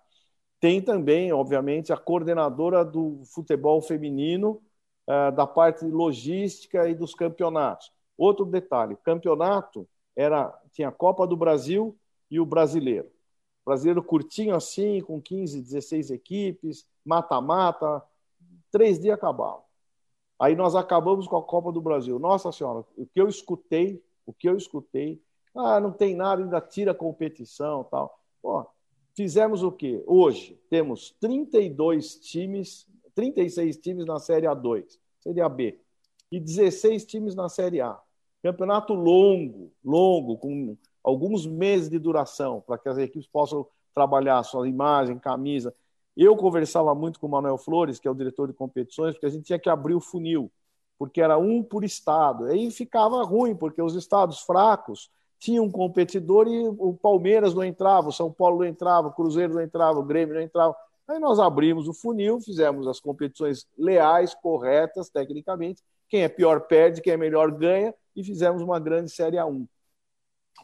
Tem 0.60 0.80
também, 0.80 1.32
obviamente, 1.32 1.92
a 1.92 1.96
coordenadora 1.96 2.84
do 2.84 3.22
futebol 3.26 3.82
feminino, 3.82 4.62
uh, 5.08 5.34
da 5.34 5.46
parte 5.46 5.84
logística 5.84 6.88
e 6.88 6.94
dos 6.94 7.14
campeonatos. 7.14 7.92
Outro 8.16 8.44
detalhe: 8.44 8.96
campeonato 9.04 9.88
era 10.16 10.52
tinha 10.72 10.88
a 10.88 10.92
Copa 10.92 11.26
do 11.26 11.36
Brasil 11.36 11.96
e 12.30 12.40
o 12.40 12.46
Brasileiro. 12.46 13.10
Brasileiro 13.64 14.02
curtinho 14.02 14.54
assim, 14.54 15.00
com 15.00 15.20
15, 15.20 15.60
16 15.60 16.10
equipes, 16.10 16.86
mata-mata, 17.04 18.02
três 18.70 18.98
dias 18.98 19.14
acabavam. 19.14 19.62
Aí 20.38 20.54
nós 20.54 20.74
acabamos 20.74 21.26
com 21.26 21.36
a 21.36 21.42
Copa 21.42 21.72
do 21.72 21.80
Brasil. 21.80 22.18
Nossa 22.18 22.52
Senhora, 22.52 22.84
o 22.96 23.06
que 23.06 23.20
eu 23.20 23.28
escutei, 23.28 24.02
o 24.26 24.32
que 24.32 24.48
eu 24.48 24.56
escutei, 24.56 25.22
ah, 25.54 25.78
não 25.80 25.92
tem 25.92 26.16
nada, 26.16 26.42
ainda 26.42 26.60
tira 26.60 26.94
competição 26.94 27.84
tal. 27.84 28.18
Pô, 28.42 28.66
fizemos 29.14 29.62
o 29.62 29.70
quê? 29.70 30.02
Hoje 30.06 30.60
temos 30.68 31.14
32 31.20 32.16
times, 32.16 32.86
36 33.14 33.76
times 33.76 34.06
na 34.06 34.18
Série 34.18 34.46
A2, 34.46 34.98
Série 35.20 35.40
AB, 35.40 35.80
e 36.30 36.40
16 36.40 37.04
times 37.04 37.34
na 37.34 37.48
Série 37.48 37.80
A. 37.80 37.98
Campeonato 38.42 38.92
longo, 38.92 39.72
longo, 39.82 40.36
com 40.36 40.76
alguns 41.02 41.46
meses 41.46 41.88
de 41.88 41.98
duração, 41.98 42.60
para 42.60 42.76
que 42.76 42.88
as 42.88 42.98
equipes 42.98 43.26
possam 43.26 43.66
trabalhar 43.94 44.42
sua 44.42 44.68
imagem, 44.68 45.18
camisa. 45.18 45.74
Eu 46.16 46.36
conversava 46.36 46.94
muito 46.94 47.18
com 47.18 47.26
o 47.26 47.30
Manuel 47.30 47.56
Flores, 47.56 47.98
que 47.98 48.06
é 48.06 48.10
o 48.10 48.14
diretor 48.14 48.48
de 48.48 48.52
competições, 48.52 49.14
porque 49.14 49.26
a 49.26 49.30
gente 49.30 49.44
tinha 49.44 49.58
que 49.58 49.70
abrir 49.70 49.94
o 49.94 50.00
funil, 50.00 50.50
porque 50.98 51.20
era 51.20 51.38
um 51.38 51.62
por 51.62 51.84
estado. 51.84 52.46
Aí 52.46 52.70
ficava 52.70 53.22
ruim, 53.22 53.54
porque 53.54 53.80
os 53.80 53.94
estados 53.94 54.40
fracos 54.40 55.10
tinham 55.44 55.66
um 55.66 55.70
competidor 55.70 56.48
e 56.48 56.66
o 56.66 56.94
Palmeiras 56.94 57.52
não 57.52 57.62
entrava, 57.62 58.08
o 58.08 58.12
São 58.12 58.32
Paulo 58.32 58.60
não 58.60 58.64
entrava, 58.64 59.08
o 59.08 59.12
Cruzeiro 59.12 59.52
não 59.52 59.60
entrava, 59.60 59.98
o 59.98 60.02
Grêmio 60.02 60.34
não 60.34 60.40
entrava. 60.40 60.74
Aí 61.06 61.18
nós 61.18 61.38
abrimos 61.38 61.86
o 61.86 61.92
funil, 61.92 62.40
fizemos 62.40 62.88
as 62.88 62.98
competições 62.98 63.66
leais, 63.76 64.34
corretas, 64.34 65.10
tecnicamente. 65.10 65.82
Quem 66.08 66.22
é 66.22 66.30
pior 66.30 66.62
perde, 66.62 67.02
quem 67.02 67.12
é 67.12 67.16
melhor 67.18 67.50
ganha, 67.50 67.94
e 68.16 68.24
fizemos 68.24 68.62
uma 68.62 68.80
grande 68.80 69.10
Série 69.10 69.36
A1. 69.36 69.68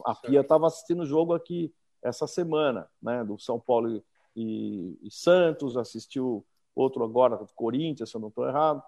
A 0.03 0.15
Pia 0.15 0.41
estava 0.41 0.67
assistindo 0.67 1.03
o 1.03 1.07
jogo 1.07 1.35
aqui 1.35 1.71
essa 2.03 2.27
semana, 2.27 2.89
né, 3.03 3.23
do 3.23 3.39
São 3.39 3.61
Paulo 3.61 4.03
e, 4.35 4.99
e 5.03 5.11
Santos, 5.11 5.77
assistiu 5.77 6.43
outro 6.75 7.05
agora 7.05 7.37
do 7.37 7.53
Corinthians, 7.55 8.09
se 8.09 8.17
eu 8.17 8.21
não 8.23 8.29
estou 8.29 8.49
errado. 8.49 8.83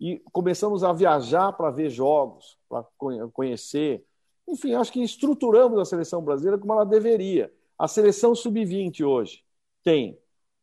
E 0.00 0.22
começamos 0.32 0.82
a 0.82 0.90
viajar 0.90 1.52
para 1.52 1.70
ver 1.70 1.90
jogos, 1.90 2.56
para 2.66 2.82
conhecer. 3.30 4.06
Enfim, 4.48 4.74
acho 4.74 4.92
que 4.92 5.02
estruturamos 5.02 5.78
a 5.78 5.84
seleção 5.84 6.22
brasileira 6.22 6.58
como 6.58 6.72
ela 6.72 6.84
deveria. 6.84 7.52
A 7.78 7.88
seleção 7.88 8.34
sub-20 8.34 9.02
hoje 9.04 9.42
tem 9.82 10.18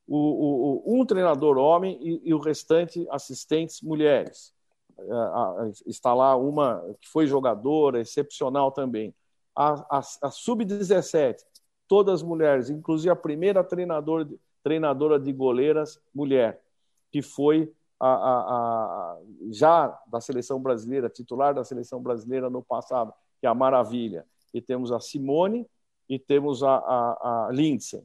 o, 0.07 0.83
o, 0.87 0.99
um 0.99 1.05
treinador 1.05 1.57
homem 1.57 1.97
e, 2.01 2.29
e, 2.29 2.33
o 2.33 2.39
restante 2.39 3.05
assistentes 3.09 3.81
mulheres. 3.81 4.53
Está 5.85 6.13
lá 6.13 6.35
uma 6.35 6.83
que 7.01 7.07
foi 7.09 7.25
jogadora, 7.27 7.99
excepcional 7.99 8.71
também 8.71 9.15
a, 9.55 9.97
a, 9.97 10.01
a 10.23 10.31
sub-17, 10.31 11.37
todas 11.87 12.23
mulheres, 12.23 12.69
inclusive 12.69 13.09
a 13.09 13.15
primeira 13.15 13.63
treinador, 13.63 14.27
treinadora 14.63 15.19
de 15.19 15.31
goleiras 15.33 15.99
mulher, 16.13 16.61
que 17.11 17.21
foi 17.21 17.71
a, 17.99 18.07
a, 18.07 18.39
a, 18.39 19.19
já 19.51 19.87
da 20.07 20.19
seleção 20.19 20.61
brasileira, 20.61 21.09
titular 21.09 21.53
da 21.53 21.63
seleção 21.63 22.01
brasileira 22.01 22.49
no 22.49 22.63
passado, 22.63 23.13
que 23.41 23.47
é 23.47 23.49
a 23.49 23.55
Maravilha. 23.55 24.25
E 24.53 24.61
temos 24.61 24.91
a 24.91 24.99
Simone 24.99 25.67
e 26.07 26.19
temos 26.19 26.63
a, 26.63 26.75
a, 26.75 27.47
a 27.47 27.51
Lindsay. 27.51 28.03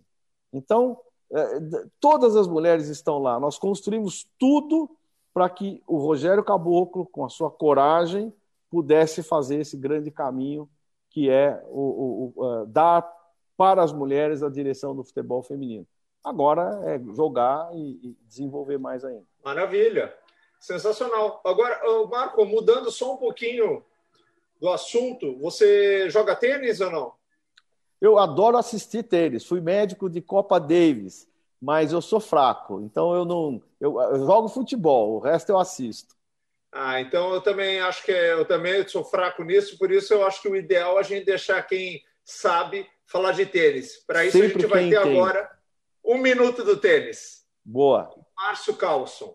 Então, 0.52 0.98
é, 1.30 1.60
todas 2.00 2.34
as 2.34 2.48
mulheres 2.48 2.88
estão 2.88 3.18
lá. 3.18 3.38
Nós 3.38 3.58
construímos 3.58 4.26
tudo 4.38 4.90
para 5.34 5.50
que 5.50 5.82
o 5.86 5.98
Rogério 5.98 6.42
Caboclo, 6.42 7.04
com 7.06 7.24
a 7.24 7.28
sua 7.28 7.50
coragem, 7.50 8.32
pudesse 8.70 9.22
fazer 9.22 9.60
esse 9.60 9.76
grande 9.76 10.10
caminho 10.10 10.68
que 11.10 11.30
é 11.30 11.62
o, 11.68 11.80
o, 11.80 12.32
o 12.36 12.44
uh, 12.44 12.66
dar 12.66 13.10
para 13.56 13.82
as 13.82 13.92
mulheres 13.92 14.42
a 14.42 14.50
direção 14.50 14.94
do 14.94 15.02
futebol 15.02 15.42
feminino. 15.42 15.86
Agora 16.22 16.82
é 16.84 16.98
jogar 17.14 17.70
e, 17.74 17.98
e 18.02 18.16
desenvolver 18.26 18.78
mais 18.78 19.04
ainda. 19.04 19.24
Maravilha, 19.42 20.14
sensacional. 20.60 21.40
Agora, 21.44 21.80
Marco, 22.10 22.44
mudando 22.44 22.90
só 22.90 23.14
um 23.14 23.16
pouquinho 23.16 23.82
do 24.60 24.68
assunto, 24.68 25.38
você 25.38 26.08
joga 26.10 26.34
tênis 26.34 26.80
ou 26.80 26.90
não? 26.90 27.12
Eu 28.00 28.18
adoro 28.18 28.56
assistir 28.56 29.02
tênis. 29.02 29.44
Fui 29.44 29.60
médico 29.60 30.08
de 30.08 30.20
Copa 30.20 30.58
Davis, 30.58 31.28
mas 31.60 31.92
eu 31.92 32.02
sou 32.02 32.20
fraco. 32.20 32.80
Então 32.80 33.14
eu 33.14 33.24
não. 33.24 33.62
Eu, 33.80 34.00
eu 34.00 34.26
jogo 34.26 34.48
futebol, 34.48 35.14
o 35.14 35.18
resto 35.18 35.50
eu 35.50 35.58
assisto. 35.58 36.14
Ah, 36.72 37.00
então 37.00 37.32
eu 37.32 37.40
também 37.40 37.80
acho 37.80 38.04
que 38.04 38.12
é, 38.12 38.32
eu 38.32 38.44
também 38.44 38.86
sou 38.86 39.02
fraco 39.02 39.42
nisso, 39.42 39.78
por 39.78 39.90
isso 39.90 40.12
eu 40.12 40.26
acho 40.26 40.42
que 40.42 40.48
o 40.48 40.56
ideal 40.56 40.98
é 40.98 41.00
a 41.00 41.02
gente 41.02 41.24
deixar 41.24 41.62
quem 41.62 42.02
sabe 42.22 42.86
falar 43.06 43.32
de 43.32 43.46
tênis. 43.46 44.04
Para 44.06 44.26
isso 44.26 44.36
Sempre 44.36 44.58
a 44.58 44.60
gente 44.60 44.66
vai 44.66 44.90
ter 44.90 45.02
tem. 45.02 45.12
agora 45.12 45.50
um 46.04 46.18
minuto 46.18 46.62
do 46.62 46.76
tênis. 46.76 47.46
Boa. 47.64 48.14
Márcio 48.36 48.76
Carlson. 48.76 49.34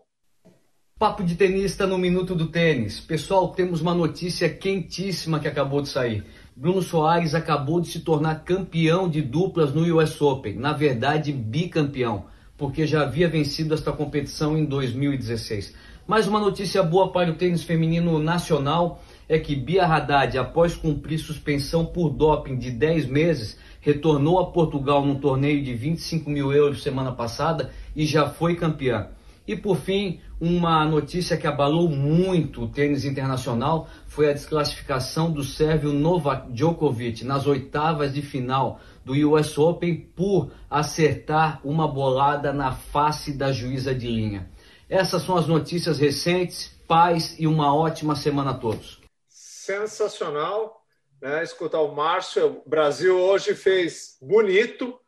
Papo 1.02 1.24
de 1.24 1.34
tenista 1.34 1.84
no 1.84 1.98
Minuto 1.98 2.32
do 2.32 2.46
Tênis. 2.46 3.00
Pessoal, 3.00 3.48
temos 3.48 3.80
uma 3.80 3.92
notícia 3.92 4.48
quentíssima 4.48 5.40
que 5.40 5.48
acabou 5.48 5.82
de 5.82 5.88
sair. 5.88 6.24
Bruno 6.54 6.80
Soares 6.80 7.34
acabou 7.34 7.80
de 7.80 7.88
se 7.88 7.98
tornar 8.02 8.44
campeão 8.44 9.08
de 9.08 9.20
duplas 9.20 9.74
no 9.74 9.82
US 9.96 10.22
Open. 10.22 10.54
Na 10.54 10.72
verdade, 10.72 11.32
bicampeão, 11.32 12.26
porque 12.56 12.86
já 12.86 13.02
havia 13.02 13.28
vencido 13.28 13.74
esta 13.74 13.90
competição 13.90 14.56
em 14.56 14.64
2016. 14.64 15.74
Mais 16.06 16.28
uma 16.28 16.38
notícia 16.38 16.84
boa 16.84 17.10
para 17.10 17.32
o 17.32 17.34
tênis 17.34 17.64
feminino 17.64 18.20
nacional 18.20 19.02
é 19.28 19.40
que 19.40 19.56
Bia 19.56 19.84
Haddad, 19.84 20.38
após 20.38 20.76
cumprir 20.76 21.18
suspensão 21.18 21.84
por 21.84 22.10
doping 22.10 22.56
de 22.56 22.70
10 22.70 23.06
meses, 23.06 23.58
retornou 23.80 24.38
a 24.38 24.52
Portugal 24.52 25.04
num 25.04 25.16
torneio 25.16 25.64
de 25.64 25.74
25 25.74 26.30
mil 26.30 26.52
euros 26.52 26.80
semana 26.80 27.10
passada 27.10 27.72
e 27.96 28.06
já 28.06 28.28
foi 28.28 28.54
campeã. 28.54 29.08
E 29.46 29.56
por 29.56 29.76
fim, 29.76 30.20
uma 30.44 30.84
notícia 30.84 31.36
que 31.36 31.46
abalou 31.46 31.88
muito 31.88 32.64
o 32.64 32.68
tênis 32.68 33.04
internacional 33.04 33.88
foi 34.08 34.28
a 34.28 34.32
desclassificação 34.32 35.30
do 35.30 35.44
sérvio 35.44 35.92
Novak 35.92 36.50
Djokovic 36.50 37.24
nas 37.24 37.46
oitavas 37.46 38.12
de 38.12 38.22
final 38.22 38.80
do 39.04 39.12
US 39.30 39.56
Open 39.56 39.96
por 40.16 40.50
acertar 40.68 41.60
uma 41.62 41.86
bolada 41.86 42.52
na 42.52 42.72
face 42.72 43.32
da 43.32 43.52
juíza 43.52 43.94
de 43.94 44.08
linha. 44.08 44.50
Essas 44.90 45.22
são 45.22 45.36
as 45.36 45.46
notícias 45.46 46.00
recentes. 46.00 46.72
Paz 46.88 47.36
e 47.38 47.46
uma 47.46 47.72
ótima 47.72 48.16
semana 48.16 48.50
a 48.50 48.54
todos. 48.54 49.00
Sensacional 49.28 50.82
né? 51.20 51.44
escutar 51.44 51.80
o 51.80 51.94
Márcio. 51.94 52.62
O 52.66 52.68
Brasil 52.68 53.16
hoje 53.16 53.54
fez 53.54 54.18
bonito, 54.20 54.98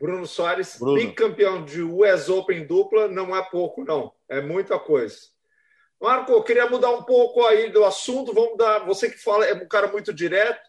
Bruno 0.00 0.26
Soares, 0.26 0.78
Bruno. 0.80 0.96
bicampeão 0.96 1.62
de 1.62 1.82
US 1.82 2.30
Open 2.30 2.66
dupla, 2.66 3.06
não 3.06 3.36
é 3.36 3.42
pouco, 3.50 3.84
não. 3.84 4.16
É 4.28 4.40
muita 4.40 4.78
coisa. 4.78 5.16
Marco, 6.00 6.32
eu 6.32 6.42
queria 6.42 6.68
mudar 6.68 6.90
um 6.90 7.02
pouco 7.02 7.44
aí 7.44 7.70
do 7.70 7.84
assunto. 7.84 8.32
Vamos 8.32 8.56
dar. 8.56 8.80
Você 8.86 9.10
que 9.10 9.18
fala, 9.18 9.44
é 9.46 9.54
um 9.54 9.66
cara 9.66 9.88
muito 9.88 10.12
direto. 10.12 10.68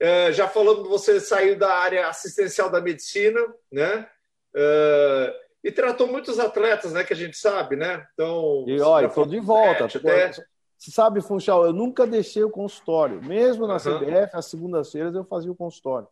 É, 0.00 0.32
já 0.32 0.48
falando, 0.48 0.88
você 0.88 1.20
saiu 1.20 1.56
da 1.56 1.72
área 1.74 2.08
assistencial 2.08 2.68
da 2.68 2.80
medicina, 2.80 3.40
né? 3.70 4.08
É, 4.54 5.40
e 5.62 5.70
tratou 5.70 6.06
muitos 6.06 6.38
atletas, 6.38 6.92
né? 6.92 7.04
Que 7.04 7.12
a 7.12 7.16
gente 7.16 7.36
sabe, 7.36 7.76
né? 7.76 8.06
Então. 8.12 8.64
E 8.66 8.80
olha, 8.80 9.06
estou 9.06 9.26
de 9.26 9.38
volta. 9.38 9.84
Até... 9.84 10.32
Você 10.76 10.90
sabe, 10.90 11.22
Funchal, 11.22 11.64
eu 11.64 11.72
nunca 11.72 12.06
deixei 12.06 12.42
o 12.42 12.50
consultório. 12.50 13.22
Mesmo 13.22 13.66
na 13.66 13.74
uhum. 13.74 13.78
CBF, 13.78 14.36
às 14.36 14.46
segundas-feiras 14.46 15.14
eu 15.14 15.24
fazia 15.24 15.50
o 15.50 15.56
consultório. 15.56 16.08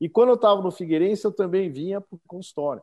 E 0.00 0.08
quando 0.08 0.30
eu 0.30 0.34
estava 0.34 0.60
no 0.60 0.70
Figueirense, 0.70 1.24
eu 1.24 1.32
também 1.32 1.70
vinha 1.70 2.00
para 2.00 2.16
o 2.16 2.20
consultório. 2.26 2.82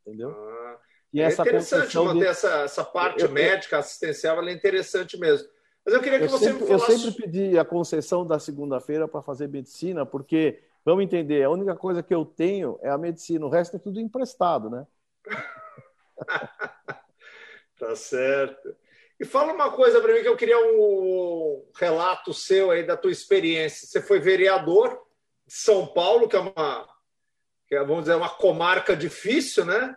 Entendeu? 0.00 0.30
Ah, 0.30 0.76
e 1.12 1.20
é 1.20 1.28
interessante 1.28 1.96
manter 1.96 2.20
de... 2.20 2.26
essa, 2.26 2.62
essa 2.62 2.84
parte 2.84 3.22
eu, 3.22 3.30
médica, 3.30 3.78
assistencial, 3.78 4.38
ela 4.38 4.50
é 4.50 4.52
interessante 4.52 5.18
mesmo. 5.18 5.48
Mas 5.84 5.94
eu 5.94 6.00
queria 6.00 6.18
que 6.18 6.24
eu 6.24 6.30
você 6.30 6.46
sempre, 6.46 6.62
me 6.62 6.68
falasse... 6.68 6.92
Eu 6.92 6.98
sempre 6.98 7.22
pedi 7.22 7.58
a 7.58 7.64
concessão 7.64 8.26
da 8.26 8.38
segunda-feira 8.38 9.06
para 9.06 9.20
fazer 9.20 9.48
medicina, 9.48 10.06
porque, 10.06 10.62
vamos 10.84 11.04
entender, 11.04 11.42
a 11.42 11.50
única 11.50 11.76
coisa 11.76 12.02
que 12.02 12.14
eu 12.14 12.24
tenho 12.24 12.78
é 12.82 12.88
a 12.88 12.96
medicina, 12.96 13.44
o 13.44 13.50
resto 13.50 13.76
é 13.76 13.78
tudo 13.78 14.00
emprestado, 14.00 14.70
né? 14.70 14.86
tá 17.78 17.94
certo. 17.94 18.74
E 19.20 19.24
fala 19.24 19.52
uma 19.52 19.70
coisa 19.70 20.00
para 20.00 20.14
mim 20.14 20.22
que 20.22 20.28
eu 20.28 20.36
queria 20.36 20.58
um 20.58 21.64
relato 21.76 22.32
seu 22.32 22.70
aí 22.70 22.84
da 22.84 22.96
tua 22.96 23.12
experiência. 23.12 23.86
Você 23.86 24.00
foi 24.00 24.18
vereador 24.18 25.00
de 25.46 25.54
São 25.54 25.86
Paulo, 25.86 26.28
que 26.28 26.34
é 26.34 26.40
uma, 26.40 26.88
que 27.68 27.76
é, 27.76 27.84
vamos 27.84 28.04
dizer, 28.04 28.16
uma 28.16 28.30
comarca 28.30 28.96
difícil, 28.96 29.64
né? 29.64 29.96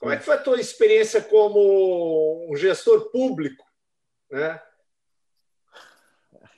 Como 0.00 0.10
é 0.10 0.16
que 0.16 0.24
foi 0.24 0.34
a 0.34 0.42
tua 0.42 0.58
experiência 0.58 1.22
como 1.22 2.50
um 2.50 2.56
gestor 2.56 3.10
público, 3.10 3.64
né? 4.30 4.60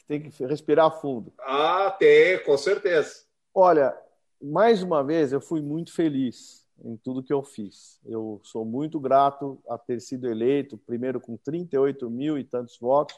Tem 0.07 0.23
que 0.23 0.45
respirar 0.47 1.01
fundo. 1.01 1.33
Ah, 1.41 1.91
tem, 1.99 2.43
com 2.45 2.57
certeza. 2.57 3.25
Olha, 3.53 3.99
mais 4.41 4.81
uma 4.83 5.03
vez 5.03 5.33
eu 5.33 5.41
fui 5.41 5.61
muito 5.61 5.93
feliz 5.93 6.65
em 6.85 6.97
tudo 6.97 7.23
que 7.23 7.33
eu 7.33 7.43
fiz. 7.43 8.01
Eu 8.05 8.41
sou 8.45 8.65
muito 8.65 9.01
grato 9.01 9.61
a 9.69 9.77
ter 9.77 10.01
sido 10.01 10.29
eleito, 10.29 10.79
primeiro 10.79 11.21
com 11.21 11.37
38 11.37 12.09
mil 12.09 12.39
e 12.39 12.45
tantos 12.45 12.79
votos, 12.79 13.17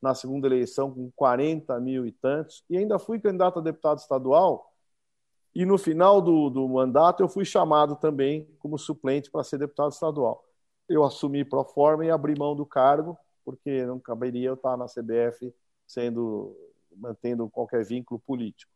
na 0.00 0.14
segunda 0.14 0.46
eleição 0.46 0.90
com 0.90 1.10
40 1.10 1.78
mil 1.80 2.06
e 2.06 2.12
tantos, 2.12 2.64
e 2.70 2.78
ainda 2.78 2.98
fui 2.98 3.20
candidato 3.20 3.58
a 3.58 3.62
deputado 3.62 3.98
estadual. 3.98 4.72
E 5.56 5.64
no 5.64 5.78
final 5.78 6.20
do, 6.20 6.50
do 6.50 6.68
mandato 6.68 7.22
eu 7.22 7.28
fui 7.30 7.42
chamado 7.42 7.96
também 7.96 8.46
como 8.58 8.76
suplente 8.76 9.30
para 9.30 9.42
ser 9.42 9.56
deputado 9.56 9.90
estadual. 9.90 10.44
Eu 10.86 11.02
assumi 11.02 11.46
pro 11.46 11.64
forma 11.64 12.04
e 12.04 12.10
abri 12.10 12.38
mão 12.38 12.54
do 12.54 12.66
cargo, 12.66 13.16
porque 13.42 13.86
não 13.86 13.98
caberia 13.98 14.50
eu 14.50 14.54
estar 14.54 14.76
na 14.76 14.84
CBF 14.84 15.50
sendo 15.86 16.54
mantendo 16.94 17.48
qualquer 17.48 17.82
vínculo 17.86 18.20
político. 18.20 18.70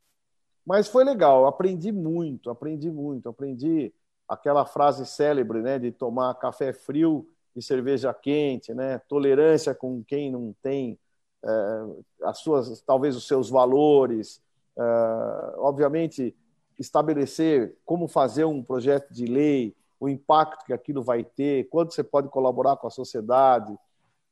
Mas 0.64 0.88
foi 0.88 1.04
legal, 1.04 1.46
aprendi 1.46 1.92
muito, 1.92 2.48
aprendi 2.48 2.90
muito, 2.90 3.28
aprendi 3.28 3.92
aquela 4.26 4.64
frase 4.64 5.04
célebre, 5.04 5.60
né, 5.60 5.78
de 5.78 5.92
tomar 5.92 6.32
café 6.36 6.72
frio 6.72 7.28
e 7.54 7.60
cerveja 7.60 8.14
quente, 8.14 8.72
né, 8.72 8.98
tolerância 9.00 9.74
com 9.74 10.02
quem 10.02 10.32
não 10.32 10.54
tem 10.62 10.98
é, 11.44 11.50
as 12.22 12.38
suas, 12.38 12.80
talvez 12.80 13.14
os 13.16 13.26
seus 13.26 13.50
valores, 13.50 14.42
é, 14.78 14.82
obviamente 15.58 16.34
estabelecer 16.80 17.76
como 17.84 18.08
fazer 18.08 18.44
um 18.44 18.62
projeto 18.62 19.12
de 19.12 19.26
lei, 19.26 19.76
o 20.00 20.08
impacto 20.08 20.64
que 20.64 20.72
aquilo 20.72 21.02
vai 21.02 21.22
ter, 21.22 21.68
quanto 21.68 21.94
você 21.94 22.02
pode 22.02 22.28
colaborar 22.28 22.76
com 22.76 22.86
a 22.86 22.90
sociedade. 22.90 23.76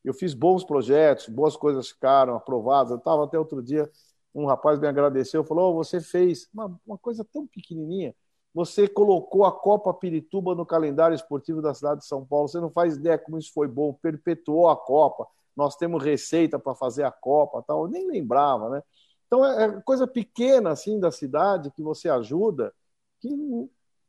Eu 0.04 0.14
fiz 0.14 0.34
bons 0.34 0.64
projetos, 0.64 1.28
boas 1.28 1.56
coisas 1.56 1.88
ficaram 1.90 2.34
aprovadas. 2.34 2.90
Eu 2.90 2.98
estava 2.98 3.24
até 3.24 3.38
outro 3.38 3.62
dia, 3.62 3.88
um 4.34 4.46
rapaz 4.46 4.80
me 4.80 4.88
agradeceu, 4.88 5.44
falou: 5.44 5.72
oh, 5.72 5.84
você 5.84 6.00
fez 6.00 6.48
uma, 6.52 6.80
uma 6.86 6.98
coisa 6.98 7.24
tão 7.24 7.46
pequenininha 7.46 8.14
você 8.58 8.88
colocou 8.88 9.44
a 9.44 9.52
Copa 9.52 9.94
Pirituba 9.94 10.54
no 10.54 10.66
calendário 10.66 11.14
esportivo 11.14 11.62
da 11.62 11.74
cidade 11.74 12.00
de 12.00 12.06
São 12.06 12.24
Paulo. 12.24 12.48
Você 12.48 12.58
não 12.58 12.70
faz 12.70 12.96
ideia 12.96 13.16
como 13.16 13.38
isso 13.38 13.52
foi 13.52 13.68
bom, 13.68 13.92
perpetuou 13.92 14.68
a 14.68 14.76
Copa. 14.76 15.28
Nós 15.56 15.76
temos 15.76 16.02
receita 16.02 16.58
para 16.58 16.74
fazer 16.74 17.04
a 17.04 17.10
Copa, 17.12 17.62
tal. 17.62 17.84
Eu 17.84 17.88
nem 17.88 18.06
lembrava, 18.08 18.68
né? 18.70 18.82
Então 19.28 19.44
é, 19.44 19.64
é 19.64 19.80
coisa 19.82 20.06
pequena 20.06 20.70
assim 20.70 20.98
da 20.98 21.12
cidade 21.12 21.70
que 21.70 21.82
você 21.82 22.08
ajuda, 22.08 22.74
que 23.20 23.30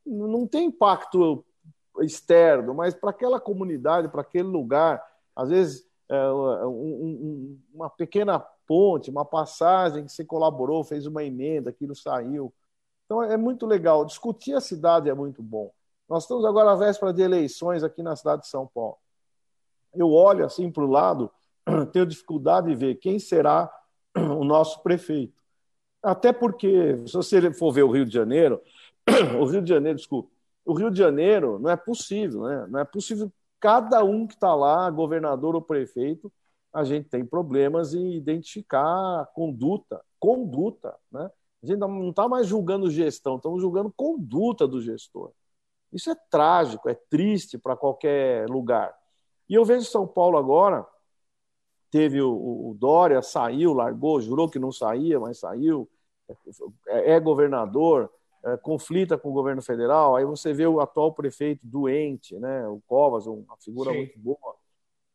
não 0.06 0.48
tem 0.48 0.68
impacto 0.68 1.46
externo, 2.00 2.74
mas 2.74 2.96
para 2.96 3.12
aquela 3.12 3.40
comunidade, 3.40 4.08
para 4.08 4.22
aquele 4.22 4.48
lugar, 4.48 5.06
às 5.36 5.50
vezes 5.50 5.86
é, 6.10 6.32
um, 6.32 7.60
uma 7.74 7.90
pequena 7.90 8.40
ponte, 8.66 9.12
uma 9.12 9.26
passagem 9.26 10.06
que 10.06 10.12
você 10.12 10.24
colaborou, 10.24 10.84
fez 10.84 11.06
uma 11.06 11.24
emenda, 11.24 11.70
aquilo 11.70 11.96
saiu. 11.96 12.54
Então 13.06 13.22
é 13.22 13.36
muito 13.36 13.66
legal. 13.66 14.06
Discutir 14.06 14.54
a 14.54 14.62
cidade 14.62 15.10
é 15.10 15.14
muito 15.14 15.44
bom. 15.44 15.72
Nós 16.08 16.24
estamos 16.24 16.46
agora 16.46 16.72
à 16.72 16.76
véspera 16.76 17.14
de 17.14 17.22
eleições 17.22 17.84
aqui 17.84 18.02
na 18.02 18.16
cidade 18.16 18.44
de 18.44 18.48
São 18.48 18.66
Paulo. 18.68 18.98
Eu 19.94 20.12
olho 20.12 20.46
assim 20.46 20.72
para 20.72 20.84
o 20.84 20.90
lado, 20.90 21.32
tenho 21.92 22.06
dificuldade 22.06 22.68
de 22.68 22.76
ver 22.76 22.96
quem 22.96 23.20
será 23.20 23.72
o 24.16 24.44
nosso 24.44 24.82
prefeito. 24.82 25.42
Até 26.02 26.32
porque, 26.32 26.98
se 27.08 27.14
você 27.14 27.54
for 27.54 27.72
ver 27.72 27.84
o 27.84 27.92
Rio 27.92 28.06
de 28.06 28.14
Janeiro, 28.14 28.62
o 29.40 29.46
Rio 29.46 29.62
de 29.62 29.70
Janeiro, 29.70 29.98
desculpa, 29.98 30.30
o 30.66 30.74
Rio 30.74 30.90
de 30.92 30.98
Janeiro 30.98 31.60
não 31.60 31.70
é 31.70 31.76
possível, 31.76 32.44
né? 32.44 32.68
Não 32.70 32.80
é 32.80 32.86
possível 32.86 33.32
cada 33.60 34.04
um 34.04 34.26
que 34.26 34.36
está 34.36 34.56
lá, 34.56 34.90
governador 34.90 35.56
ou 35.56 35.62
prefeito, 35.62 36.32
a 36.72 36.84
gente 36.84 37.10
tem 37.10 37.26
problemas 37.26 37.94
em 37.94 38.14
identificar 38.14 39.26
conduta, 39.34 40.02
conduta, 40.20 40.96
né? 41.12 41.30
A 41.62 41.66
gente 41.66 41.80
não 41.80 42.10
está 42.10 42.28
mais 42.28 42.48
julgando 42.48 42.90
gestão, 42.90 43.36
estamos 43.36 43.62
julgando 43.62 43.92
conduta 43.92 44.66
do 44.66 44.82
gestor. 44.82 45.32
Isso 45.92 46.10
é 46.10 46.16
trágico, 46.30 46.88
é 46.88 46.94
triste 46.94 47.58
para 47.58 47.76
qualquer 47.76 48.48
lugar. 48.48 48.96
E 49.50 49.56
eu 49.56 49.66
vejo 49.66 49.86
São 49.86 50.08
Paulo 50.08 50.38
agora, 50.38 50.86
teve 51.92 52.22
o, 52.22 52.32
o, 52.32 52.76
Dória, 52.78 53.22
saiu, 53.22 53.74
largou, 53.74 54.22
jurou 54.22 54.50
que 54.50 54.60
não 54.60 54.72
saía, 54.72 55.20
mas 55.20 55.40
saiu, 55.40 55.90
é, 56.88 57.14
é 57.14 57.20
governador, 57.20 58.12
é, 58.44 58.58
conflita 58.58 59.18
com 59.18 59.30
o 59.30 59.34
governo 59.34 59.62
federal, 59.62 60.16
aí 60.16 60.26
você 60.26 60.54
vê 60.54 60.66
o 60.66 60.80
atual 60.80 61.14
prefeito 61.14 61.62
doente, 61.64 62.38
né, 62.38 62.68
o 62.68 62.82
Covas, 62.88 63.28
uma 63.28 63.58
figura 63.58 63.92
Sim. 63.92 63.98
muito 63.98 64.20
boa, 64.20 64.56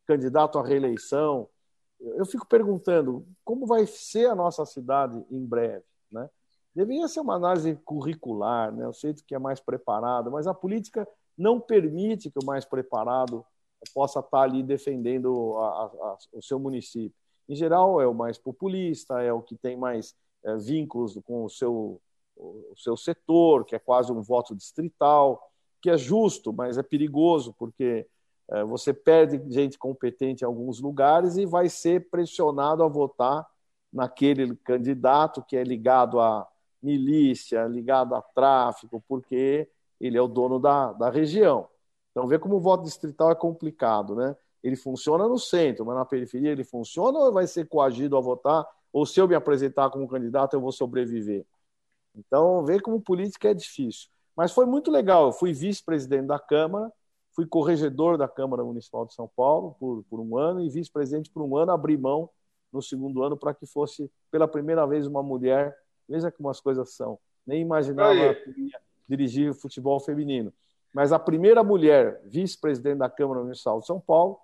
candidato 0.07 0.59
à 0.59 0.67
reeleição. 0.67 1.49
Eu 2.01 2.27
fico 2.27 2.47
perguntando 2.47 3.27
como 3.45 3.67
vai 3.67 3.87
ser 3.87 4.27
a 4.27 4.35
nossa 4.35 4.67
cidade 4.67 5.25
em 5.31 5.43
breve. 5.43 5.85
Né? 6.11 6.29
Deveria 6.75 7.09
ser 7.09 7.21
uma 7.21 7.37
análise 7.37 7.75
curricular, 7.85 8.73
né? 8.73 8.85
eu 8.85 8.93
sei 8.93 9.15
que 9.15 9.35
é 9.35 9.39
mais 9.39 9.61
preparado, 9.61 10.31
mas 10.31 10.47
a 10.47 10.53
política 10.53 11.09
não 11.37 11.59
permite 11.59 12.31
que 12.31 12.39
o 12.39 12.45
mais 12.45 12.65
preparado 12.65 13.45
possa 13.93 14.21
estar 14.21 14.43
ali 14.43 14.63
defendendo 14.63 15.57
a, 15.59 15.67
a, 15.67 16.19
o 16.33 16.43
seu 16.43 16.59
município. 16.59 17.17
Em 17.49 17.55
geral, 17.55 18.01
é 18.01 18.07
o 18.07 18.15
mais 18.15 18.39
populista, 18.39 19.21
é 19.21 19.33
o 19.33 19.43
que 19.43 19.57
tem 19.57 19.77
mais 19.77 20.15
é, 20.45 20.57
vínculos 20.57 21.19
com 21.25 21.45
o 21.45 21.51
seu, 21.51 22.01
o 22.37 22.75
seu 22.77 22.97
setor, 22.97 23.65
que 23.65 23.75
é 23.75 23.79
quase 23.79 24.13
um 24.13 24.23
voto 24.23 24.55
distrital, 24.55 25.51
que 25.81 25.91
é 25.91 25.99
justo, 25.99 26.53
mas 26.53 26.79
é 26.79 26.83
perigoso, 26.83 27.55
porque 27.59 28.07
é, 28.51 28.65
você 28.65 28.93
perde 28.93 29.41
gente 29.53 29.79
competente 29.79 30.43
em 30.43 30.47
alguns 30.47 30.81
lugares 30.81 31.37
e 31.37 31.45
vai 31.45 31.69
ser 31.69 32.09
pressionado 32.11 32.83
a 32.83 32.89
votar 32.89 33.47
naquele 33.93 34.57
candidato 34.57 35.43
que 35.43 35.57
é 35.57 35.63
ligado 35.63 36.21
à 36.21 36.47
milícia, 36.83 37.65
ligado 37.67 38.15
a 38.15 38.21
tráfico, 38.21 39.03
porque 39.09 39.69
ele 40.01 40.19
é 40.19 40.23
o 40.23 40.29
dono 40.29 40.59
da, 40.59 40.93
da 40.93 41.09
região. 41.09 41.69
Então, 42.15 42.29
vê 42.29 42.39
como 42.39 42.55
o 42.55 42.61
voto 42.61 42.85
distrital 42.85 43.33
é 43.33 43.35
complicado, 43.35 44.15
né? 44.15 44.37
Ele 44.63 44.77
funciona 44.77 45.27
no 45.27 45.37
centro, 45.37 45.85
mas 45.85 45.97
na 45.97 46.05
periferia 46.05 46.53
ele 46.53 46.63
funciona 46.63 47.19
ou 47.19 47.33
vai 47.33 47.45
ser 47.45 47.69
coagido 47.69 48.17
a 48.17 48.21
votar? 48.21 48.65
Ou 48.93 49.05
se 49.05 49.21
eu 49.21 49.27
me 49.27 49.35
apresentar 49.35 49.91
como 49.91 50.07
candidato, 50.07 50.55
eu 50.55 50.61
vou 50.61 50.71
sobreviver? 50.71 51.45
Então, 52.15 52.65
vê 52.65 52.79
como 52.79 53.01
política 53.01 53.51
é 53.51 53.55
difícil. 53.55 54.09
Mas 54.37 54.53
foi 54.53 54.65
muito 54.65 54.93
legal. 54.93 55.27
Eu 55.27 55.33
fui 55.33 55.53
vice-presidente 55.53 56.27
da 56.27 56.39
Câmara, 56.39 56.93
fui 57.33 57.47
corregedor 57.47 58.17
da 58.17 58.29
Câmara 58.29 58.63
Municipal 58.63 59.05
de 59.05 59.13
São 59.13 59.29
Paulo 59.35 59.75
por, 59.81 60.05
por 60.09 60.21
um 60.21 60.39
ano 60.39 60.61
e 60.63 60.71
vice-presidente 60.71 61.31
por 61.31 61.43
um 61.43 61.57
ano, 61.57 61.73
abri 61.73 61.97
mão 61.97 62.31
no 62.73 62.81
segundo 62.81 63.25
ano 63.25 63.37
para 63.37 63.53
que 63.53 63.67
fosse 63.67 64.09
pela 64.31 64.47
primeira 64.47 64.87
vez 64.87 65.05
uma 65.07 65.23
mulher. 65.23 65.77
Veja 66.09 66.31
como 66.31 66.49
as 66.49 66.61
coisas 66.61 66.95
são. 66.95 67.19
Nem 67.45 67.61
imaginava 67.61 68.37
dirigir 69.09 69.53
futebol 69.53 69.99
feminino. 69.99 70.53
Mas 70.95 71.13
a 71.13 71.19
primeira 71.19 71.65
mulher 71.65 72.23
vice-presidente 72.25 72.99
da 72.99 73.11
Câmara 73.11 73.41
Municipal 73.41 73.81
de 73.81 73.87
São 73.87 74.01
Paulo 74.01 74.39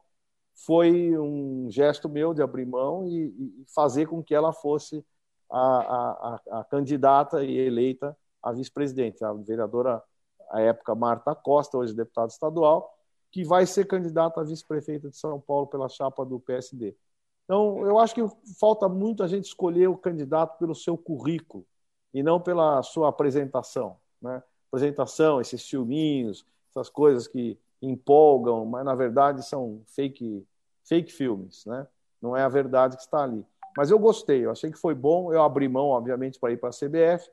foi 0.66 1.16
um 1.16 1.70
gesto 1.70 2.08
meu 2.08 2.34
de 2.34 2.42
abrir 2.42 2.66
mão 2.66 3.06
e, 3.06 3.28
e 3.28 3.64
fazer 3.72 4.06
com 4.06 4.22
que 4.22 4.34
ela 4.34 4.52
fosse 4.52 5.04
a, 5.48 5.60
a, 5.60 6.40
a, 6.60 6.64
candidata 6.64 7.44
e 7.44 7.56
eleita 7.56 8.16
a 8.42 8.52
vice-presidente, 8.52 9.24
a 9.24 9.32
vereadora 9.32 10.02
à 10.50 10.60
época 10.60 10.94
Marta 10.94 11.34
Costa, 11.36 11.78
hoje 11.78 11.94
deputada 11.94 12.28
estadual, 12.28 12.92
que 13.30 13.44
vai 13.44 13.64
ser 13.64 13.86
candidata 13.86 14.40
a 14.40 14.44
vice-prefeita 14.44 15.08
de 15.08 15.16
São 15.16 15.40
Paulo 15.40 15.68
pela 15.68 15.88
chapa 15.88 16.24
do 16.24 16.40
PSD. 16.40 16.96
Então, 17.44 17.86
eu 17.86 17.98
acho 17.98 18.14
que 18.14 18.22
falta 18.58 18.88
muito 18.88 19.22
a 19.22 19.28
gente 19.28 19.44
escolher 19.44 19.88
o 19.88 19.96
candidato 19.96 20.58
pelo 20.58 20.74
seu 20.74 20.98
currículo 20.98 21.64
e 22.12 22.22
não 22.22 22.40
pela 22.40 22.82
sua 22.82 23.08
apresentação. 23.08 23.96
Né? 24.20 24.42
Apresentação, 24.70 25.40
esses 25.40 25.68
filminhos, 25.68 26.46
essas 26.70 26.88
coisas 26.88 27.26
que 27.26 27.58
empolgam, 27.82 28.64
mas 28.64 28.84
na 28.84 28.94
verdade 28.94 29.44
são 29.44 29.82
fake, 29.86 30.46
fake 30.84 31.12
filmes. 31.12 31.64
Né? 31.66 31.86
Não 32.20 32.36
é 32.36 32.42
a 32.42 32.48
verdade 32.48 32.96
que 32.96 33.02
está 33.02 33.22
ali. 33.22 33.44
Mas 33.76 33.90
eu 33.90 33.98
gostei, 33.98 34.44
eu 34.44 34.50
achei 34.50 34.70
que 34.70 34.78
foi 34.78 34.94
bom. 34.94 35.32
Eu 35.32 35.42
abri 35.42 35.68
mão, 35.68 35.88
obviamente, 35.88 36.38
para 36.38 36.52
ir 36.52 36.56
para 36.56 36.70
a 36.70 36.72
CBF, 36.72 37.30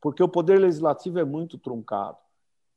porque 0.00 0.22
o 0.22 0.28
poder 0.28 0.58
legislativo 0.58 1.18
é 1.18 1.24
muito 1.24 1.58
truncado. 1.58 2.18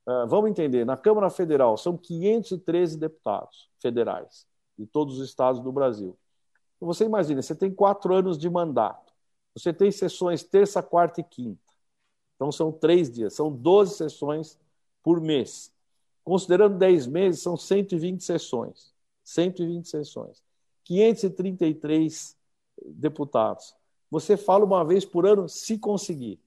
Uh, 0.06 0.26
vamos 0.26 0.50
entender, 0.50 0.86
na 0.86 0.96
Câmara 0.96 1.28
Federal 1.28 1.76
são 1.76 1.96
513 1.96 2.96
deputados 2.96 3.68
federais 3.78 4.46
de 4.78 4.86
todos 4.86 5.18
os 5.18 5.28
estados 5.28 5.60
do 5.60 5.70
Brasil. 5.70 6.16
Então, 6.76 6.86
você 6.86 7.04
imagina, 7.04 7.42
você 7.42 7.54
tem 7.54 7.70
quatro 7.70 8.14
anos 8.14 8.38
de 8.38 8.48
mandato, 8.48 9.12
você 9.54 9.72
tem 9.72 9.90
sessões 9.90 10.42
terça, 10.42 10.82
quarta 10.82 11.20
e 11.20 11.24
quinta. 11.24 11.67
Então 12.38 12.52
são 12.52 12.70
três 12.70 13.10
dias, 13.10 13.34
são 13.34 13.50
12 13.50 13.96
sessões 13.96 14.56
por 15.02 15.20
mês. 15.20 15.72
Considerando 16.22 16.78
10 16.78 17.08
meses, 17.08 17.42
são 17.42 17.56
120 17.56 18.22
sessões. 18.22 18.94
120 19.24 19.88
sessões. 19.88 20.40
533 20.84 22.36
deputados. 22.86 23.74
Você 24.08 24.36
fala 24.36 24.64
uma 24.64 24.84
vez 24.84 25.04
por 25.04 25.26
ano, 25.26 25.48
se 25.48 25.78
conseguir. 25.78 26.40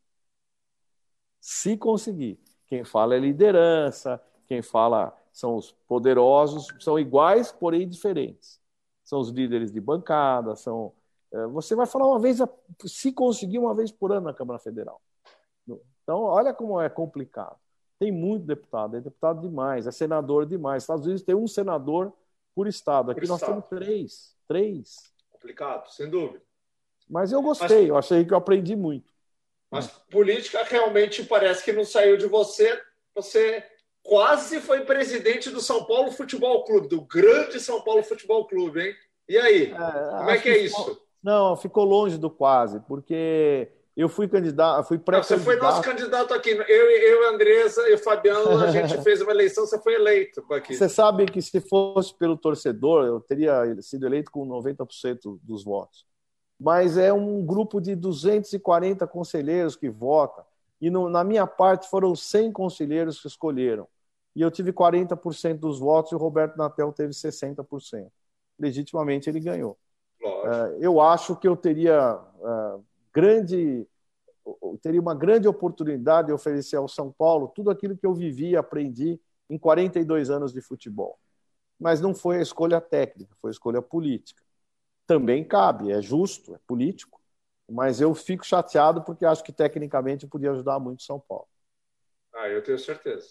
Se 1.42 1.76
conseguir. 1.76 2.40
Quem 2.68 2.86
fala 2.86 3.16
é 3.16 3.20
liderança, 3.20 4.22
quem 4.48 4.62
fala 4.62 5.14
são 5.34 5.58
os 5.58 5.74
poderosos, 5.88 6.68
são 6.80 6.98
iguais, 6.98 7.52
porém 7.52 7.88
diferentes. 7.88 8.62
São 9.04 9.20
os 9.20 9.30
líderes 9.30 9.74
de 9.74 9.82
bancada, 9.82 10.56
são. 10.56 10.94
É, 11.34 11.48
você 11.48 11.76
vai 11.76 11.86
falar 11.86 12.08
uma 12.08 12.20
vez, 12.20 12.40
se 12.86 13.12
conseguir 13.12 13.60
uma 13.60 13.76
vez 13.76 13.92
por 13.92 14.14
ano 14.14 14.28
na 14.28 14.34
Câmara 14.34 14.58
Federal. 14.58 15.02
Então, 16.04 16.24
olha 16.24 16.54
como 16.54 16.80
é 16.80 16.90
complicado. 16.90 17.58
Tem 18.00 18.12
muito 18.12 18.46
deputado, 18.46 18.98
é 18.98 19.02
deputado 19.02 19.42
demais, 19.42 19.86
é 19.86 19.92
senador 19.92 20.46
demais. 20.46 20.84
Estados 20.84 21.06
Unidos 21.06 21.24
tem 21.24 21.36
um 21.36 21.48
senador 21.48 22.12
por 22.56 22.68
estado. 22.68 23.12
Aqui 23.12 23.22
por 23.22 23.28
nós 23.28 23.42
estado. 23.42 23.62
temos 23.62 23.70
três. 23.70 24.36
Três. 24.48 25.12
Complicado, 25.30 25.88
sem 25.92 26.10
dúvida. 26.10 26.42
Mas 27.10 27.32
eu 27.32 27.42
gostei, 27.42 27.82
mas, 27.82 27.90
eu 27.90 27.98
achei 27.98 28.26
que 28.26 28.34
eu 28.34 28.38
aprendi 28.38 28.76
muito. 28.76 29.12
Mas 29.70 29.88
política 30.10 30.64
realmente 30.64 31.24
parece 31.24 31.64
que 31.64 31.72
não 31.72 31.86
saiu 31.86 32.18
de 32.18 32.26
você. 32.26 32.82
Você 33.16 33.64
quase 34.04 34.60
foi 34.60 34.86
presidente 34.86 35.50
do 35.50 35.62
São 35.62 35.86
Paulo 35.86 36.12
Futebol 36.12 36.64
Clube, 36.64 36.88
do 36.88 37.02
grande 37.02 37.60
São 37.60 37.82
Paulo 37.82 38.04
Futebol 38.04 38.48
Clube, 38.48 38.82
hein? 38.82 38.96
E 39.28 39.38
aí? 39.38 39.72
É, 39.72 40.18
Como 40.18 40.30
é 40.30 40.38
que 40.40 40.50
é 40.50 40.58
isso? 40.58 40.78
Ficou, 40.78 41.02
não, 41.24 41.56
ficou 41.56 41.86
longe 41.86 42.18
do 42.18 42.30
quase, 42.30 42.80
porque 42.82 43.72
eu 43.96 44.08
fui 44.08 44.28
candidato, 44.28 44.88
fui 44.88 44.98
pré-candidato. 44.98 45.40
Você 45.40 45.46
foi 45.46 45.56
nosso 45.58 45.82
candidato 45.82 46.34
aqui. 46.34 46.52
Eu, 46.52 46.66
eu 46.66 47.34
Andresa 47.34 47.90
e 47.90 47.94
o 47.94 47.98
Fabiano, 47.98 48.58
a 48.62 48.72
gente 48.72 48.98
fez 49.04 49.22
uma 49.22 49.32
eleição, 49.32 49.66
você 49.66 49.80
foi 49.80 49.96
eleito 49.96 50.46
aqui. 50.54 50.76
Você 50.76 50.88
sabe 50.88 51.26
que 51.26 51.42
se 51.42 51.60
fosse 51.60 52.14
pelo 52.18 52.38
torcedor, 52.38 53.06
eu 53.06 53.20
teria 53.20 53.64
sido 53.82 54.06
eleito 54.06 54.32
com 54.32 54.48
90% 54.48 55.40
dos 55.44 55.64
votos 55.64 56.06
mas 56.62 56.96
é 56.96 57.12
um 57.12 57.44
grupo 57.44 57.82
de 57.82 57.96
240 57.96 59.08
conselheiros 59.08 59.76
que 59.76 59.90
vota. 59.90 60.46
E 60.80 60.92
no, 60.92 61.10
na 61.10 61.24
minha 61.24 61.48
parte 61.48 61.90
foram 61.90 62.16
100 62.16 62.52
conselheiros 62.52 63.20
que 63.20 63.28
escolheram. 63.28 63.88
E 64.36 64.42
eu 64.44 64.52
tive 64.52 64.72
40% 64.72 65.56
dos 65.56 65.80
votos 65.80 66.12
e 66.12 66.16
o 66.16 66.20
Roberto 66.20 66.56
Natel 66.58 66.94
teve 66.94 67.14
60%. 67.14 68.08
Legitimamente 68.60 69.28
ele 69.28 69.40
ganhou. 69.40 69.76
Uh, 70.24 70.78
eu 70.80 71.02
acho 71.02 71.36
que 71.36 71.48
eu 71.48 71.58
teria 71.58 72.14
uh, 72.16 72.86
grande 73.14 73.88
teria 74.82 75.00
uma 75.00 75.14
grande 75.14 75.48
oportunidade 75.48 76.28
de 76.28 76.34
oferecer 76.34 76.76
ao 76.76 76.88
São 76.88 77.12
Paulo 77.12 77.48
tudo 77.50 77.70
aquilo 77.70 77.96
que 77.96 78.06
eu 78.06 78.14
vivi 78.14 78.50
e 78.50 78.58
aprendi 78.58 79.20
em 79.50 79.58
42 79.58 80.30
anos 80.30 80.52
de 80.52 80.62
futebol. 80.62 81.20
Mas 81.80 82.02
não 82.02 82.16
foi 82.16 82.38
a 82.38 82.42
escolha 82.42 82.82
técnica, 82.82 83.36
foi 83.40 83.52
a 83.52 83.54
escolha 83.54 83.82
política 83.82 84.42
também 85.12 85.44
cabe, 85.44 85.92
é 85.92 86.02
justo, 86.02 86.56
é 86.56 86.60
político, 86.66 87.20
mas 87.70 88.00
eu 88.00 88.16
fico 88.16 88.46
chateado 88.46 89.04
porque 89.04 89.26
acho 89.26 89.44
que 89.44 89.52
tecnicamente 89.52 90.26
podia 90.26 90.52
ajudar 90.52 90.80
muito 90.80 91.04
São 91.04 91.20
Paulo. 91.20 91.48
Ah, 92.34 92.48
eu 92.48 92.64
tenho 92.64 92.80
certeza. 92.80 93.28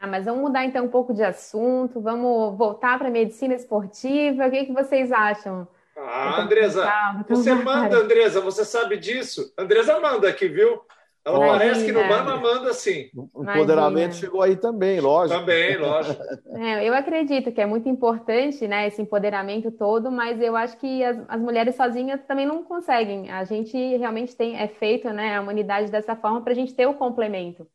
Ah, 0.00 0.08
mas 0.08 0.24
vamos 0.24 0.42
mudar 0.42 0.64
então 0.64 0.84
um 0.84 0.88
pouco 0.88 1.14
de 1.14 1.22
assunto, 1.22 2.00
vamos 2.00 2.58
voltar 2.58 2.98
para 2.98 3.06
a 3.06 3.10
medicina 3.10 3.54
esportiva. 3.54 4.48
O 4.48 4.50
que, 4.50 4.66
que 4.66 4.72
vocês 4.72 5.12
acham? 5.12 5.68
Ah, 5.96 6.40
Andresa, 6.40 6.90
você 7.28 7.54
manda, 7.54 7.98
Andresa, 7.98 8.40
você 8.40 8.64
sabe 8.64 8.96
disso? 8.96 9.52
Andresa 9.58 10.00
manda 10.00 10.28
aqui, 10.28 10.48
viu? 10.48 10.80
Ela 11.24 11.36
Imagina. 11.36 11.58
parece 11.58 11.84
que 11.86 11.92
no 11.92 12.04
Manda 12.04 12.36
Manda 12.36 12.72
sim. 12.74 13.08
O 13.14 13.44
empoderamento 13.44 14.04
Imagina. 14.04 14.12
chegou 14.12 14.42
aí 14.42 14.56
também, 14.56 15.00
lógico. 15.00 15.38
Também, 15.38 15.76
lógico. 15.76 16.20
É, 16.58 16.86
eu 16.86 16.92
acredito 16.94 17.52
que 17.52 17.60
é 17.60 17.66
muito 17.66 17.88
importante 17.88 18.66
né, 18.66 18.88
esse 18.88 19.00
empoderamento 19.00 19.70
todo, 19.70 20.10
mas 20.10 20.40
eu 20.40 20.56
acho 20.56 20.76
que 20.78 21.02
as, 21.04 21.16
as, 21.28 21.40
mulheres 21.40 21.76
sozinhas 21.76 22.20
também 22.26 22.44
não 22.44 22.64
conseguem. 22.64 23.30
A 23.30 23.44
gente 23.44 23.76
realmente 23.96 24.34
tem, 24.34 24.56
é 24.56 24.66
feito 24.66 25.08
né, 25.10 25.36
a 25.36 25.40
humanidade 25.40 25.90
dessa 25.90 26.16
forma 26.16 26.42
para 26.42 26.52
a 26.52 26.56
gente 26.56 26.74
ter 26.74 26.86
o 26.86 26.94
complemento. 26.94 27.66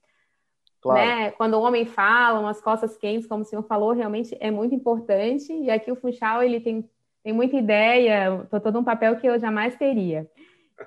Claro. 0.82 0.99
Né? 0.99 1.32
Quando 1.32 1.55
o 1.55 1.61
homem 1.61 1.86
fala, 1.86 2.39
umas 2.39 2.61
costas 2.61 2.97
quentes, 2.97 3.28
como 3.28 3.43
o 3.43 3.45
senhor 3.45 3.63
falou, 3.63 3.93
realmente 3.93 4.36
é 4.39 4.51
muito 4.51 4.76
importante. 4.76 5.53
E 5.53 5.70
aqui 5.72 5.89
o 5.89 5.95
Funchal 5.95 6.43
ele 6.43 6.59
tem, 6.59 6.88
tem 7.28 7.34
muita 7.34 7.57
ideia, 7.57 8.47
todo 8.63 8.80
um 8.80 8.86
papel 8.86 9.17
que 9.17 9.28
eu 9.28 9.38
jamais 9.38 9.75
teria. 9.75 10.25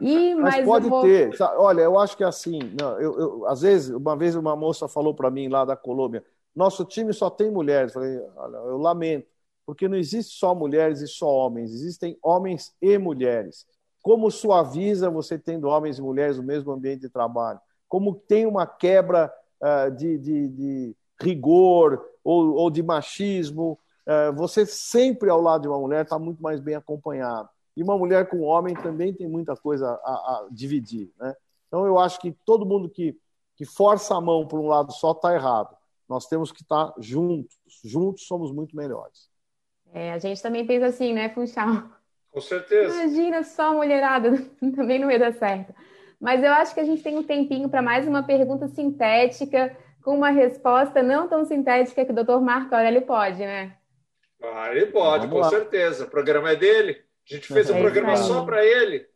E, 0.00 0.34
mas, 0.36 0.56
mas 0.56 0.64
pode 0.64 0.88
vou... 0.88 1.02
ter. 1.02 1.30
Olha, 1.58 1.82
eu 1.82 1.98
acho 1.98 2.16
que 2.16 2.24
é 2.24 2.26
assim. 2.26 2.58
Não, 2.80 2.98
eu, 2.98 3.20
eu, 3.20 3.46
às 3.46 3.60
vezes, 3.60 3.90
uma 3.90 4.16
vez 4.16 4.34
uma 4.34 4.56
moça 4.56 4.88
falou 4.88 5.14
para 5.14 5.30
mim 5.30 5.48
lá 5.48 5.66
da 5.66 5.76
Colômbia: 5.76 6.24
nosso 6.56 6.82
time 6.86 7.12
só 7.12 7.28
tem 7.28 7.50
mulheres. 7.50 7.94
Eu 7.94 8.00
falei, 8.00 8.20
olha, 8.36 8.56
eu 8.56 8.78
lamento, 8.78 9.26
porque 9.66 9.86
não 9.86 9.98
existe 9.98 10.32
só 10.38 10.54
mulheres 10.54 11.02
e 11.02 11.08
só 11.08 11.28
homens, 11.28 11.74
existem 11.74 12.16
homens 12.22 12.74
e 12.80 12.96
mulheres. 12.96 13.66
Como 14.00 14.30
suaviza 14.30 15.10
você 15.10 15.38
tendo 15.38 15.68
homens 15.68 15.98
e 15.98 16.02
mulheres 16.02 16.38
no 16.38 16.42
mesmo 16.42 16.72
ambiente 16.72 17.02
de 17.02 17.10
trabalho? 17.10 17.60
Como 17.86 18.14
tem 18.14 18.46
uma 18.46 18.66
quebra 18.66 19.30
uh, 19.60 19.90
de, 19.94 20.16
de, 20.16 20.48
de, 20.48 20.96
rigor 21.20 22.02
ou, 22.24 22.54
ou 22.54 22.70
de 22.70 22.82
machismo? 22.82 23.78
Uh, 24.06 24.32
você 24.34 24.66
sempre 24.66 25.30
ao 25.30 25.40
lado 25.40 25.62
de 25.62 25.68
uma 25.68 25.78
mulher 25.78 26.02
está 26.02 26.18
muito 26.18 26.42
mais 26.42 26.60
bem 26.60 26.74
acompanhado. 26.74 27.48
E 27.76 27.82
uma 27.82 27.96
mulher 27.96 28.28
com 28.28 28.38
um 28.38 28.44
homem 28.44 28.74
também 28.74 29.12
tem 29.14 29.28
muita 29.28 29.56
coisa 29.56 29.88
a, 30.04 30.10
a 30.10 30.48
dividir. 30.50 31.12
Né? 31.18 31.34
Então, 31.68 31.86
eu 31.86 31.98
acho 31.98 32.20
que 32.20 32.32
todo 32.44 32.66
mundo 32.66 32.88
que, 32.88 33.16
que 33.56 33.64
força 33.64 34.16
a 34.16 34.20
mão 34.20 34.46
para 34.46 34.58
um 34.58 34.66
lado 34.66 34.92
só 34.92 35.12
está 35.12 35.34
errado. 35.34 35.76
Nós 36.08 36.26
temos 36.26 36.50
que 36.50 36.62
estar 36.62 36.88
tá 36.88 36.94
juntos. 36.98 37.56
Juntos 37.84 38.26
somos 38.26 38.52
muito 38.52 38.76
melhores. 38.76 39.30
É, 39.92 40.12
a 40.12 40.18
gente 40.18 40.42
também 40.42 40.66
pensa 40.66 40.86
assim, 40.86 41.12
né, 41.12 41.28
Funchal? 41.30 41.84
Com 42.30 42.40
certeza. 42.40 42.94
Imagina 42.94 43.42
só 43.42 43.72
mulherada, 43.72 44.32
também 44.74 44.98
não 44.98 45.10
ia 45.10 45.18
dar 45.18 45.32
certo. 45.32 45.74
Mas 46.20 46.42
eu 46.42 46.52
acho 46.52 46.74
que 46.74 46.80
a 46.80 46.84
gente 46.84 47.02
tem 47.02 47.16
um 47.16 47.22
tempinho 47.22 47.68
para 47.68 47.80
mais 47.80 48.06
uma 48.06 48.22
pergunta 48.22 48.68
sintética, 48.68 49.76
com 50.02 50.16
uma 50.16 50.30
resposta 50.30 51.02
não 51.02 51.28
tão 51.28 51.44
sintética 51.44 52.04
que 52.04 52.12
o 52.12 52.14
doutor 52.14 52.40
Marco 52.40 52.74
Aurélio 52.74 53.02
pode, 53.02 53.38
né? 53.38 53.76
Ah, 54.42 54.70
ele 54.74 54.86
pode, 54.86 55.26
Vamos 55.26 55.32
com 55.32 55.44
lá. 55.44 55.50
certeza. 55.50 56.04
O 56.04 56.10
programa 56.10 56.50
é 56.50 56.56
dele. 56.56 57.02
A 57.30 57.34
gente 57.34 57.52
fez 57.52 57.70
um 57.70 57.76
é 57.76 57.80
programa 57.80 58.16
só 58.16 58.44
para 58.44 58.64
ele. 58.64 59.06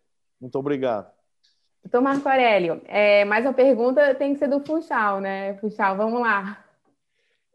Muito 0.41 0.59
obrigado. 0.59 1.13
Doutor 1.83 2.01
Marco 2.01 2.27
Aurélio, 2.27 2.81
é, 2.87 3.27
mais 3.27 3.45
uma 3.45 3.53
pergunta 3.53 4.15
tem 4.15 4.33
que 4.33 4.39
ser 4.39 4.49
do 4.49 4.61
Funchal, 4.61 5.21
né? 5.21 5.55
Funchal, 5.59 5.97
vamos 5.97 6.21
lá. 6.21 6.65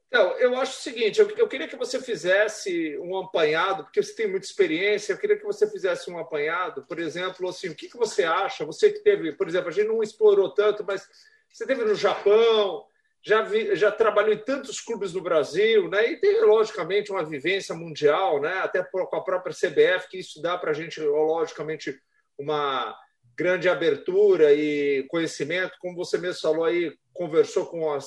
Então, 0.07 0.31
eu 0.37 0.55
acho 0.55 0.79
o 0.79 0.81
seguinte, 0.81 1.19
eu, 1.19 1.29
eu, 1.37 1.47
queria 1.47 1.67
que 1.67 1.75
você 1.75 2.01
fizesse 2.01 2.97
um 2.97 3.17
apanhado, 3.17 3.83
porque 3.83 4.01
você 4.01 4.13
tem 4.13 4.27
muita 4.27 4.45
experiência, 4.45 5.13
eu 5.13 5.17
queria 5.17 5.37
que 5.37 5.45
você 5.45 5.69
fizesse 5.69 6.09
um 6.09 6.17
apanhado, 6.17 6.83
por 6.83 6.99
exemplo, 6.99 7.47
assim, 7.47 7.69
o 7.69 7.75
que, 7.75 7.87
que 7.87 7.97
você 7.97 8.23
acha, 8.23 8.65
você 8.65 8.91
que 8.91 8.99
teve, 8.99 9.31
por 9.33 9.47
exemplo, 9.47 9.69
a 9.69 9.71
gente 9.71 9.87
não 9.87 10.01
explorou 10.01 10.49
tanto, 10.49 10.83
mas 10.85 11.07
você 11.51 11.65
teve 11.65 11.83
no 11.83 11.93
Japão, 11.93 12.85
já, 13.21 13.41
vi, 13.41 13.75
já 13.75 13.91
trabalhou 13.91 14.33
em 14.33 14.43
tantos 14.43 14.79
clubes 14.79 15.13
no 15.13 15.21
Brasil, 15.21 15.89
né? 15.89 16.11
E 16.11 16.17
tem, 16.19 16.41
logicamente, 16.41 17.11
uma 17.11 17.25
vivência 17.25 17.75
mundial, 17.75 18.39
né? 18.39 18.59
Até 18.59 18.83
com 18.83 19.15
a 19.15 19.23
própria 19.23 19.53
CBF, 19.53 20.09
que 20.09 20.19
isso 20.19 20.41
dá 20.41 20.57
para 20.57 20.71
a 20.71 20.73
gente, 20.73 20.99
logicamente, 21.01 21.99
uma 22.37 22.95
grande 23.37 23.69
abertura 23.69 24.53
e 24.53 25.05
conhecimento. 25.09 25.77
Como 25.79 25.95
você 25.95 26.17
mesmo 26.17 26.41
falou 26.41 26.63
aí, 26.63 26.93
conversou 27.13 27.65
com 27.65 27.93
a 27.93 27.99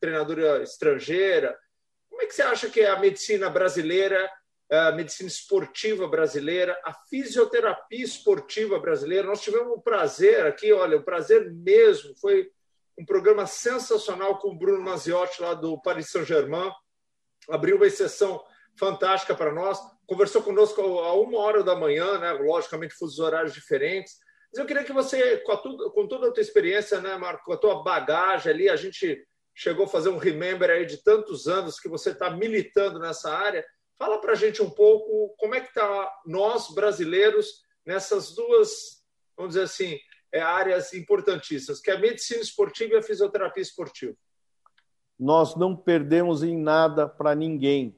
treinadora 0.00 0.62
estrangeira. 0.62 1.56
Como 2.08 2.22
é 2.22 2.26
que 2.26 2.34
você 2.34 2.42
acha 2.42 2.68
que 2.68 2.80
é 2.80 2.90
a 2.90 2.98
medicina 2.98 3.50
brasileira, 3.50 4.30
a 4.70 4.92
medicina 4.92 5.28
esportiva 5.28 6.06
brasileira, 6.06 6.78
a 6.84 6.92
fisioterapia 7.08 8.04
esportiva 8.04 8.78
brasileira? 8.78 9.26
Nós 9.26 9.40
tivemos 9.40 9.72
o 9.76 9.80
prazer 9.80 10.46
aqui, 10.46 10.72
olha, 10.72 10.96
o 10.96 11.04
prazer 11.04 11.50
mesmo 11.52 12.14
foi 12.20 12.50
um 12.98 13.04
programa 13.04 13.46
sensacional 13.46 14.38
com 14.38 14.48
o 14.48 14.58
Bruno 14.58 14.82
Maziotti, 14.82 15.40
lá 15.40 15.54
do 15.54 15.80
Paris 15.80 16.10
Saint-Germain. 16.10 16.70
Abriu 17.48 17.76
uma 17.76 17.86
exceção 17.86 18.42
fantástica 18.78 19.34
para 19.34 19.52
nós. 19.52 19.78
Conversou 20.06 20.42
conosco 20.42 20.80
a 20.80 21.14
uma 21.14 21.38
hora 21.38 21.62
da 21.62 21.74
manhã, 21.74 22.18
né? 22.18 22.32
logicamente, 22.32 22.94
fusos 22.94 23.18
horários 23.18 23.54
diferentes. 23.54 24.14
Mas 24.52 24.60
eu 24.60 24.66
queria 24.66 24.84
que 24.84 24.92
você, 24.92 25.38
com, 25.38 25.52
a, 25.52 25.58
com 25.92 26.08
toda 26.08 26.28
a 26.28 26.32
tua 26.32 26.40
experiência, 26.40 27.00
né, 27.00 27.16
Marco, 27.16 27.44
com 27.44 27.52
a 27.52 27.56
tua 27.56 27.82
bagagem 27.82 28.52
ali, 28.52 28.68
a 28.68 28.76
gente 28.76 29.24
chegou 29.54 29.84
a 29.84 29.88
fazer 29.88 30.08
um 30.08 30.16
remember 30.16 30.70
aí 30.70 30.86
de 30.86 31.02
tantos 31.02 31.46
anos 31.46 31.78
que 31.78 31.88
você 31.88 32.10
está 32.10 32.30
militando 32.30 32.98
nessa 32.98 33.32
área. 33.32 33.64
Fala 33.98 34.20
para 34.20 34.32
a 34.32 34.36
gente 34.36 34.62
um 34.62 34.70
pouco 34.70 35.34
como 35.36 35.54
é 35.54 35.60
que 35.60 35.68
está 35.68 36.12
nós, 36.26 36.74
brasileiros, 36.74 37.62
nessas 37.84 38.34
duas, 38.34 39.04
vamos 39.36 39.54
dizer 39.54 39.64
assim, 39.64 39.98
é, 40.32 40.40
áreas 40.40 40.92
importantíssimas, 40.94 41.80
que 41.80 41.90
é 41.90 41.94
a 41.94 41.98
medicina 41.98 42.40
esportiva 42.40 42.94
e 42.94 42.96
a 42.98 43.02
fisioterapia 43.02 43.62
esportiva. 43.62 44.16
Nós 45.18 45.54
não 45.56 45.76
perdemos 45.76 46.42
em 46.42 46.56
nada 46.56 47.08
para 47.08 47.34
ninguém. 47.34 47.94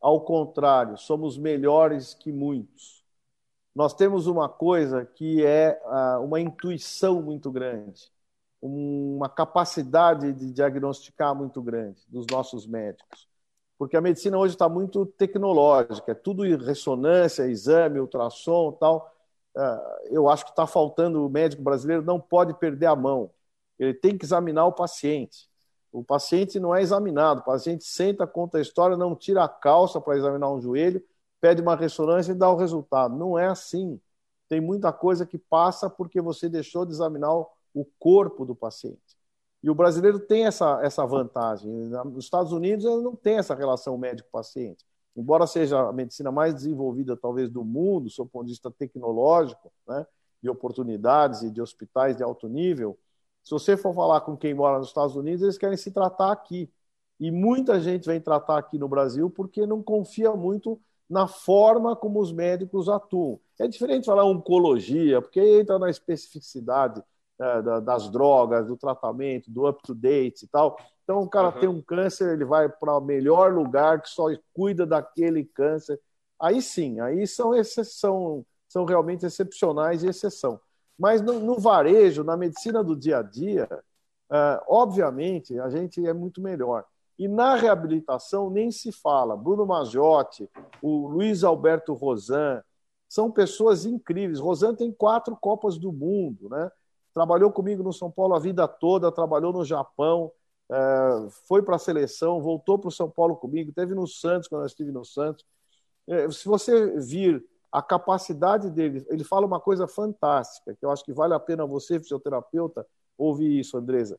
Ao 0.00 0.20
contrário, 0.20 0.96
somos 0.98 1.38
melhores 1.38 2.14
que 2.14 2.32
muitos. 2.32 3.04
Nós 3.74 3.94
temos 3.94 4.26
uma 4.26 4.48
coisa 4.48 5.04
que 5.04 5.44
é 5.44 5.80
ah, 5.86 6.18
uma 6.20 6.40
intuição 6.40 7.22
muito 7.22 7.50
grande, 7.50 8.10
uma 8.60 9.28
capacidade 9.28 10.32
de 10.32 10.52
diagnosticar 10.52 11.34
muito 11.34 11.62
grande 11.62 12.02
dos 12.08 12.26
nossos 12.26 12.66
médicos. 12.66 13.28
Porque 13.78 13.96
a 13.96 14.00
medicina 14.00 14.36
hoje 14.36 14.54
está 14.54 14.68
muito 14.68 15.06
tecnológica, 15.06 16.12
é 16.12 16.14
tudo 16.14 16.42
ressonância, 16.42 17.46
exame, 17.46 17.98
ultrassom 17.98 18.72
tal. 18.72 19.10
Ah, 19.56 19.98
eu 20.04 20.28
acho 20.28 20.44
que 20.44 20.50
está 20.50 20.66
faltando, 20.66 21.24
o 21.26 21.30
médico 21.30 21.62
brasileiro 21.62 22.02
não 22.02 22.20
pode 22.20 22.54
perder 22.54 22.86
a 22.86 22.96
mão. 22.96 23.30
Ele 23.78 23.94
tem 23.94 24.16
que 24.16 24.24
examinar 24.24 24.66
o 24.66 24.72
paciente. 24.72 25.48
O 25.92 26.04
paciente 26.04 26.60
não 26.60 26.74
é 26.74 26.82
examinado, 26.82 27.40
o 27.40 27.44
paciente 27.44 27.84
senta, 27.84 28.26
conta 28.26 28.58
a 28.58 28.60
história, 28.60 28.96
não 28.96 29.16
tira 29.16 29.42
a 29.42 29.48
calça 29.48 30.00
para 30.00 30.16
examinar 30.16 30.50
um 30.50 30.60
joelho, 30.60 31.02
pede 31.40 31.60
uma 31.60 31.74
ressonância 31.74 32.32
e 32.32 32.34
dá 32.34 32.48
o 32.50 32.56
resultado. 32.56 33.16
Não 33.16 33.38
é 33.38 33.46
assim. 33.46 34.00
Tem 34.48 34.60
muita 34.60 34.92
coisa 34.92 35.26
que 35.26 35.38
passa 35.38 35.90
porque 35.90 36.20
você 36.20 36.48
deixou 36.48 36.84
de 36.86 36.92
examinar 36.92 37.34
o 37.34 37.84
corpo 37.98 38.44
do 38.44 38.54
paciente. 38.54 39.18
E 39.62 39.68
o 39.70 39.74
brasileiro 39.74 40.20
tem 40.20 40.46
essa, 40.46 40.80
essa 40.82 41.04
vantagem. 41.04 41.70
Nos 41.70 42.24
Estados 42.24 42.52
Unidos, 42.52 42.84
não 42.84 43.14
tem 43.16 43.38
essa 43.38 43.54
relação 43.54 43.98
médico-paciente 43.98 44.84
embora 45.16 45.46
seja 45.46 45.88
a 45.88 45.92
medicina 45.92 46.30
mais 46.30 46.54
desenvolvida, 46.54 47.16
talvez, 47.16 47.50
do 47.50 47.64
mundo, 47.64 48.08
do 48.08 48.26
ponto 48.26 48.46
de 48.46 48.52
vista 48.52 48.70
tecnológico, 48.70 49.72
né, 49.86 50.06
de 50.42 50.48
oportunidades 50.48 51.42
e 51.42 51.50
de 51.50 51.60
hospitais 51.60 52.16
de 52.16 52.22
alto 52.22 52.48
nível, 52.48 52.98
se 53.42 53.50
você 53.50 53.76
for 53.76 53.94
falar 53.94 54.20
com 54.20 54.36
quem 54.36 54.54
mora 54.54 54.78
nos 54.78 54.88
Estados 54.88 55.16
Unidos, 55.16 55.42
eles 55.42 55.58
querem 55.58 55.76
se 55.76 55.90
tratar 55.90 56.32
aqui. 56.32 56.70
E 57.18 57.30
muita 57.30 57.80
gente 57.80 58.06
vem 58.06 58.20
tratar 58.20 58.58
aqui 58.58 58.78
no 58.78 58.88
Brasil 58.88 59.28
porque 59.30 59.66
não 59.66 59.82
confia 59.82 60.32
muito 60.32 60.80
na 61.08 61.26
forma 61.26 61.96
como 61.96 62.20
os 62.20 62.32
médicos 62.32 62.88
atuam. 62.88 63.40
É 63.58 63.66
diferente 63.66 64.06
falar 64.06 64.24
oncologia, 64.24 65.20
porque 65.20 65.40
entra 65.40 65.78
na 65.78 65.90
especificidade 65.90 67.02
é, 67.38 67.80
das 67.80 68.08
drogas, 68.08 68.66
do 68.66 68.76
tratamento, 68.76 69.50
do 69.50 69.68
up-to-date 69.68 70.44
e 70.44 70.48
tal. 70.48 70.76
Então, 71.10 71.22
o 71.22 71.28
cara 71.28 71.48
uhum. 71.48 71.58
tem 71.58 71.68
um 71.68 71.82
câncer, 71.82 72.34
ele 72.34 72.44
vai 72.44 72.68
para 72.68 72.96
o 72.96 73.00
melhor 73.00 73.52
lugar 73.52 74.00
que 74.00 74.08
só 74.08 74.26
cuida 74.54 74.86
daquele 74.86 75.44
câncer. 75.44 76.00
Aí 76.40 76.62
sim, 76.62 77.00
aí 77.00 77.26
são 77.26 77.52
exceção, 77.52 78.46
são 78.68 78.84
realmente 78.84 79.26
excepcionais 79.26 80.04
e 80.04 80.06
exceção. 80.06 80.60
Mas 80.96 81.20
no, 81.20 81.40
no 81.40 81.58
varejo, 81.58 82.22
na 82.22 82.36
medicina 82.36 82.84
do 82.84 82.94
dia 82.94 83.18
a 83.18 83.22
dia, 83.22 83.68
uh, 84.30 84.62
obviamente, 84.68 85.58
a 85.58 85.68
gente 85.68 86.06
é 86.06 86.12
muito 86.12 86.40
melhor. 86.40 86.84
E 87.18 87.26
na 87.26 87.56
reabilitação 87.56 88.48
nem 88.48 88.70
se 88.70 88.92
fala. 88.92 89.36
Bruno 89.36 89.66
Magiotti, 89.66 90.48
o 90.80 91.08
Luiz 91.08 91.42
Alberto 91.42 91.92
Rosan, 91.92 92.62
são 93.08 93.32
pessoas 93.32 93.84
incríveis. 93.84 94.38
Rosan 94.38 94.76
tem 94.76 94.92
quatro 94.92 95.36
Copas 95.36 95.76
do 95.76 95.92
Mundo, 95.92 96.48
né? 96.48 96.70
Trabalhou 97.12 97.50
comigo 97.50 97.82
no 97.82 97.92
São 97.92 98.12
Paulo 98.12 98.36
a 98.36 98.38
vida 98.38 98.68
toda, 98.68 99.10
trabalhou 99.10 99.52
no 99.52 99.64
Japão, 99.64 100.30
foi 101.46 101.62
para 101.62 101.76
a 101.76 101.78
seleção, 101.78 102.40
voltou 102.40 102.78
para 102.78 102.88
o 102.88 102.92
São 102.92 103.10
Paulo 103.10 103.36
comigo, 103.36 103.72
teve 103.72 103.94
no 103.94 104.06
Santos 104.06 104.48
quando 104.48 104.62
eu 104.62 104.66
estive 104.66 104.92
no 104.92 105.04
Santos. 105.04 105.44
É, 106.06 106.30
se 106.30 106.46
você 106.46 106.98
vir 106.98 107.44
a 107.72 107.82
capacidade 107.82 108.70
dele, 108.70 109.04
ele 109.08 109.24
fala 109.24 109.46
uma 109.46 109.60
coisa 109.60 109.86
fantástica, 109.86 110.74
que 110.74 110.84
eu 110.84 110.90
acho 110.90 111.04
que 111.04 111.12
vale 111.12 111.34
a 111.34 111.40
pena 111.40 111.66
você, 111.66 112.00
fisioterapeuta, 112.00 112.86
ouvir 113.16 113.60
isso, 113.60 113.76
Andresa. 113.76 114.18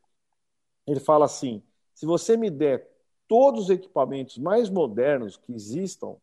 Ele 0.88 0.99
fala 0.99 1.26
assim: 1.26 1.64
se 1.93 2.06
você 2.06 2.38
me 2.38 2.49
der 2.49 2.89
todos 3.28 3.66
os 3.66 3.70
equipamentos 3.70 4.38
mais 4.38 4.70
modernos 4.70 5.38
que 5.38 5.54
existam, 5.54 6.16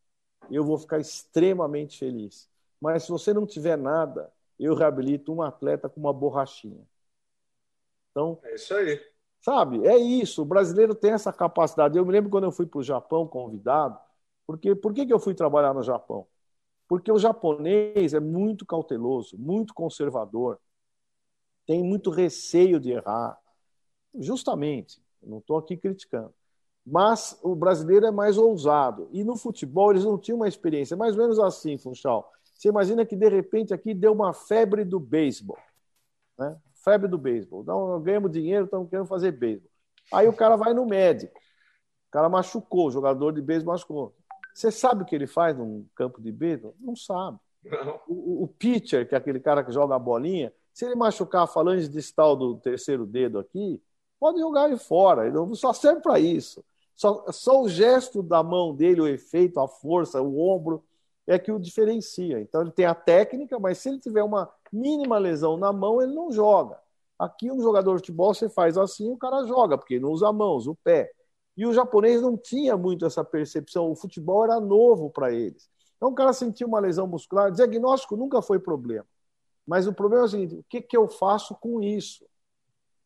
eu 0.50 0.64
vou 0.64 0.78
ficar 0.78 0.98
extremamente 0.98 1.98
feliz. 1.98 2.48
Mas 2.80 3.04
se 3.04 3.10
você 3.10 3.32
não 3.32 3.46
tiver 3.46 3.76
nada, 3.76 4.32
eu 4.58 4.74
reabilito 4.74 5.32
um 5.32 5.42
atleta 5.42 5.88
com 5.88 6.00
uma 6.00 6.12
borrachinha. 6.12 6.86
Então, 8.10 8.38
é 8.42 8.54
isso 8.54 8.74
aí. 8.74 9.00
Sabe? 9.40 9.86
É 9.86 9.96
isso. 9.96 10.42
O 10.42 10.44
brasileiro 10.44 10.94
tem 10.94 11.12
essa 11.12 11.32
capacidade. 11.32 11.96
Eu 11.96 12.04
me 12.04 12.12
lembro 12.12 12.30
quando 12.30 12.44
eu 12.44 12.52
fui 12.52 12.66
para 12.66 12.80
o 12.80 12.82
Japão 12.82 13.26
convidado. 13.26 13.98
Porque, 14.46 14.74
por 14.74 14.92
que, 14.92 15.06
que 15.06 15.12
eu 15.12 15.18
fui 15.18 15.34
trabalhar 15.34 15.74
no 15.74 15.82
Japão? 15.82 16.26
Porque 16.88 17.12
o 17.12 17.18
japonês 17.18 18.14
é 18.14 18.20
muito 18.20 18.64
cauteloso, 18.64 19.36
muito 19.38 19.74
conservador, 19.74 20.58
tem 21.66 21.84
muito 21.84 22.08
receio 22.10 22.80
de 22.80 22.92
errar. 22.92 23.38
Justamente, 24.14 25.02
não 25.22 25.38
estou 25.38 25.58
aqui 25.58 25.76
criticando. 25.76 26.32
Mas 26.84 27.38
o 27.42 27.54
brasileiro 27.54 28.06
é 28.06 28.10
mais 28.10 28.38
ousado. 28.38 29.06
E 29.12 29.22
no 29.22 29.36
futebol 29.36 29.90
eles 29.90 30.04
não 30.04 30.16
tinham 30.16 30.36
uma 30.38 30.48
experiência. 30.48 30.96
Mais 30.96 31.14
ou 31.14 31.22
menos 31.22 31.38
assim, 31.38 31.76
Funchal. 31.76 32.32
Você 32.54 32.68
imagina 32.68 33.04
que 33.04 33.14
de 33.14 33.28
repente 33.28 33.74
aqui 33.74 33.92
deu 33.92 34.14
uma 34.14 34.32
febre 34.32 34.82
do 34.82 34.98
beisebol. 34.98 35.58
Né? 36.38 36.56
Febre 36.82 37.08
do 37.08 37.18
beisebol. 37.18 37.64
Não, 37.64 38.00
ganhamos 38.00 38.30
dinheiro, 38.30 38.64
estamos 38.64 38.88
querendo 38.88 39.06
fazer 39.06 39.32
beisebol. 39.32 39.70
Aí 40.12 40.28
o 40.28 40.32
cara 40.32 40.56
vai 40.56 40.72
no 40.72 40.86
médico. 40.86 41.38
O 42.08 42.10
cara 42.10 42.28
machucou, 42.28 42.88
o 42.88 42.90
jogador 42.90 43.32
de 43.32 43.42
beisebol 43.42 43.74
machucou. 43.74 44.14
Você 44.54 44.70
sabe 44.70 45.02
o 45.02 45.06
que 45.06 45.14
ele 45.14 45.26
faz 45.26 45.56
num 45.56 45.86
campo 45.94 46.20
de 46.20 46.32
beisebol? 46.32 46.74
Não 46.80 46.96
sabe. 46.96 47.38
O, 48.06 48.44
o, 48.44 48.48
pitcher, 48.48 49.06
que 49.08 49.14
é 49.14 49.18
aquele 49.18 49.40
cara 49.40 49.62
que 49.62 49.70
joga 49.70 49.94
a 49.94 49.98
bolinha, 49.98 50.52
se 50.72 50.84
ele 50.84 50.94
machucar 50.94 51.42
a 51.42 51.46
falange 51.46 51.88
distal 51.88 52.34
do 52.34 52.56
terceiro 52.56 53.04
dedo 53.04 53.38
aqui, 53.38 53.82
pode 54.18 54.38
jogar 54.38 54.68
ele 54.68 54.78
fora. 54.78 55.26
Ele 55.26 55.54
só 55.54 55.72
serve 55.72 56.00
para 56.00 56.18
isso. 56.18 56.64
Só, 56.96 57.24
só 57.30 57.62
o 57.62 57.68
gesto 57.68 58.22
da 58.22 58.42
mão 58.42 58.74
dele, 58.74 59.00
o 59.00 59.06
efeito, 59.06 59.60
a 59.60 59.68
força, 59.68 60.20
o 60.20 60.40
ombro, 60.40 60.82
é 61.28 61.38
que 61.38 61.52
o 61.52 61.58
diferencia. 61.58 62.40
Então 62.40 62.62
ele 62.62 62.70
tem 62.72 62.86
a 62.86 62.94
técnica, 62.94 63.58
mas 63.58 63.78
se 63.78 63.88
ele 63.88 63.98
tiver 63.98 64.22
uma 64.22 64.50
mínima 64.72 65.18
lesão 65.18 65.56
na 65.56 65.72
mão, 65.72 66.00
ele 66.00 66.14
não 66.14 66.32
joga. 66.32 66.78
Aqui, 67.18 67.50
um 67.50 67.60
jogador 67.60 67.94
de 67.96 68.00
futebol, 68.00 68.32
você 68.32 68.48
faz 68.48 68.78
assim, 68.78 69.10
o 69.10 69.16
cara 69.16 69.44
joga, 69.44 69.76
porque 69.76 70.00
não 70.00 70.10
usa 70.10 70.28
a 70.28 70.32
mão, 70.32 70.54
usa 70.54 70.70
o 70.70 70.76
pé. 70.76 71.10
E 71.56 71.66
o 71.66 71.72
japonês 71.74 72.22
não 72.22 72.36
tinha 72.36 72.76
muito 72.76 73.04
essa 73.04 73.24
percepção, 73.24 73.90
o 73.90 73.96
futebol 73.96 74.44
era 74.44 74.60
novo 74.60 75.10
para 75.10 75.32
eles. 75.32 75.68
Então, 75.96 76.10
o 76.10 76.14
cara 76.14 76.32
sentiu 76.32 76.68
uma 76.68 76.78
lesão 76.78 77.06
muscular, 77.06 77.50
diagnóstico 77.50 78.16
nunca 78.16 78.40
foi 78.40 78.60
problema. 78.60 79.04
Mas 79.66 79.86
o 79.86 79.92
problema 79.92 80.24
é 80.24 80.26
o 80.26 80.28
seguinte: 80.28 80.54
o 80.54 80.64
que, 80.68 80.80
que 80.80 80.96
eu 80.96 81.08
faço 81.08 81.56
com 81.56 81.82
isso? 81.82 82.24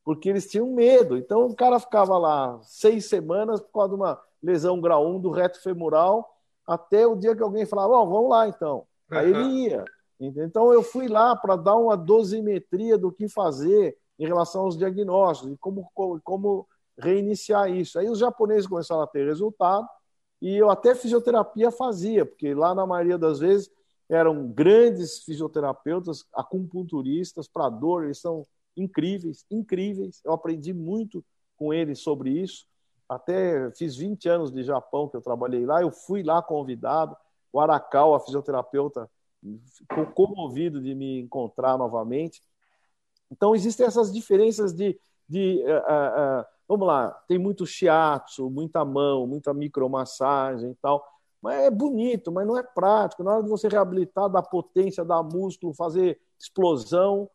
Porque 0.05 0.29
eles 0.29 0.47
tinham 0.51 0.67
medo. 0.73 1.17
Então, 1.17 1.47
o 1.47 1.57
cara 1.57 1.81
ficava 1.81 2.19
lá 2.19 2.61
seis 2.63 3.07
semanas 3.07 3.61
por 3.61 3.73
causa 3.73 3.89
de 3.89 3.95
uma 3.95 4.21
lesão 4.43 4.81
grau 4.81 5.07
1 5.09 5.21
do 5.21 5.31
reto 5.31 5.63
femoral, 5.63 6.32
até 6.67 7.07
o 7.07 7.17
dia 7.17 7.35
que 7.35 7.43
alguém 7.43 7.67
falava: 7.67 7.95
Bom, 7.95 8.09
vamos 8.09 8.31
lá 8.31 8.49
então. 8.49 8.87
Aí 9.11 9.31
ele 9.31 9.45
ia. 9.65 9.85
Então 10.21 10.73
eu 10.73 10.83
fui 10.83 11.09
lá 11.09 11.35
para 11.35 11.57
dar 11.57 11.77
uma 11.77 11.97
dosimetria 11.97 12.97
do 12.97 13.11
que 13.11 13.29
fazer 13.29 13.97
em 14.19 14.27
relação 14.27 14.63
aos 14.63 14.77
diagnósticos 14.77 15.53
e 15.53 15.57
como, 15.59 15.91
como 16.23 16.67
reiniciar 16.97 17.71
isso. 17.71 17.99
Aí 17.99 18.09
os 18.09 18.19
japoneses 18.19 18.67
começaram 18.67 19.03
a 19.03 19.07
ter 19.07 19.27
resultado 19.27 19.87
e 20.41 20.57
eu 20.57 20.71
até 20.71 20.95
fisioterapia 20.95 21.71
fazia, 21.71 22.25
porque 22.25 22.55
lá 22.55 22.75
na 22.75 22.87
maioria 22.87 23.19
das 23.19 23.41
vezes 23.41 23.71
eram 24.09 24.47
grandes 24.49 25.23
fisioterapeutas, 25.25 26.25
acupunturistas 26.35 27.49
para 27.49 27.69
dor, 27.69 28.05
eles 28.05 28.19
são 28.19 28.47
incríveis, 28.77 29.45
incríveis. 29.51 30.21
Eu 30.25 30.33
aprendi 30.33 30.73
muito 30.73 31.25
com 31.57 31.73
eles 31.73 32.01
sobre 32.01 32.31
isso. 32.31 32.67
Até 33.15 33.71
fiz 33.73 33.97
20 33.97 34.29
anos 34.29 34.51
de 34.51 34.63
Japão 34.63 35.09
que 35.09 35.17
eu 35.17 35.21
trabalhei 35.21 35.65
lá, 35.67 35.83
eu 35.83 35.91
fui 35.91 36.23
lá 36.23 36.43
convidado. 36.43 37.17
O 37.53 37.61
Arakawa, 37.61 38.17
a 38.17 38.21
fisioterapeuta, 38.21 39.11
ficou 39.77 40.07
comovido 40.07 40.81
de 40.81 40.95
me 40.95 41.21
encontrar 41.21 41.77
novamente. 41.77 42.43
Então, 43.31 43.55
existem 43.55 43.87
essas 43.87 44.13
diferenças 44.13 44.73
de. 44.73 44.99
de 45.29 45.63
uh, 45.67 46.43
uh, 46.43 46.47
vamos 46.69 46.87
lá, 46.87 47.11
tem 47.29 47.39
muito 47.39 47.67
shiatsu, 47.67 48.49
muita 48.51 48.85
mão, 48.85 49.27
muita 49.27 49.53
micromassagem 49.53 50.71
e 50.71 50.75
tal. 50.77 51.07
Mas 51.41 51.63
é 51.63 51.71
bonito, 51.71 52.31
mas 52.31 52.47
não 52.47 52.57
é 52.57 52.63
prático. 52.63 53.25
Na 53.25 53.33
hora 53.33 53.43
de 53.43 53.49
você 53.49 53.69
reabilitar, 53.69 54.29
dar 54.31 54.43
potência, 54.43 55.05
dar 55.05 55.23
músculo, 55.23 55.75
fazer 55.75 56.21
explosão, 56.39 57.29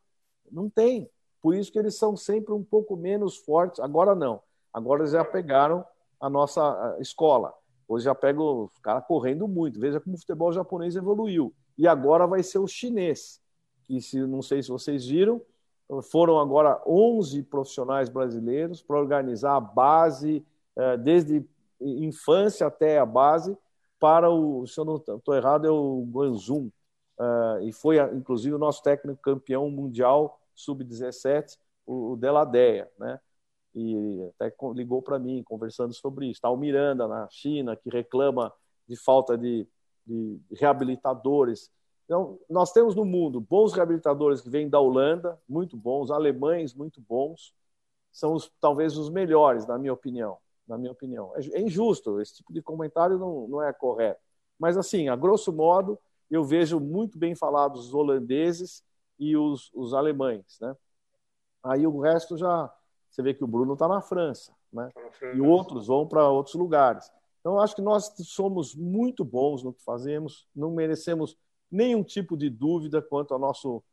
não 0.50 0.70
tem. 0.70 1.10
Por 1.42 1.54
isso 1.54 1.72
que 1.72 1.78
eles 1.78 1.96
são 1.96 2.16
sempre 2.16 2.54
um 2.54 2.64
pouco 2.64 2.96
menos 2.96 3.36
fortes. 3.38 3.82
Agora 3.82 4.16
não. 4.16 4.42
Agora 4.78 5.02
eles 5.02 5.12
já 5.12 5.26
pegaram 5.26 5.84
a 6.20 6.30
nossa 6.30 6.96
escola. 7.00 7.52
Hoje 7.88 8.06
já 8.06 8.14
pegam 8.14 8.66
os 8.66 8.78
caras 8.78 9.04
correndo 9.08 9.48
muito. 9.48 9.80
Veja 9.80 10.00
como 10.00 10.16
o 10.16 10.20
futebol 10.20 10.54
japonês 10.54 10.96
evoluiu. 10.96 11.52
E 11.76 11.88
agora 11.88 12.28
vai 12.28 12.44
ser 12.44 12.60
o 12.60 12.68
chinês, 12.68 13.42
que 13.86 14.00
se, 14.00 14.20
não 14.20 14.44
sei 14.44 14.62
se 14.62 14.70
vocês 14.70 15.08
viram, 15.08 15.42
foram 16.12 16.40
agora 16.40 16.80
11 16.86 17.42
profissionais 17.44 18.08
brasileiros 18.08 18.80
para 18.84 19.00
organizar 19.00 19.56
a 19.56 19.60
base, 19.60 20.46
eh, 20.76 20.98
desde 20.98 21.44
infância 21.82 22.68
até 22.68 23.00
a 23.00 23.06
base, 23.06 23.58
para 24.00 24.30
o, 24.30 24.68
se 24.68 24.80
eu 24.80 24.86
não 24.86 24.98
estou 24.98 25.36
errado, 25.36 25.66
é 25.66 25.72
o 25.72 26.06
Guangzhou. 26.12 26.70
Eh, 27.20 27.60
e 27.64 27.74
foi, 27.74 27.98
inclusive, 28.14 28.54
o 28.54 28.60
nosso 28.60 28.84
técnico 28.84 29.20
campeão 29.24 29.72
mundial 29.72 30.40
sub-17, 30.54 31.58
o 31.84 32.16
Deladeia, 32.16 32.92
né? 33.00 33.20
E 33.78 34.32
até 34.40 34.56
ligou 34.74 35.02
para 35.02 35.20
mim 35.20 35.44
conversando 35.44 35.94
sobre 35.94 36.26
isso. 36.26 36.38
Está 36.38 36.50
o 36.50 36.58
Miranda 36.58 37.08
na 37.08 37.28
China, 37.30 37.76
que 37.76 37.90
reclama 37.90 38.52
de 38.88 38.96
falta 38.96 39.38
de, 39.38 39.68
de 40.06 40.40
reabilitadores 40.52 41.72
então, 42.08 42.40
nós 42.50 42.72
temos 42.72 42.96
no 42.96 43.04
mundo 43.04 43.42
bons 43.42 43.74
reabilitadores 43.74 44.40
que 44.40 44.50
vêm 44.50 44.70
da 44.70 44.80
Holanda, 44.80 45.38
muito 45.48 45.76
bons, 45.76 46.10
alemães 46.10 46.74
muito 46.74 47.02
bons, 47.02 47.54
são 48.14 48.34
os, 48.34 48.50
talvez 48.62 48.98
os 48.98 49.10
melhores, 49.10 49.68
na 49.68 49.78
minha 49.78 49.92
opinião. 49.92 50.38
Na 50.66 50.78
minha 50.78 50.92
opinião. 50.94 51.34
É, 51.36 51.60
é 51.60 51.62
injusto, 51.62 52.22
esse 52.22 52.36
tipo 52.36 52.54
de 52.54 52.62
comentário 52.62 53.20
não, 53.20 53.48
não 53.50 53.62
é 53.62 53.74
correto. 53.74 54.22
Mas, 54.58 54.78
assim, 54.78 55.10
a 55.10 55.18
grosso 55.18 55.52
modo, 55.52 56.00
eu 56.32 56.46
vejo 56.46 56.80
muito 56.80 57.18
bem 57.18 57.36
falados 57.36 57.88
os 57.88 57.94
holandeses 57.94 58.82
e 59.20 59.36
os, 59.36 59.70
os 59.74 59.94
alemães. 59.94 60.58
Né? 60.62 60.76
Aí 61.62 61.86
o 61.86 62.00
resto 62.00 62.38
já. 62.38 62.74
Você 63.18 63.24
vê 63.24 63.34
que 63.34 63.44
o 63.44 63.48
Bruno 63.48 63.74
está 63.74 63.88
na 63.88 64.00
França, 64.00 64.54
né? 64.72 64.92
Tá 64.94 65.34
e 65.34 65.42
outros 65.42 65.88
vão 65.88 66.08
para 66.08 66.30
outros 66.30 66.54
lugares. 66.54 67.12
Então, 67.40 67.60
acho 67.60 67.76
que 67.76 67.82
nós 67.82 68.14
somos 68.26 68.76
muito 68.76 69.26
bons 69.26 69.64
no 69.64 69.74
que 69.74 69.84
fazemos, 69.84 70.48
não 70.56 70.70
merecemos 70.70 71.36
nenhum 71.72 72.04
tipo 72.04 72.38
de 72.38 72.48
dúvida 72.48 73.02
quanto 73.02 73.34
ao 73.34 73.40
nosso 73.40 73.84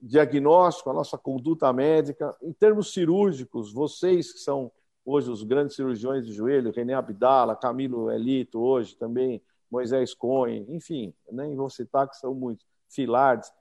diagnóstico, 0.00 0.88
a 0.88 0.94
nossa 0.94 1.18
conduta 1.18 1.72
médica. 1.72 2.36
Em 2.40 2.52
termos 2.52 2.92
cirúrgicos, 2.92 3.72
vocês 3.72 4.32
que 4.32 4.38
são 4.38 4.70
hoje 5.04 5.32
os 5.32 5.42
grandes 5.42 5.74
cirurgiões 5.74 6.24
de 6.24 6.32
joelho, 6.32 6.70
René 6.70 6.94
Abdala, 6.94 7.56
Camilo 7.56 8.08
Elito, 8.08 8.60
hoje 8.60 8.94
também, 8.96 9.42
Moisés 9.68 10.14
Cohen, 10.14 10.64
enfim, 10.68 11.12
nem 11.28 11.56
vou 11.56 11.68
citar 11.68 12.08
que 12.08 12.16
são 12.18 12.32
muitos, 12.32 12.64
Filardes, 12.88 13.52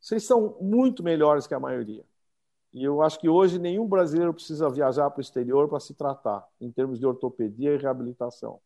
vocês 0.00 0.24
são 0.24 0.56
muito 0.60 1.02
melhores 1.02 1.48
que 1.48 1.54
a 1.54 1.58
maioria. 1.58 2.04
E 2.72 2.84
eu 2.84 3.02
acho 3.02 3.18
que 3.18 3.28
hoje 3.28 3.58
nenhum 3.58 3.86
brasileiro 3.86 4.34
precisa 4.34 4.68
viajar 4.68 5.10
para 5.10 5.18
o 5.18 5.22
exterior 5.22 5.68
para 5.68 5.80
se 5.80 5.94
tratar, 5.94 6.46
em 6.60 6.70
termos 6.70 6.98
de 6.98 7.06
ortopedia 7.06 7.74
e 7.74 7.78
reabilitação. 7.78 8.60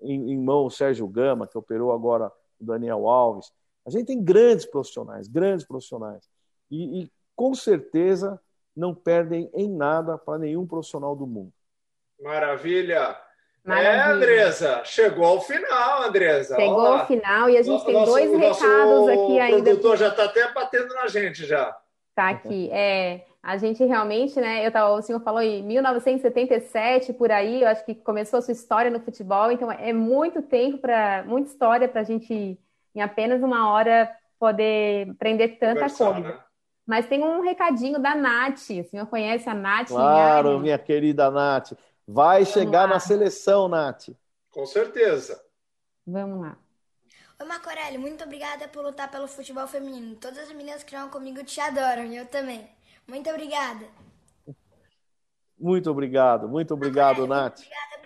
Em, 0.00 0.32
em 0.32 0.38
mão, 0.38 0.66
o 0.66 0.70
Sérgio 0.70 1.08
Gama, 1.08 1.46
que 1.46 1.56
operou 1.56 1.92
agora 1.92 2.30
o 2.60 2.64
Daniel 2.64 3.08
Alves, 3.08 3.50
a 3.86 3.90
gente 3.90 4.06
tem 4.06 4.22
grandes 4.22 4.66
profissionais, 4.66 5.28
grandes 5.28 5.66
profissionais. 5.66 6.28
E, 6.70 7.02
e 7.02 7.12
com 7.34 7.54
certeza 7.54 8.40
não 8.74 8.94
perdem 8.94 9.50
em 9.54 9.70
nada 9.70 10.18
para 10.18 10.38
nenhum 10.38 10.66
profissional 10.66 11.16
do 11.16 11.26
mundo. 11.26 11.52
Maravilha! 12.20 13.16
Maravilha. 13.64 13.90
É, 13.90 14.12
Andresa, 14.12 14.84
chegou 14.84 15.24
ao 15.24 15.40
final, 15.40 16.02
Andresa. 16.02 16.54
Chegou 16.54 16.74
Olá. 16.74 17.00
ao 17.00 17.06
final 17.06 17.50
e 17.50 17.56
a 17.56 17.62
gente 17.62 17.84
tem 17.84 18.04
dois 18.04 18.30
recados 18.30 19.08
aqui 19.08 19.40
ainda. 19.40 19.58
O 19.58 19.62
produtor 19.64 19.96
já 19.96 20.08
está 20.08 20.24
até 20.24 20.52
batendo 20.52 20.94
na 20.94 21.08
gente 21.08 21.44
já. 21.44 21.76
Tá 22.14 22.28
aqui. 22.28 22.70
É, 22.70 23.26
a 23.46 23.56
gente 23.56 23.84
realmente, 23.84 24.40
né? 24.40 24.66
Eu 24.66 24.72
tava, 24.72 24.92
o 24.92 25.00
senhor 25.00 25.20
falou 25.20 25.40
em 25.40 25.62
1977 25.62 27.12
por 27.12 27.30
aí, 27.30 27.62
eu 27.62 27.68
acho 27.68 27.84
que 27.84 27.94
começou 27.94 28.40
a 28.40 28.42
sua 28.42 28.50
história 28.50 28.90
no 28.90 28.98
futebol, 28.98 29.52
então 29.52 29.70
é 29.70 29.92
muito 29.92 30.42
tempo 30.42 30.78
para 30.78 31.22
muita 31.24 31.48
história 31.48 31.88
para 31.88 32.00
a 32.00 32.04
gente 32.04 32.58
em 32.92 33.00
apenas 33.00 33.40
uma 33.44 33.70
hora 33.70 34.10
poder 34.36 35.10
aprender 35.10 35.60
tanta 35.60 35.74
Conversar, 35.74 36.12
coisa. 36.12 36.28
Né? 36.28 36.40
Mas 36.84 37.06
tem 37.06 37.22
um 37.22 37.40
recadinho 37.40 38.00
da 38.00 38.16
Nath. 38.16 38.68
O 38.70 38.84
senhor 38.90 39.06
conhece 39.06 39.48
a 39.48 39.54
Nath? 39.54 39.88
Claro, 39.90 40.58
minha 40.58 40.78
querida 40.78 41.30
Nath. 41.30 41.74
Vai 42.04 42.42
Vamos 42.42 42.52
chegar 42.52 42.82
lá. 42.82 42.86
na 42.88 42.98
seleção, 42.98 43.68
Nath. 43.68 44.08
Com 44.50 44.66
certeza. 44.66 45.40
Vamos 46.04 46.40
lá. 46.40 46.56
Oi, 47.38 47.46
Marco 47.46 47.68
muito 48.00 48.24
obrigada 48.24 48.66
por 48.66 48.82
lutar 48.82 49.08
pelo 49.08 49.28
futebol 49.28 49.68
feminino. 49.68 50.16
Todas 50.16 50.38
as 50.38 50.48
meninas 50.48 50.82
que 50.82 50.92
estão 50.92 51.08
comigo 51.08 51.44
te 51.44 51.60
adoram, 51.60 52.06
e 52.06 52.16
eu 52.16 52.26
também. 52.26 52.75
Muito 53.08 53.30
obrigada. 53.30 53.86
Muito 55.58 55.90
obrigado, 55.90 56.48
muito 56.48 56.74
obrigado, 56.74 57.26
Nath. 57.26 57.60
Obrigada 57.60 57.96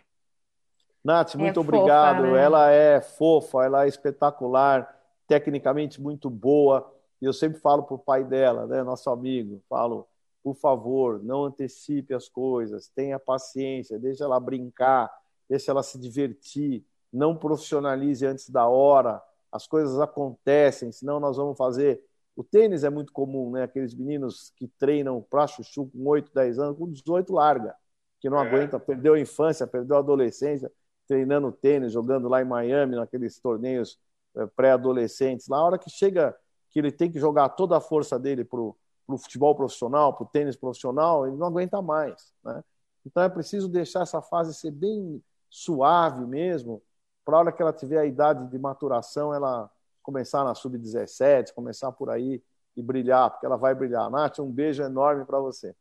Nath, 1.02 1.34
muito 1.34 1.58
é 1.58 1.60
obrigado. 1.60 2.16
Fofa, 2.18 2.32
né? 2.32 2.42
Ela 2.42 2.70
é 2.70 3.00
fofa, 3.00 3.64
ela 3.64 3.84
é 3.84 3.88
espetacular, 3.88 5.00
tecnicamente 5.26 6.00
muito 6.00 6.28
boa. 6.28 6.92
E 7.20 7.24
eu 7.24 7.32
sempre 7.32 7.60
falo 7.60 7.82
para 7.82 7.94
o 7.94 7.98
pai 7.98 8.24
dela, 8.24 8.66
né, 8.66 8.82
nosso 8.82 9.10
amigo, 9.10 9.62
falo, 9.68 10.06
por 10.42 10.54
favor, 10.54 11.22
não 11.22 11.44
antecipe 11.44 12.14
as 12.14 12.28
coisas, 12.28 12.88
tenha 12.88 13.18
paciência, 13.18 13.98
deixa 13.98 14.24
ela 14.24 14.40
brincar, 14.40 15.10
deixa 15.48 15.70
ela 15.70 15.82
se 15.82 15.98
divertir, 15.98 16.82
não 17.12 17.36
profissionalize 17.36 18.24
antes 18.24 18.48
da 18.48 18.66
hora, 18.66 19.22
as 19.52 19.66
coisas 19.66 19.98
acontecem, 20.00 20.92
senão 20.92 21.20
nós 21.20 21.36
vamos 21.36 21.58
fazer. 21.58 22.02
O 22.40 22.44
tênis 22.44 22.84
é 22.84 22.88
muito 22.88 23.12
comum, 23.12 23.50
né? 23.50 23.64
Aqueles 23.64 23.94
meninos 23.94 24.50
que 24.56 24.66
treinam 24.66 25.20
para 25.20 25.46
chuchu 25.46 25.90
com 25.90 26.08
8, 26.08 26.32
10 26.32 26.58
anos, 26.58 26.78
com 26.78 26.90
18 26.90 27.34
larga, 27.34 27.74
que 28.18 28.30
não 28.30 28.42
é. 28.42 28.48
aguenta, 28.48 28.80
perdeu 28.80 29.12
a 29.12 29.20
infância, 29.20 29.66
perdeu 29.66 29.96
a 29.96 29.98
adolescência 29.98 30.72
treinando 31.06 31.52
tênis, 31.52 31.92
jogando 31.92 32.30
lá 32.30 32.40
em 32.40 32.46
Miami, 32.46 32.96
naqueles 32.96 33.38
torneios 33.38 34.00
eh, 34.34 34.46
pré-adolescentes. 34.56 35.48
Na 35.48 35.62
hora 35.62 35.76
que 35.76 35.90
chega 35.90 36.34
que 36.70 36.78
ele 36.78 36.90
tem 36.90 37.10
que 37.12 37.20
jogar 37.20 37.50
toda 37.50 37.76
a 37.76 37.80
força 37.80 38.18
dele 38.18 38.42
para 38.42 38.58
o 38.58 38.74
futebol 39.18 39.54
profissional, 39.54 40.14
para 40.14 40.24
o 40.24 40.28
tênis 40.28 40.56
profissional, 40.56 41.26
ele 41.26 41.36
não 41.36 41.48
aguenta 41.48 41.82
mais. 41.82 42.32
Né? 42.42 42.64
Então 43.04 43.22
é 43.22 43.28
preciso 43.28 43.68
deixar 43.68 44.00
essa 44.00 44.22
fase 44.22 44.54
ser 44.54 44.70
bem 44.70 45.22
suave 45.50 46.24
mesmo, 46.24 46.82
para 47.22 47.36
a 47.36 47.40
hora 47.40 47.52
que 47.52 47.60
ela 47.60 47.72
tiver 47.74 47.98
a 47.98 48.06
idade 48.06 48.48
de 48.48 48.58
maturação, 48.58 49.34
ela 49.34 49.70
começar 50.02 50.44
na 50.44 50.54
sub-17, 50.54 51.52
começar 51.54 51.92
por 51.92 52.10
aí 52.10 52.42
e 52.76 52.82
brilhar, 52.82 53.30
porque 53.30 53.46
ela 53.46 53.56
vai 53.56 53.74
brilhar. 53.74 54.10
Nath, 54.10 54.38
um 54.38 54.50
beijo 54.50 54.82
enorme 54.82 55.24
para 55.24 55.38
você. 55.38 55.74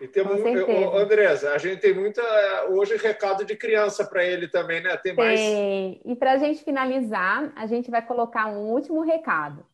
E 0.00 0.08
temos, 0.08 0.40
Andresa, 0.94 1.52
a 1.52 1.58
gente 1.58 1.80
tem 1.80 1.94
muita 1.94 2.22
hoje 2.70 2.96
recado 2.96 3.44
de 3.44 3.54
criança 3.54 4.04
para 4.04 4.24
ele 4.24 4.48
também, 4.48 4.82
né? 4.82 4.96
Tem, 4.96 5.14
tem. 5.14 5.24
mais. 5.24 5.40
E 6.04 6.16
para 6.16 6.32
a 6.32 6.38
gente 6.38 6.64
finalizar, 6.64 7.52
a 7.54 7.66
gente 7.66 7.88
vai 7.88 8.02
colocar 8.04 8.46
um 8.48 8.72
último 8.72 9.02
recado. 9.02 9.64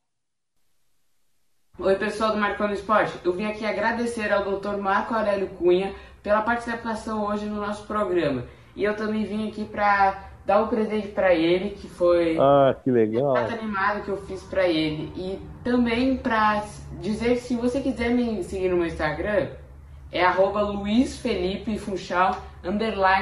Oi, 1.78 1.94
pessoal 1.96 2.32
do 2.32 2.38
Marconi 2.38 2.74
Esporte. 2.74 3.18
Eu 3.24 3.32
vim 3.32 3.46
aqui 3.46 3.64
agradecer 3.64 4.32
ao 4.32 4.44
Dr. 4.44 4.76
Marco 4.76 5.14
Aurélio 5.14 5.48
Cunha 5.50 5.94
pela 6.22 6.42
participação 6.42 7.24
hoje 7.24 7.46
no 7.46 7.54
nosso 7.54 7.86
programa. 7.86 8.44
E 8.76 8.84
eu 8.84 8.96
também 8.96 9.24
vim 9.24 9.48
aqui 9.48 9.64
para 9.64 10.28
dar 10.48 10.62
um 10.62 10.68
presente 10.68 11.08
para 11.08 11.34
ele, 11.34 11.70
que 11.72 11.86
foi 11.86 12.38
ah, 12.40 12.74
que 12.82 12.90
legal. 12.90 13.34
um 13.34 13.36
animado 13.36 14.02
que 14.02 14.08
eu 14.08 14.16
fiz 14.16 14.42
para 14.44 14.66
ele. 14.66 15.12
E 15.14 15.38
também 15.62 16.16
para 16.16 16.64
dizer 17.02 17.36
se 17.36 17.54
você 17.54 17.82
quiser 17.82 18.14
me 18.14 18.42
seguir 18.42 18.70
no 18.70 18.78
meu 18.78 18.86
Instagram, 18.86 19.50
é 20.10 20.24
arroba 20.24 20.62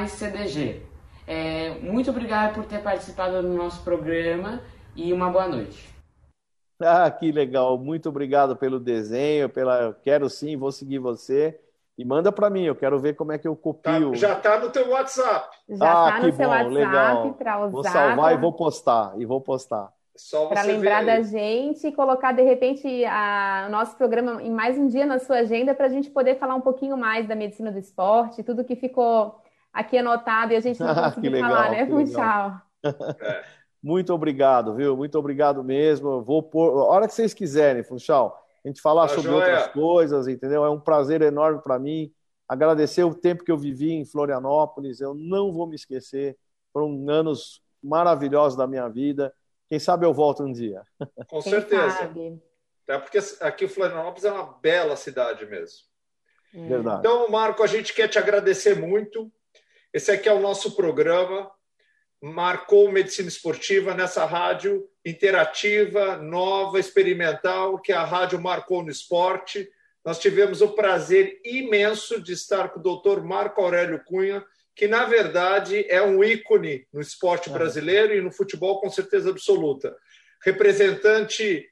CDG. 0.06 0.82
É, 1.26 1.70
muito 1.82 2.10
obrigado 2.10 2.54
por 2.54 2.64
ter 2.64 2.78
participado 2.78 3.42
do 3.42 3.48
nosso 3.48 3.82
programa 3.82 4.60
e 4.94 5.12
uma 5.12 5.28
boa 5.28 5.48
noite. 5.48 5.84
Ah, 6.80 7.10
que 7.10 7.32
legal. 7.32 7.76
Muito 7.76 8.08
obrigado 8.08 8.54
pelo 8.54 8.78
desenho, 8.78 9.48
pela 9.48 9.98
quero 10.00 10.30
sim, 10.30 10.56
vou 10.56 10.70
seguir 10.70 11.00
você. 11.00 11.58
E 11.98 12.04
manda 12.04 12.30
para 12.30 12.50
mim, 12.50 12.64
eu 12.64 12.76
quero 12.76 12.98
ver 12.98 13.14
como 13.14 13.32
é 13.32 13.38
que 13.38 13.48
eu 13.48 13.56
copio. 13.56 14.10
Tá, 14.10 14.16
já 14.16 14.32
está 14.34 14.58
no 14.58 14.70
teu 14.70 14.90
WhatsApp. 14.90 15.48
Já 15.68 15.74
está 15.74 16.16
ah, 16.16 16.20
no 16.20 16.32
seu 16.32 16.48
bom, 16.48 16.54
WhatsApp 16.54 17.38
para 17.38 17.58
usar. 17.58 17.70
Vou 17.70 17.84
salvar 17.84 18.34
e 18.34 18.36
vou 18.36 18.52
postar, 18.52 19.12
e 19.16 19.24
vou 19.24 19.40
postar 19.40 19.96
para 20.48 20.62
lembrar 20.62 21.04
da 21.04 21.20
gente 21.22 21.86
e 21.86 21.92
colocar 21.92 22.32
de 22.32 22.42
repente 22.42 23.04
a, 23.04 23.66
o 23.68 23.70
nosso 23.70 23.96
programa 23.96 24.42
em 24.42 24.50
mais 24.50 24.78
um 24.78 24.88
dia 24.88 25.04
na 25.04 25.18
sua 25.18 25.38
agenda 25.38 25.74
para 25.74 25.86
a 25.86 25.88
gente 25.88 26.10
poder 26.10 26.36
falar 26.36 26.54
um 26.54 26.60
pouquinho 26.60 26.96
mais 26.96 27.28
da 27.28 27.34
medicina 27.34 27.70
do 27.70 27.78
esporte, 27.78 28.42
tudo 28.42 28.64
que 28.64 28.76
ficou 28.76 29.40
aqui 29.72 29.98
anotado 29.98 30.52
e 30.52 30.56
a 30.56 30.60
gente 30.60 30.80
não 30.80 30.94
conseguiu 30.94 31.32
legal, 31.32 31.50
falar, 31.50 31.70
né, 31.70 31.86
Funchal? 31.86 32.52
Muito 33.82 34.12
obrigado, 34.12 34.74
viu? 34.74 34.96
Muito 34.96 35.18
obrigado 35.18 35.62
mesmo. 35.62 36.22
Vou 36.22 36.42
pôr, 36.42 36.80
a 36.80 36.84
hora 36.84 37.06
que 37.06 37.14
vocês 37.14 37.34
quiserem, 37.34 37.82
Funchal, 37.82 38.45
a 38.66 38.68
gente 38.68 38.80
falar 38.80 39.08
tá 39.08 39.14
sobre 39.14 39.30
joia. 39.30 39.44
outras 39.44 39.72
coisas, 39.72 40.26
entendeu? 40.26 40.64
É 40.64 40.70
um 40.70 40.80
prazer 40.80 41.22
enorme 41.22 41.62
para 41.62 41.78
mim. 41.78 42.12
Agradecer 42.48 43.04
o 43.04 43.14
tempo 43.14 43.44
que 43.44 43.50
eu 43.50 43.56
vivi 43.56 43.92
em 43.92 44.04
Florianópolis, 44.04 45.00
eu 45.00 45.14
não 45.14 45.52
vou 45.52 45.66
me 45.66 45.76
esquecer. 45.76 46.36
Foram 46.72 47.08
anos 47.08 47.62
maravilhosos 47.82 48.58
da 48.58 48.66
minha 48.66 48.88
vida. 48.88 49.32
Quem 49.68 49.78
sabe 49.78 50.04
eu 50.04 50.12
volto 50.12 50.42
um 50.42 50.52
dia. 50.52 50.82
Com 51.28 51.40
Quem 51.40 51.52
certeza. 51.52 51.90
Sabe? 51.90 52.42
tá? 52.86 52.98
porque 52.98 53.18
aqui 53.40 53.68
Florianópolis 53.68 54.24
é 54.24 54.32
uma 54.32 54.58
bela 54.60 54.96
cidade 54.96 55.46
mesmo. 55.46 55.86
Verdade. 56.52 57.00
Então, 57.00 57.28
Marco, 57.28 57.62
a 57.62 57.66
gente 57.66 57.92
quer 57.92 58.08
te 58.08 58.18
agradecer 58.18 58.76
muito. 58.76 59.30
Esse 59.92 60.10
aqui 60.10 60.28
é 60.28 60.32
o 60.32 60.40
nosso 60.40 60.74
programa. 60.74 61.50
Marcou 62.22 62.90
Medicina 62.90 63.28
Esportiva 63.28 63.94
nessa 63.94 64.24
rádio 64.24 64.88
interativa, 65.04 66.16
nova, 66.16 66.80
experimental, 66.80 67.78
que 67.78 67.92
a 67.92 68.04
Rádio 68.04 68.40
Marcou 68.40 68.82
no 68.82 68.90
Esporte. 68.90 69.68
Nós 70.04 70.18
tivemos 70.18 70.60
o 70.60 70.68
prazer 70.68 71.40
imenso 71.44 72.20
de 72.20 72.32
estar 72.32 72.70
com 72.70 72.80
o 72.80 72.82
doutor 72.82 73.22
Marco 73.24 73.60
Aurélio 73.60 74.02
Cunha, 74.04 74.44
que, 74.74 74.86
na 74.86 75.04
verdade, 75.04 75.86
é 75.88 76.02
um 76.02 76.22
ícone 76.22 76.86
no 76.92 77.00
esporte 77.00 77.48
brasileiro 77.48 78.14
e 78.14 78.20
no 78.20 78.30
futebol, 78.30 78.80
com 78.80 78.90
certeza 78.90 79.30
absoluta. 79.30 79.96
Representante, 80.44 81.66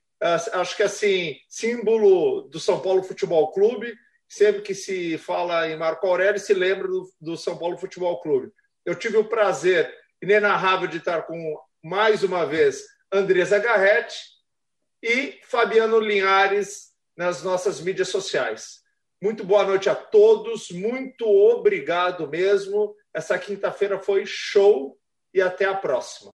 acho 0.52 0.76
que 0.76 0.82
assim, 0.82 1.36
símbolo 1.48 2.42
do 2.48 2.58
São 2.58 2.80
Paulo 2.80 3.02
Futebol 3.02 3.52
Clube, 3.52 3.94
sempre 4.26 4.62
que 4.62 4.74
se 4.74 5.18
fala 5.18 5.68
em 5.68 5.76
Marco 5.76 6.06
Aurélio, 6.06 6.40
se 6.40 6.54
lembra 6.54 6.88
do, 6.88 7.08
do 7.20 7.36
São 7.36 7.58
Paulo 7.58 7.76
Futebol 7.76 8.20
Clube. 8.20 8.50
Eu 8.84 8.94
tive 8.94 9.16
o 9.16 9.28
prazer 9.28 9.94
inenarrável 10.24 10.88
de 10.88 10.96
estar 10.96 11.22
com, 11.22 11.58
mais 11.82 12.22
uma 12.22 12.46
vez, 12.46 12.82
Andresa 13.12 13.58
Garretti 13.58 14.16
e 15.02 15.38
Fabiano 15.44 16.00
Linhares 16.00 16.92
nas 17.16 17.42
nossas 17.42 17.80
mídias 17.80 18.08
sociais. 18.08 18.82
Muito 19.22 19.44
boa 19.44 19.64
noite 19.64 19.88
a 19.88 19.94
todos, 19.94 20.70
muito 20.70 21.26
obrigado 21.26 22.26
mesmo. 22.26 22.96
Essa 23.12 23.38
quinta-feira 23.38 23.98
foi 23.98 24.24
show 24.26 24.98
e 25.32 25.42
até 25.42 25.66
a 25.66 25.74
próxima. 25.74 26.32